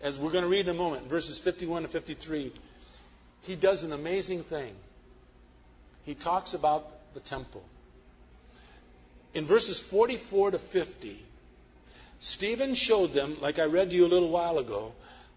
as 0.00 0.18
we're 0.18 0.32
going 0.32 0.42
to 0.42 0.50
read 0.50 0.66
in 0.66 0.74
a 0.74 0.78
moment, 0.78 1.06
verses 1.06 1.38
51 1.38 1.82
to 1.82 1.88
53, 1.88 2.52
he 3.42 3.54
does 3.54 3.84
an 3.84 3.92
amazing 3.92 4.42
thing. 4.42 4.74
He 6.04 6.16
talks 6.16 6.52
about 6.54 6.90
the 7.14 7.20
temple 7.20 7.62
in 9.34 9.46
verses 9.46 9.80
44 9.80 10.52
to 10.52 10.58
50, 10.58 11.22
Stephen 12.20 12.74
showed 12.74 13.12
them, 13.12 13.36
like 13.40 13.58
I 13.58 13.64
read 13.64 13.90
to 13.90 13.96
you 13.96 14.06
a 14.06 14.08
little 14.08 14.30
while 14.30 14.58
ago, 14.58 14.92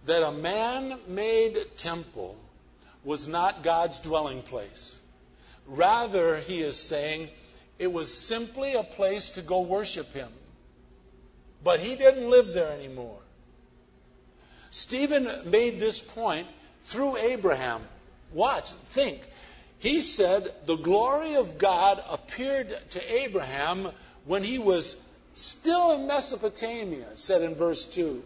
that 0.05 0.23
a 0.23 0.31
man 0.31 0.99
made 1.07 1.57
temple 1.77 2.35
was 3.03 3.27
not 3.27 3.63
God's 3.63 3.99
dwelling 3.99 4.41
place. 4.41 4.99
Rather, 5.67 6.37
he 6.37 6.61
is 6.61 6.77
saying 6.77 7.29
it 7.79 7.91
was 7.91 8.13
simply 8.13 8.73
a 8.73 8.83
place 8.83 9.31
to 9.31 9.41
go 9.41 9.61
worship 9.61 10.13
him. 10.13 10.29
But 11.63 11.79
he 11.79 11.95
didn't 11.95 12.29
live 12.29 12.53
there 12.53 12.71
anymore. 12.71 13.17
Stephen 14.69 15.49
made 15.49 15.79
this 15.79 16.01
point 16.01 16.47
through 16.85 17.17
Abraham. 17.17 17.81
Watch, 18.33 18.71
think. 18.91 19.21
He 19.85 20.01
said 20.01 20.51
the 20.65 20.77
glory 20.77 21.35
of 21.35 21.59
God 21.59 22.03
appeared 22.09 22.75
to 22.89 23.15
Abraham 23.21 23.91
when 24.25 24.43
he 24.43 24.57
was 24.57 24.95
still 25.35 25.91
in 25.91 26.07
Mesopotamia, 26.07 27.05
said 27.13 27.43
in 27.43 27.53
verse 27.53 27.85
2. 27.85 28.23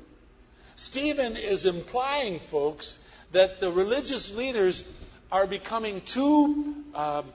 Stephen 0.78 1.36
is 1.36 1.66
implying, 1.66 2.40
folks, 2.40 2.98
that 3.34 3.60
the 3.60 3.70
religious 3.74 4.32
leaders 4.32 4.86
are 5.34 5.48
becoming 5.48 6.00
too 6.00 6.76
um, 6.96 7.26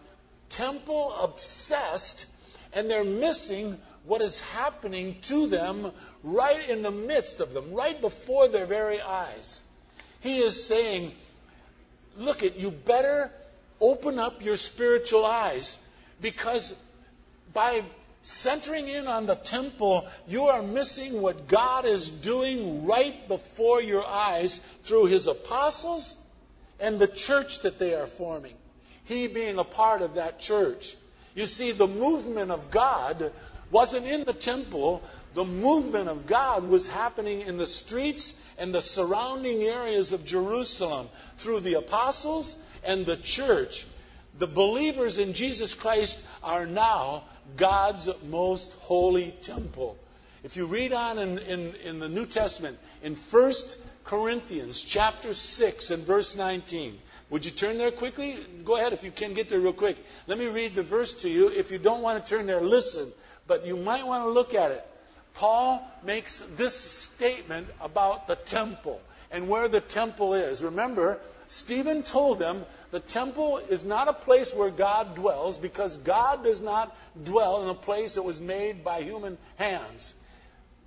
temple 0.48 1.12
obsessed 1.20 2.24
and 2.72 2.90
they're 2.90 3.04
missing 3.04 3.78
what 4.06 4.22
is 4.22 4.40
happening 4.40 5.16
to 5.24 5.48
them 5.48 5.92
right 6.22 6.66
in 6.70 6.80
the 6.80 6.90
midst 6.90 7.40
of 7.40 7.52
them, 7.52 7.74
right 7.74 8.00
before 8.00 8.48
their 8.48 8.64
very 8.64 9.02
eyes. 9.02 9.60
He 10.20 10.38
is 10.38 10.64
saying, 10.64 11.12
look 12.16 12.42
at 12.42 12.56
you 12.56 12.70
better 12.70 13.30
open 13.84 14.18
up 14.18 14.42
your 14.42 14.56
spiritual 14.56 15.26
eyes 15.26 15.76
because 16.20 16.72
by 17.52 17.82
centering 18.22 18.88
in 18.88 19.06
on 19.06 19.26
the 19.26 19.34
temple, 19.34 20.08
you 20.26 20.44
are 20.44 20.62
missing 20.62 21.20
what 21.20 21.46
God 21.46 21.84
is 21.84 22.08
doing 22.08 22.86
right 22.86 23.28
before 23.28 23.82
your 23.82 24.06
eyes 24.06 24.60
through 24.84 25.06
his 25.06 25.26
apostles 25.26 26.16
and 26.80 26.98
the 26.98 27.06
church 27.06 27.60
that 27.60 27.78
they 27.78 27.94
are 27.94 28.06
forming. 28.06 28.54
He 29.04 29.26
being 29.26 29.58
a 29.58 29.64
part 29.64 30.00
of 30.00 30.14
that 30.14 30.40
church. 30.40 30.96
You 31.34 31.46
see, 31.46 31.72
the 31.72 31.86
movement 31.86 32.50
of 32.50 32.70
God 32.70 33.32
wasn't 33.70 34.06
in 34.06 34.24
the 34.24 34.32
temple. 34.32 35.02
The 35.34 35.44
movement 35.44 36.08
of 36.08 36.26
God 36.26 36.68
was 36.68 36.86
happening 36.86 37.40
in 37.42 37.56
the 37.56 37.66
streets 37.66 38.32
and 38.56 38.72
the 38.72 38.80
surrounding 38.80 39.62
areas 39.62 40.12
of 40.12 40.24
Jerusalem 40.24 41.08
through 41.38 41.60
the 41.60 41.74
apostles 41.74 42.56
and 42.84 43.04
the 43.04 43.16
church. 43.16 43.84
The 44.38 44.46
believers 44.46 45.18
in 45.18 45.32
Jesus 45.32 45.74
Christ 45.74 46.22
are 46.42 46.66
now 46.66 47.24
God's 47.56 48.08
most 48.28 48.72
holy 48.74 49.34
temple. 49.42 49.98
If 50.44 50.56
you 50.56 50.66
read 50.66 50.92
on 50.92 51.18
in, 51.18 51.38
in, 51.38 51.74
in 51.84 51.98
the 51.98 52.08
New 52.08 52.26
Testament, 52.26 52.78
in 53.02 53.16
1 53.16 53.52
Corinthians 54.04 54.80
chapter 54.80 55.32
6 55.32 55.90
and 55.90 56.04
verse 56.04 56.36
19. 56.36 56.98
Would 57.30 57.44
you 57.44 57.50
turn 57.50 57.78
there 57.78 57.90
quickly? 57.90 58.36
Go 58.64 58.76
ahead 58.76 58.92
if 58.92 59.02
you 59.02 59.10
can 59.10 59.34
get 59.34 59.48
there 59.48 59.58
real 59.58 59.72
quick. 59.72 59.96
Let 60.26 60.38
me 60.38 60.46
read 60.46 60.74
the 60.74 60.82
verse 60.82 61.14
to 61.14 61.28
you. 61.28 61.48
If 61.48 61.72
you 61.72 61.78
don't 61.78 62.02
want 62.02 62.24
to 62.24 62.36
turn 62.36 62.46
there, 62.46 62.60
listen. 62.60 63.12
But 63.46 63.66
you 63.66 63.76
might 63.76 64.06
want 64.06 64.24
to 64.24 64.30
look 64.30 64.54
at 64.54 64.70
it. 64.72 64.86
Paul 65.34 65.82
makes 66.04 66.42
this 66.56 66.78
statement 66.78 67.68
about 67.80 68.28
the 68.28 68.36
temple 68.36 69.00
and 69.30 69.48
where 69.48 69.68
the 69.68 69.80
temple 69.80 70.34
is. 70.34 70.62
Remember, 70.62 71.20
Stephen 71.48 72.02
told 72.02 72.38
them 72.38 72.64
the 72.92 73.00
temple 73.00 73.58
is 73.58 73.84
not 73.84 74.08
a 74.08 74.12
place 74.12 74.54
where 74.54 74.70
God 74.70 75.16
dwells 75.16 75.58
because 75.58 75.96
God 75.98 76.44
does 76.44 76.60
not 76.60 76.96
dwell 77.22 77.62
in 77.62 77.68
a 77.68 77.74
place 77.74 78.14
that 78.14 78.22
was 78.22 78.40
made 78.40 78.84
by 78.84 79.02
human 79.02 79.36
hands. 79.56 80.14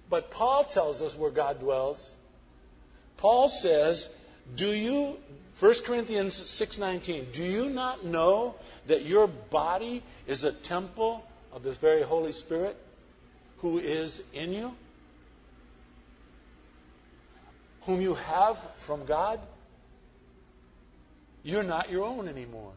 But 0.10 0.32
Paul 0.32 0.64
tells 0.64 1.02
us 1.02 1.18
where 1.18 1.32
God 1.32 1.60
dwells. 1.60 2.16
Paul 3.18 3.50
says, 3.50 4.08
"Do 4.56 4.72
you 4.72 5.18
1 5.60 5.84
Corinthians 5.84 6.36
6:19, 6.36 7.32
do 7.34 7.44
you 7.44 7.70
not 7.70 8.06
know 8.06 8.56
that 8.86 9.02
your 9.02 9.28
body 9.28 10.04
is 10.28 10.44
a 10.44 10.52
temple 10.52 11.26
of 11.52 11.64
this 11.64 11.78
very 11.78 12.04
Holy 12.04 12.32
Spirit 12.32 12.78
who 13.60 13.78
is 13.80 14.22
in 14.34 14.54
you? 14.54 14.74
Whom 17.82 18.02
you 18.02 18.16
have 18.16 18.58
from 18.80 19.06
God? 19.06 19.40
You're 21.44 21.64
not 21.64 21.90
your 21.90 22.04
own 22.04 22.28
anymore. 22.28 22.74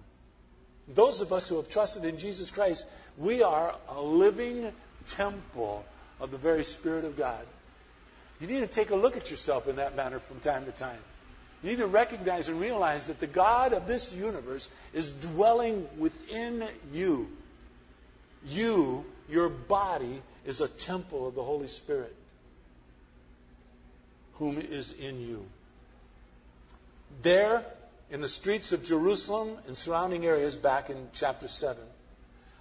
Those 0.89 1.21
of 1.21 1.33
us 1.33 1.49
who 1.49 1.57
have 1.57 1.69
trusted 1.69 2.05
in 2.05 2.19
Jesus 2.19 2.51
Christ, 2.51 2.87
we 3.19 3.43
are 3.43 3.75
a 3.89 4.01
living 4.01 4.73
temple 5.07 5.85
of 6.21 6.31
the 6.31 6.39
very 6.39 6.65
Spirit 6.65 7.05
of 7.05 7.17
God. 7.17 7.45
You 8.41 8.47
need 8.47 8.61
to 8.61 8.67
take 8.67 8.91
a 8.91 8.97
look 8.97 9.17
at 9.17 9.31
yourself 9.31 9.69
in 9.69 9.77
that 9.77 9.97
manner 9.97 10.19
from 10.19 10.41
time 10.41 10.65
to 10.65 10.73
time. 10.73 10.99
You 11.63 11.71
need 11.71 11.79
to 11.79 11.87
recognize 11.87 12.49
and 12.49 12.59
realize 12.61 13.09
that 13.09 13.21
the 13.21 13.27
God 13.27 13.73
of 13.73 13.87
this 13.87 14.13
universe 14.15 14.69
is 14.95 15.11
dwelling 15.11 15.87
within 15.99 16.65
you. 16.93 17.29
You, 18.47 19.05
your 19.31 19.49
body, 19.49 20.23
is 20.45 20.61
a 20.61 20.69
temple 20.69 21.29
of 21.29 21.35
the 21.35 21.43
Holy 21.43 21.69
Spirit, 21.69 22.15
whom 24.35 24.59
is 24.59 24.93
in 24.93 25.21
you. 25.21 25.45
There, 27.23 27.65
in 28.11 28.21
the 28.21 28.29
streets 28.29 28.73
of 28.73 28.83
Jerusalem 28.83 29.57
and 29.67 29.77
surrounding 29.77 30.27
areas 30.27 30.57
back 30.57 30.91
in 30.91 31.09
chapter 31.13 31.49
7. 31.49 31.83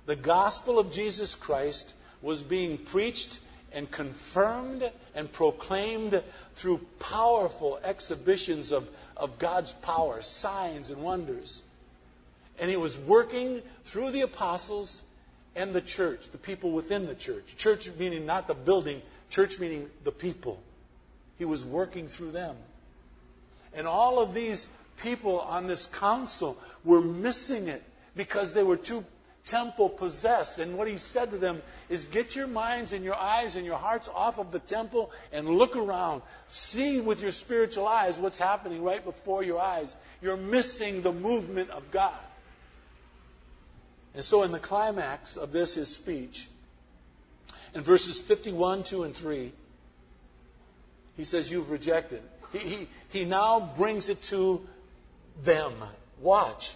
The 0.05 0.15
gospel 0.15 0.79
of 0.79 0.91
Jesus 0.91 1.35
Christ 1.35 1.93
was 2.21 2.43
being 2.43 2.77
preached 2.77 3.39
and 3.71 3.89
confirmed 3.89 4.89
and 5.15 5.31
proclaimed 5.31 6.21
through 6.55 6.79
powerful 6.99 7.79
exhibitions 7.83 8.71
of, 8.71 8.89
of 9.15 9.39
God's 9.39 9.71
power, 9.71 10.21
signs 10.21 10.91
and 10.91 11.01
wonders. 11.01 11.61
And 12.59 12.69
he 12.69 12.77
was 12.77 12.97
working 12.97 13.61
through 13.85 14.11
the 14.11 14.21
apostles 14.21 15.01
and 15.55 15.73
the 15.73 15.81
church, 15.81 16.29
the 16.31 16.37
people 16.37 16.71
within 16.71 17.07
the 17.07 17.15
church. 17.15 17.55
Church 17.57 17.89
meaning 17.97 18.25
not 18.25 18.47
the 18.47 18.53
building, 18.53 19.01
church 19.29 19.59
meaning 19.59 19.89
the 20.03 20.11
people. 20.11 20.61
He 21.37 21.45
was 21.45 21.65
working 21.65 22.07
through 22.07 22.31
them. 22.31 22.55
And 23.73 23.87
all 23.87 24.19
of 24.19 24.33
these 24.33 24.67
people 25.03 25.39
on 25.39 25.67
this 25.67 25.85
council 25.87 26.57
were 26.83 27.01
missing 27.01 27.67
it 27.67 27.83
because 28.15 28.53
they 28.53 28.63
were 28.63 28.77
too 28.77 29.05
temple 29.45 29.89
possessed. 29.89 30.59
And 30.59 30.77
what 30.77 30.87
he 30.87 30.97
said 30.97 31.31
to 31.31 31.37
them 31.37 31.61
is 31.89 32.05
get 32.05 32.35
your 32.35 32.47
minds 32.47 32.93
and 32.93 33.03
your 33.03 33.15
eyes 33.15 33.55
and 33.55 33.65
your 33.65 33.77
hearts 33.77 34.09
off 34.13 34.37
of 34.37 34.51
the 34.51 34.59
temple 34.59 35.11
and 35.31 35.47
look 35.47 35.75
around. 35.75 36.21
See 36.47 36.99
with 36.99 37.21
your 37.21 37.31
spiritual 37.31 37.87
eyes 37.87 38.17
what's 38.19 38.37
happening 38.37 38.83
right 38.83 39.03
before 39.03 39.43
your 39.43 39.59
eyes. 39.59 39.95
You're 40.21 40.37
missing 40.37 41.01
the 41.01 41.13
movement 41.13 41.69
of 41.69 41.91
God. 41.91 42.19
And 44.15 44.23
so, 44.23 44.43
in 44.43 44.51
the 44.51 44.59
climax 44.59 45.37
of 45.37 45.51
this, 45.51 45.75
his 45.75 45.93
speech, 45.93 46.47
in 47.73 47.81
verses 47.81 48.19
51, 48.19 48.83
2, 48.83 49.03
and 49.03 49.15
3, 49.15 49.51
he 51.17 51.23
says, 51.23 51.51
You've 51.51 51.69
rejected. 51.69 52.21
He, 52.51 52.59
he, 52.59 52.87
he 53.09 53.25
now 53.25 53.59
brings 53.77 54.09
it 54.09 54.21
to 54.23 54.65
them. 55.43 55.73
Watch. 56.19 56.73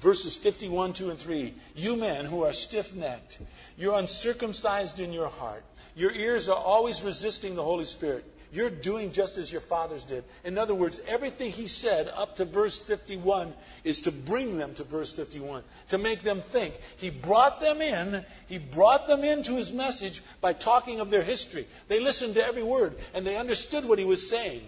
Verses 0.00 0.36
51, 0.36 0.94
2, 0.94 1.10
and 1.10 1.18
3. 1.18 1.54
You 1.76 1.96
men 1.96 2.24
who 2.24 2.44
are 2.44 2.52
stiff 2.52 2.94
necked, 2.94 3.38
you're 3.76 3.98
uncircumcised 3.98 4.98
in 4.98 5.12
your 5.12 5.28
heart. 5.28 5.62
Your 5.94 6.10
ears 6.10 6.48
are 6.48 6.56
always 6.56 7.02
resisting 7.02 7.54
the 7.54 7.62
Holy 7.62 7.84
Spirit. 7.84 8.24
You're 8.54 8.70
doing 8.70 9.10
just 9.10 9.36
as 9.36 9.50
your 9.50 9.60
fathers 9.60 10.04
did. 10.04 10.22
In 10.44 10.58
other 10.58 10.76
words, 10.76 11.00
everything 11.08 11.50
he 11.50 11.66
said 11.66 12.08
up 12.08 12.36
to 12.36 12.44
verse 12.44 12.78
51 12.78 13.52
is 13.82 14.02
to 14.02 14.12
bring 14.12 14.58
them 14.58 14.74
to 14.74 14.84
verse 14.84 15.10
51, 15.12 15.64
to 15.88 15.98
make 15.98 16.22
them 16.22 16.40
think. 16.40 16.72
He 16.98 17.10
brought 17.10 17.60
them 17.60 17.82
in, 17.82 18.24
he 18.46 18.58
brought 18.58 19.08
them 19.08 19.24
into 19.24 19.54
his 19.54 19.72
message 19.72 20.22
by 20.40 20.52
talking 20.52 21.00
of 21.00 21.10
their 21.10 21.24
history. 21.24 21.66
They 21.88 21.98
listened 21.98 22.34
to 22.34 22.46
every 22.46 22.62
word 22.62 22.94
and 23.12 23.26
they 23.26 23.36
understood 23.36 23.86
what 23.86 23.98
he 23.98 24.04
was 24.04 24.30
saying. 24.30 24.62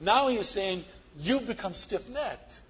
Now 0.00 0.26
he 0.26 0.36
is 0.38 0.48
saying, 0.48 0.84
you've 1.20 1.46
become 1.46 1.74
stiff 1.74 2.08
necked. 2.08 2.60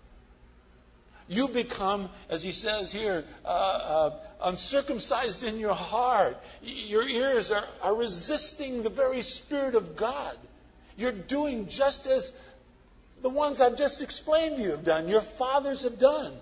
You 1.28 1.48
become, 1.48 2.08
as 2.28 2.42
he 2.42 2.52
says 2.52 2.92
here, 2.92 3.24
uh, 3.44 3.48
uh, 3.48 4.14
uncircumcised 4.42 5.42
in 5.42 5.58
your 5.58 5.74
heart. 5.74 6.38
Your 6.62 7.06
ears 7.08 7.50
are, 7.50 7.66
are 7.82 7.94
resisting 7.94 8.82
the 8.82 8.90
very 8.90 9.22
Spirit 9.22 9.74
of 9.74 9.96
God. 9.96 10.36
You're 10.96 11.12
doing 11.12 11.68
just 11.68 12.06
as 12.06 12.32
the 13.22 13.28
ones 13.28 13.60
I've 13.60 13.76
just 13.76 14.02
explained 14.02 14.58
to 14.58 14.62
you 14.62 14.70
have 14.70 14.84
done, 14.84 15.08
your 15.08 15.20
fathers 15.20 15.82
have 15.82 15.98
done. 15.98 16.32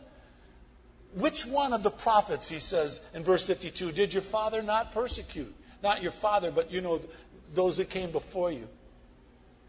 Which 1.14 1.46
one 1.46 1.72
of 1.72 1.82
the 1.82 1.90
prophets, 1.90 2.48
he 2.48 2.58
says 2.58 3.00
in 3.14 3.22
verse 3.22 3.46
52, 3.46 3.92
did 3.92 4.12
your 4.12 4.22
father 4.22 4.62
not 4.62 4.92
persecute? 4.92 5.54
Not 5.82 6.02
your 6.02 6.12
father, 6.12 6.50
but 6.50 6.72
you 6.72 6.80
know, 6.80 7.00
those 7.54 7.76
that 7.76 7.90
came 7.90 8.10
before 8.10 8.50
you. 8.50 8.68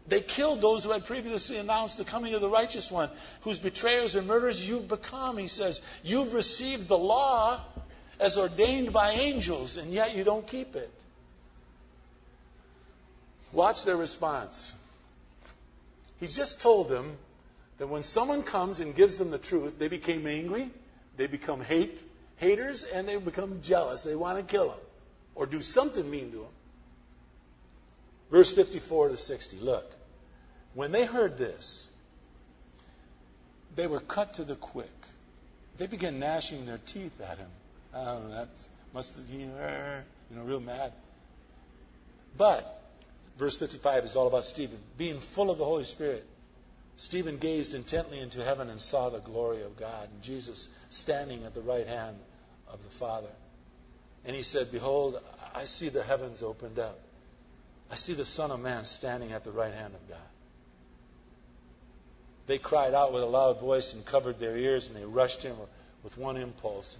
They 0.08 0.20
killed 0.20 0.60
those 0.60 0.84
who 0.84 0.90
had 0.90 1.04
previously 1.04 1.56
announced 1.56 1.98
the 1.98 2.04
coming 2.04 2.34
of 2.34 2.40
the 2.40 2.48
righteous 2.48 2.90
one, 2.90 3.10
whose 3.40 3.58
betrayers 3.58 4.14
and 4.14 4.26
murderers 4.26 4.66
you've 4.66 4.88
become, 4.88 5.36
he 5.36 5.48
says. 5.48 5.80
You've 6.04 6.32
received 6.32 6.86
the 6.86 6.98
law 6.98 7.60
as 8.20 8.38
ordained 8.38 8.92
by 8.92 9.12
angels, 9.12 9.76
and 9.76 9.92
yet 9.92 10.14
you 10.14 10.22
don't 10.22 10.46
keep 10.46 10.76
it. 10.76 10.90
Watch 13.52 13.84
their 13.84 13.96
response. 13.96 14.74
He's 16.20 16.36
just 16.36 16.60
told 16.60 16.88
them 16.88 17.16
that 17.78 17.88
when 17.88 18.02
someone 18.02 18.42
comes 18.42 18.80
and 18.80 18.94
gives 18.94 19.16
them 19.16 19.30
the 19.30 19.38
truth, 19.38 19.78
they 19.78 19.88
became 19.88 20.26
angry, 20.26 20.70
they 21.16 21.26
become 21.26 21.60
hate, 21.60 22.00
haters, 22.36 22.84
and 22.84 23.08
they 23.08 23.16
become 23.16 23.60
jealous. 23.62 24.02
They 24.02 24.14
want 24.14 24.38
to 24.38 24.44
kill 24.44 24.70
him 24.70 24.78
or 25.34 25.46
do 25.46 25.60
something 25.60 26.08
mean 26.08 26.30
to 26.32 26.38
him. 26.42 26.50
Verse 28.30 28.52
54 28.52 29.10
to 29.10 29.16
60. 29.16 29.58
Look. 29.58 29.95
When 30.76 30.92
they 30.92 31.06
heard 31.06 31.38
this, 31.38 31.88
they 33.76 33.86
were 33.86 33.98
cut 33.98 34.34
to 34.34 34.44
the 34.44 34.56
quick. 34.56 34.92
They 35.78 35.86
began 35.86 36.18
gnashing 36.18 36.66
their 36.66 36.78
teeth 36.84 37.18
at 37.22 37.38
him. 37.38 37.48
Oh, 37.94 38.28
that 38.28 38.50
must 38.92 39.16
have, 39.16 39.26
been, 39.26 39.40
you 39.40 40.36
know, 40.36 40.42
real 40.44 40.60
mad. 40.60 40.92
But, 42.36 42.82
verse 43.38 43.56
55 43.56 44.04
is 44.04 44.16
all 44.16 44.26
about 44.26 44.44
Stephen. 44.44 44.76
Being 44.98 45.18
full 45.18 45.50
of 45.50 45.56
the 45.56 45.64
Holy 45.64 45.84
Spirit, 45.84 46.26
Stephen 46.98 47.38
gazed 47.38 47.74
intently 47.74 48.20
into 48.20 48.44
heaven 48.44 48.68
and 48.68 48.78
saw 48.78 49.08
the 49.08 49.20
glory 49.20 49.62
of 49.62 49.78
God 49.78 50.10
and 50.12 50.22
Jesus 50.22 50.68
standing 50.90 51.44
at 51.44 51.54
the 51.54 51.62
right 51.62 51.86
hand 51.86 52.18
of 52.68 52.82
the 52.84 52.90
Father. 52.90 53.32
And 54.26 54.36
he 54.36 54.42
said, 54.42 54.70
Behold, 54.70 55.22
I 55.54 55.64
see 55.64 55.88
the 55.88 56.02
heavens 56.02 56.42
opened 56.42 56.78
up. 56.78 56.98
I 57.90 57.94
see 57.94 58.12
the 58.12 58.26
Son 58.26 58.50
of 58.50 58.60
Man 58.60 58.84
standing 58.84 59.32
at 59.32 59.42
the 59.42 59.52
right 59.52 59.72
hand 59.72 59.94
of 59.94 60.06
God. 60.06 60.18
They 62.46 62.58
cried 62.58 62.94
out 62.94 63.12
with 63.12 63.22
a 63.22 63.26
loud 63.26 63.60
voice 63.60 63.92
and 63.92 64.04
covered 64.04 64.38
their 64.38 64.56
ears, 64.56 64.86
and 64.86 64.96
they 64.96 65.04
rushed 65.04 65.42
him 65.42 65.56
with 66.02 66.16
one 66.16 66.36
impulse. 66.36 66.96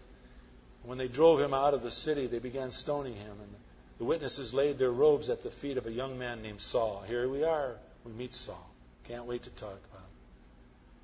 When 0.82 0.98
they 0.98 1.08
drove 1.08 1.40
him 1.40 1.54
out 1.54 1.74
of 1.74 1.82
the 1.82 1.90
city, 1.90 2.26
they 2.26 2.38
began 2.38 2.70
stoning 2.70 3.14
him. 3.14 3.36
And 3.40 3.54
the 3.98 4.04
witnesses 4.04 4.52
laid 4.52 4.78
their 4.78 4.90
robes 4.90 5.30
at 5.30 5.42
the 5.42 5.50
feet 5.50 5.76
of 5.76 5.86
a 5.86 5.92
young 5.92 6.18
man 6.18 6.42
named 6.42 6.60
Saul. 6.60 7.04
Here 7.06 7.28
we 7.28 7.44
are. 7.44 7.76
We 8.04 8.12
meet 8.12 8.34
Saul. 8.34 8.70
Can't 9.04 9.26
wait 9.26 9.44
to 9.44 9.50
talk 9.50 9.78
about 9.90 10.00
him. 10.00 10.06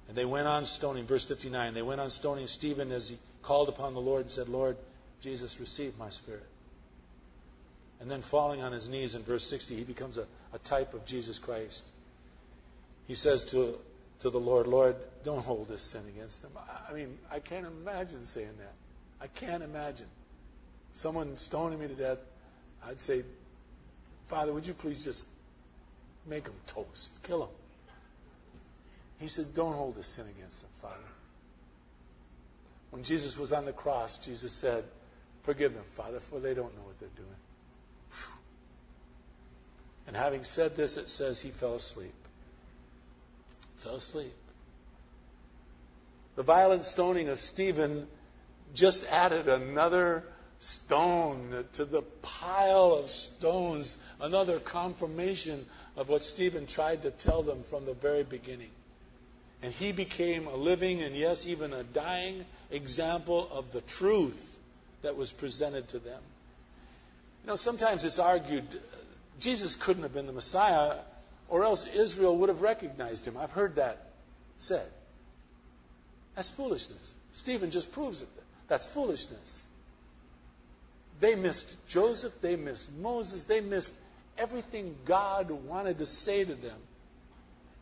And 0.09 0.17
they 0.17 0.25
went 0.25 0.49
on 0.49 0.67
stoning. 0.67 1.07
Verse 1.07 1.25
59. 1.25 1.75
They 1.75 1.83
went 1.83 2.01
on 2.01 2.11
stoning 2.11 2.49
Stephen 2.49 2.91
as 2.91 3.09
he 3.09 3.19
called 3.43 3.69
upon 3.69 3.95
the 3.95 4.01
Lord 4.01 4.23
and 4.23 4.31
said, 4.31 4.49
Lord, 4.49 4.77
Jesus, 5.21 5.61
receive 5.61 5.97
my 5.99 6.11
spirit. 6.11 6.47
And 8.01 8.11
then 8.11 8.23
falling 8.23 8.63
on 8.63 8.73
his 8.73 8.89
knees 8.89 9.15
in 9.15 9.23
verse 9.23 9.45
60, 9.45 9.77
he 9.77 9.85
becomes 9.85 10.19
a, 10.19 10.27
a 10.53 10.59
type 10.59 10.95
of 10.95 11.07
Jesus 11.07 11.39
Christ. 11.39 11.85
He 13.07 13.15
says 13.15 13.45
to 13.47 13.79
to 14.23 14.31
the 14.31 14.41
Lord, 14.41 14.69
Lord, 14.69 14.97
don't 15.25 15.45
hold 15.45 15.69
this 15.69 15.83
sin 15.83 16.03
against 16.15 16.43
them. 16.43 16.53
I 16.89 16.93
mean, 16.93 17.19
I 17.31 17.41
can't 17.41 17.67
imagine 17.67 18.25
saying 18.25 18.55
that. 18.59 18.75
I 19.21 19.27
can't 19.27 19.63
imagine. 19.63 20.07
Someone 20.95 21.37
stoning 21.37 21.81
me 21.81 21.89
to 21.89 21.95
death, 21.95 22.19
I'd 22.87 23.01
say, 23.01 23.25
Father, 24.27 24.53
would 24.53 24.67
you 24.67 24.75
please 24.75 25.05
just 25.05 25.27
make 26.27 26.45
them 26.45 26.55
toast, 26.69 27.11
kill 27.25 27.41
them. 27.41 27.49
He 29.19 29.29
said, 29.29 29.55
Don't 29.55 29.75
hold 29.75 29.97
this 29.97 30.07
sin 30.07 30.27
against 30.37 30.61
them, 30.61 30.71
Father. 30.81 30.95
When 32.91 33.03
Jesus 33.03 33.37
was 33.37 33.53
on 33.53 33.65
the 33.65 33.73
cross, 33.73 34.19
Jesus 34.19 34.53
said, 34.53 34.85
Forgive 35.43 35.75
them, 35.75 35.85
Father, 35.95 36.21
for 36.21 36.39
they 36.39 36.55
don't 36.55 36.75
know 36.77 36.83
what 36.83 36.99
they're 37.01 37.09
doing. 37.17 37.29
And 40.07 40.17
having 40.17 40.45
said 40.45 40.77
this, 40.77 40.97
it 40.97 41.09
says 41.09 41.41
he 41.41 41.51
fell 41.51 41.75
asleep. 41.75 42.15
Asleep. 43.95 44.35
The 46.37 46.43
violent 46.43 46.85
stoning 46.85 47.29
of 47.29 47.39
Stephen 47.39 48.07
just 48.75 49.05
added 49.07 49.49
another 49.49 50.25
stone 50.61 51.65
to 51.75 51.85
the 51.85 52.03
pile 52.23 52.95
of 52.95 53.11
stones, 53.11 53.97
another 54.21 54.61
confirmation 54.61 55.67
of 55.97 56.09
what 56.09 56.23
Stephen 56.23 56.67
tried 56.67 57.03
to 57.03 57.11
tell 57.11 57.43
them 57.43 57.65
from 57.65 57.85
the 57.85 57.95
very 57.95 58.23
beginning. 58.23 58.71
And 59.63 59.73
he 59.73 59.93
became 59.93 60.47
a 60.47 60.57
living 60.57 61.03
and, 61.03 61.15
yes, 61.15 61.47
even 61.47 61.73
a 61.73 61.83
dying 61.83 62.45
example 62.71 63.49
of 63.53 63.73
the 63.73 63.81
truth 63.81 64.59
that 65.03 65.17
was 65.17 65.31
presented 65.31 65.89
to 65.89 65.99
them. 65.99 66.21
You 67.43 67.49
know, 67.49 67.57
sometimes 67.57 68.05
it's 68.05 68.19
argued 68.19 68.65
Jesus 69.41 69.75
couldn't 69.77 70.05
have 70.05 70.15
been 70.15 70.27
the 70.27 70.33
Messiah, 70.33 70.99
or 71.53 71.65
else 71.65 71.87
Israel 71.95 72.39
would 72.39 72.49
have 72.49 72.63
recognized 72.63 73.29
him. 73.29 73.37
I've 73.37 73.51
heard 73.51 73.77
that 73.77 74.07
said. 74.57 74.87
That's 76.35 76.51
foolishness. 76.51 77.15
Stephen 77.33 77.71
just 77.71 77.93
proves 77.93 78.23
it. 78.23 78.29
That's 78.69 78.87
foolishness. 78.87 79.67
They 81.21 81.35
missed 81.35 81.69
Joseph, 81.89 82.33
they 82.41 82.57
missed 82.57 82.91
Moses, 82.91 83.45
they 83.45 83.61
missed 83.61 83.93
everything 84.39 84.97
God 85.05 85.51
wanted 85.51 85.99
to 85.99 86.07
say 86.07 86.43
to 86.43 86.55
them. 86.55 86.79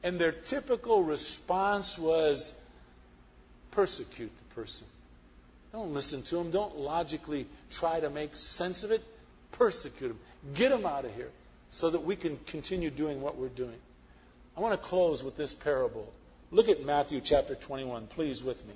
And 0.02 0.18
their 0.18 0.32
typical 0.32 1.04
response 1.04 1.96
was 1.96 2.52
persecute 3.70 4.32
the 4.36 4.54
person. 4.56 4.88
Don't 5.70 5.94
listen 5.94 6.22
to 6.22 6.40
him. 6.40 6.50
Don't 6.50 6.76
logically 6.76 7.46
try 7.70 8.00
to 8.00 8.10
make 8.10 8.34
sense 8.34 8.82
of 8.82 8.90
it. 8.90 9.04
Persecute 9.52 10.10
him. 10.10 10.18
Get 10.54 10.72
him 10.72 10.84
out 10.86 11.04
of 11.04 11.14
here 11.14 11.30
so 11.70 11.90
that 11.90 12.04
we 12.04 12.16
can 12.16 12.38
continue 12.46 12.90
doing 12.90 13.20
what 13.20 13.36
we're 13.36 13.48
doing. 13.48 13.78
I 14.56 14.60
want 14.60 14.80
to 14.80 14.88
close 14.88 15.22
with 15.22 15.36
this 15.36 15.54
parable. 15.54 16.12
Look 16.50 16.68
at 16.68 16.84
Matthew 16.84 17.20
chapter 17.20 17.54
21, 17.54 18.08
please, 18.08 18.42
with 18.42 18.64
me. 18.66 18.74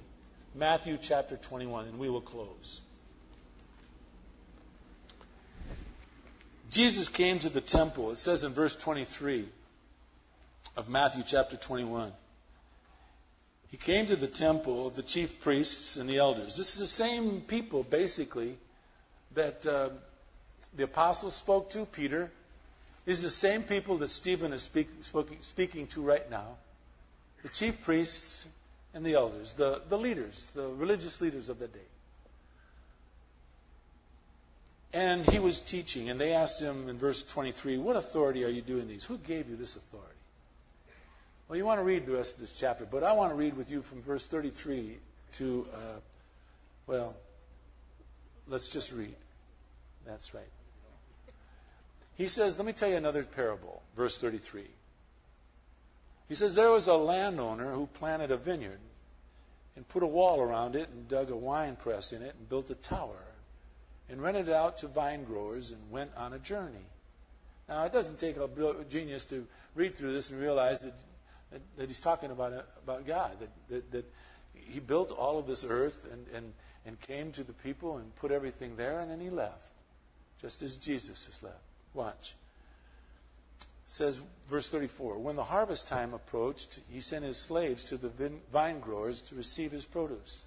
Matthew 0.55 0.97
chapter 1.01 1.37
21, 1.37 1.89
and 1.89 1.99
we 1.99 2.09
will 2.09 2.21
close. 2.21 2.81
Jesus 6.71 7.09
came 7.09 7.41
to 7.41 7.49
the 7.49 7.61
temple. 7.61 8.13
It 8.13 8.19
says 8.19 8.45
in 8.45 8.53
verse 8.53 8.77
23 8.77 9.49
of 10.77 10.89
Matthew 10.89 11.25
chapter 11.27 11.57
21. 11.57 12.13
He 13.71 13.77
came 13.77 14.07
to 14.07 14.17
the 14.17 14.29
temple 14.29 14.87
of 14.87 14.95
the 14.95 15.03
chief 15.03 15.41
priests 15.41 15.97
and 15.97 16.09
the 16.09 16.19
elders. 16.19 16.57
This 16.57 16.75
is 16.75 16.79
the 16.79 16.87
same 16.87 17.41
people, 17.41 17.83
basically, 17.83 18.57
that 19.35 19.67
uh, 19.67 19.91
the 20.77 20.85
apostles 20.85 21.35
spoke 21.35 21.71
to, 21.71 21.85
Peter. 21.87 22.31
These 23.05 23.21
are 23.21 23.27
the 23.27 23.31
same 23.31 23.63
people 23.63 23.99
that 23.99 24.09
Stephen 24.09 24.53
is 24.53 24.63
speak, 24.63 24.89
speaking 25.43 25.87
to 25.89 26.01
right 26.01 26.29
now. 26.31 26.47
The 27.43 27.51
chief 27.51 27.83
priests 27.83 28.47
and 28.95 29.05
the 29.05 29.15
elders, 29.15 29.53
the, 29.53 29.83
the 29.89 29.99
leaders, 29.99 30.49
the 30.55 30.69
religious 30.69 31.21
leaders 31.21 31.49
of 31.51 31.59
the 31.59 31.67
day. 31.69 31.79
And 34.95 35.29
he 35.29 35.41
was 35.41 35.61
teaching, 35.61 36.09
and 36.09 36.21
they 36.21 36.35
asked 36.35 36.61
him 36.61 36.89
in 36.89 36.97
verse 36.99 37.23
23, 37.25 37.79
What 37.79 37.97
authority 37.97 38.45
are 38.45 38.49
you 38.49 38.63
doing 38.63 38.87
these? 38.87 39.05
Who 39.05 39.19
gave 39.19 39.51
you 39.51 39.57
this 39.57 39.75
authority? 39.75 40.09
Well, 41.49 41.59
you 41.59 41.67
want 41.67 41.81
to 41.81 41.85
read 41.85 42.07
the 42.07 42.13
rest 42.13 42.35
of 42.35 42.41
this 42.41 42.53
chapter, 42.53 42.87
but 42.87 43.03
I 43.03 43.13
want 43.13 43.33
to 43.33 43.35
read 43.35 43.57
with 43.57 43.71
you 43.71 43.83
from 43.83 44.03
verse 44.03 44.27
33 44.27 44.97
to, 45.35 45.67
uh, 45.75 45.79
well, 46.87 47.15
let's 48.49 48.69
just 48.69 48.93
read. 48.93 49.15
That's 50.07 50.33
right. 50.33 50.45
He 52.17 52.29
says, 52.29 52.57
let 52.59 52.67
me 52.67 52.73
tell 52.73 52.89
you 52.89 52.97
another 52.97 53.25
parable, 53.25 53.83
verse 53.97 54.19
33. 54.19 54.65
He 56.29 56.35
says, 56.35 56.55
There 56.55 56.71
was 56.71 56.87
a 56.87 56.95
landowner 56.95 57.73
who 57.73 57.87
planted 57.87 58.31
a 58.31 58.37
vineyard 58.37 58.81
and 59.77 59.87
put 59.89 60.03
a 60.03 60.07
wall 60.07 60.41
around 60.41 60.77
it 60.77 60.89
and 60.89 61.09
dug 61.09 61.31
a 61.31 61.37
wine 61.37 61.77
press 61.77 62.13
in 62.13 62.23
it 62.23 62.35
and 62.39 62.49
built 62.49 62.71
a 62.71 62.75
tower 62.75 63.23
and 64.09 64.23
rented 64.23 64.49
it 64.49 64.55
out 64.55 64.79
to 64.79 64.89
vine 64.89 65.25
growers 65.25 65.71
and 65.71 65.91
went 65.91 66.11
on 66.17 66.33
a 66.33 66.39
journey. 66.39 66.87
Now, 67.69 67.85
it 67.85 67.93
doesn't 67.93 68.19
take 68.19 68.37
a 68.37 68.49
genius 68.91 69.25
to 69.27 69.47
read 69.75 69.97
through 69.97 70.13
this 70.13 70.31
and 70.31 70.41
realize 70.41 70.81
that, 70.81 70.95
that, 71.51 71.61
that 71.79 71.87
he's 71.89 72.01
talking 72.01 72.31
about, 72.31 72.53
about 72.83 73.07
God, 73.07 73.33
that, 73.41 73.69
that, 73.69 73.93
that 73.93 74.13
he 74.55 74.81
built 74.81 75.11
all 75.11 75.39
of 75.39 75.47
this 75.47 75.65
earth 75.69 76.07
and, 76.13 76.27
and, 76.35 76.53
and 76.87 77.01
came 77.01 77.33
to 77.33 77.43
the 77.43 77.55
people 77.55 77.97
and 77.97 78.15
put 78.17 78.31
everything 78.31 78.77
there, 78.77 79.01
and 79.01 79.11
then 79.11 79.21
he 79.21 79.31
left, 79.31 79.73
just 80.43 80.63
as 80.63 80.77
Jesus 80.77 81.25
has 81.25 81.43
left. 81.43 81.57
Watch. 81.95 82.35
Says, 83.87 84.21
verse 84.51 84.69
34 84.69 85.19
When 85.19 85.37
the 85.37 85.45
harvest 85.45 85.89
time 85.89 86.15
approached, 86.15 86.81
he 86.91 87.01
sent 87.01 87.25
his 87.25 87.37
slaves 87.37 87.85
to 87.87 87.97
the 87.97 88.11
vine 88.53 88.81
growers 88.81 89.21
to 89.23 89.35
receive 89.35 89.71
his 89.71 89.85
produce. 89.85 90.43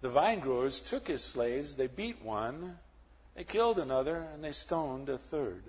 The 0.00 0.10
vine 0.10 0.40
growers 0.40 0.80
took 0.80 1.06
his 1.06 1.22
slaves, 1.22 1.74
they 1.74 1.86
beat 1.86 2.22
one, 2.22 2.78
they 3.34 3.44
killed 3.44 3.78
another, 3.78 4.26
and 4.34 4.42
they 4.42 4.52
stoned 4.52 5.08
a 5.08 5.18
third. 5.18 5.62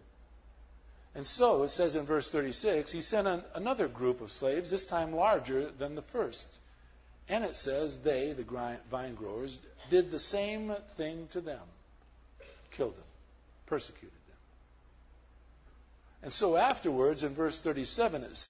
And 1.15 1.25
so, 1.25 1.63
it 1.63 1.69
says 1.69 1.95
in 1.95 2.05
verse 2.05 2.29
36, 2.29 2.91
he 2.91 3.01
sent 3.01 3.27
an, 3.27 3.43
another 3.55 3.87
group 3.87 4.21
of 4.21 4.31
slaves, 4.31 4.69
this 4.69 4.85
time 4.85 5.13
larger 5.13 5.71
than 5.71 5.95
the 5.95 6.01
first. 6.01 6.47
And 7.27 7.43
it 7.43 7.57
says 7.57 7.97
they, 7.97 8.33
the 8.33 8.77
vine 8.91 9.15
growers, 9.15 9.59
did 9.89 10.11
the 10.11 10.19
same 10.19 10.73
thing 10.95 11.27
to 11.31 11.41
them 11.41 11.61
killed 12.71 12.95
them, 12.95 13.03
persecuted. 13.65 14.16
And 16.27 16.33
so 16.33 16.57
afterwards, 16.57 17.23
in 17.23 17.33
verse 17.33 17.57
37, 17.57 18.23
it 18.23 18.37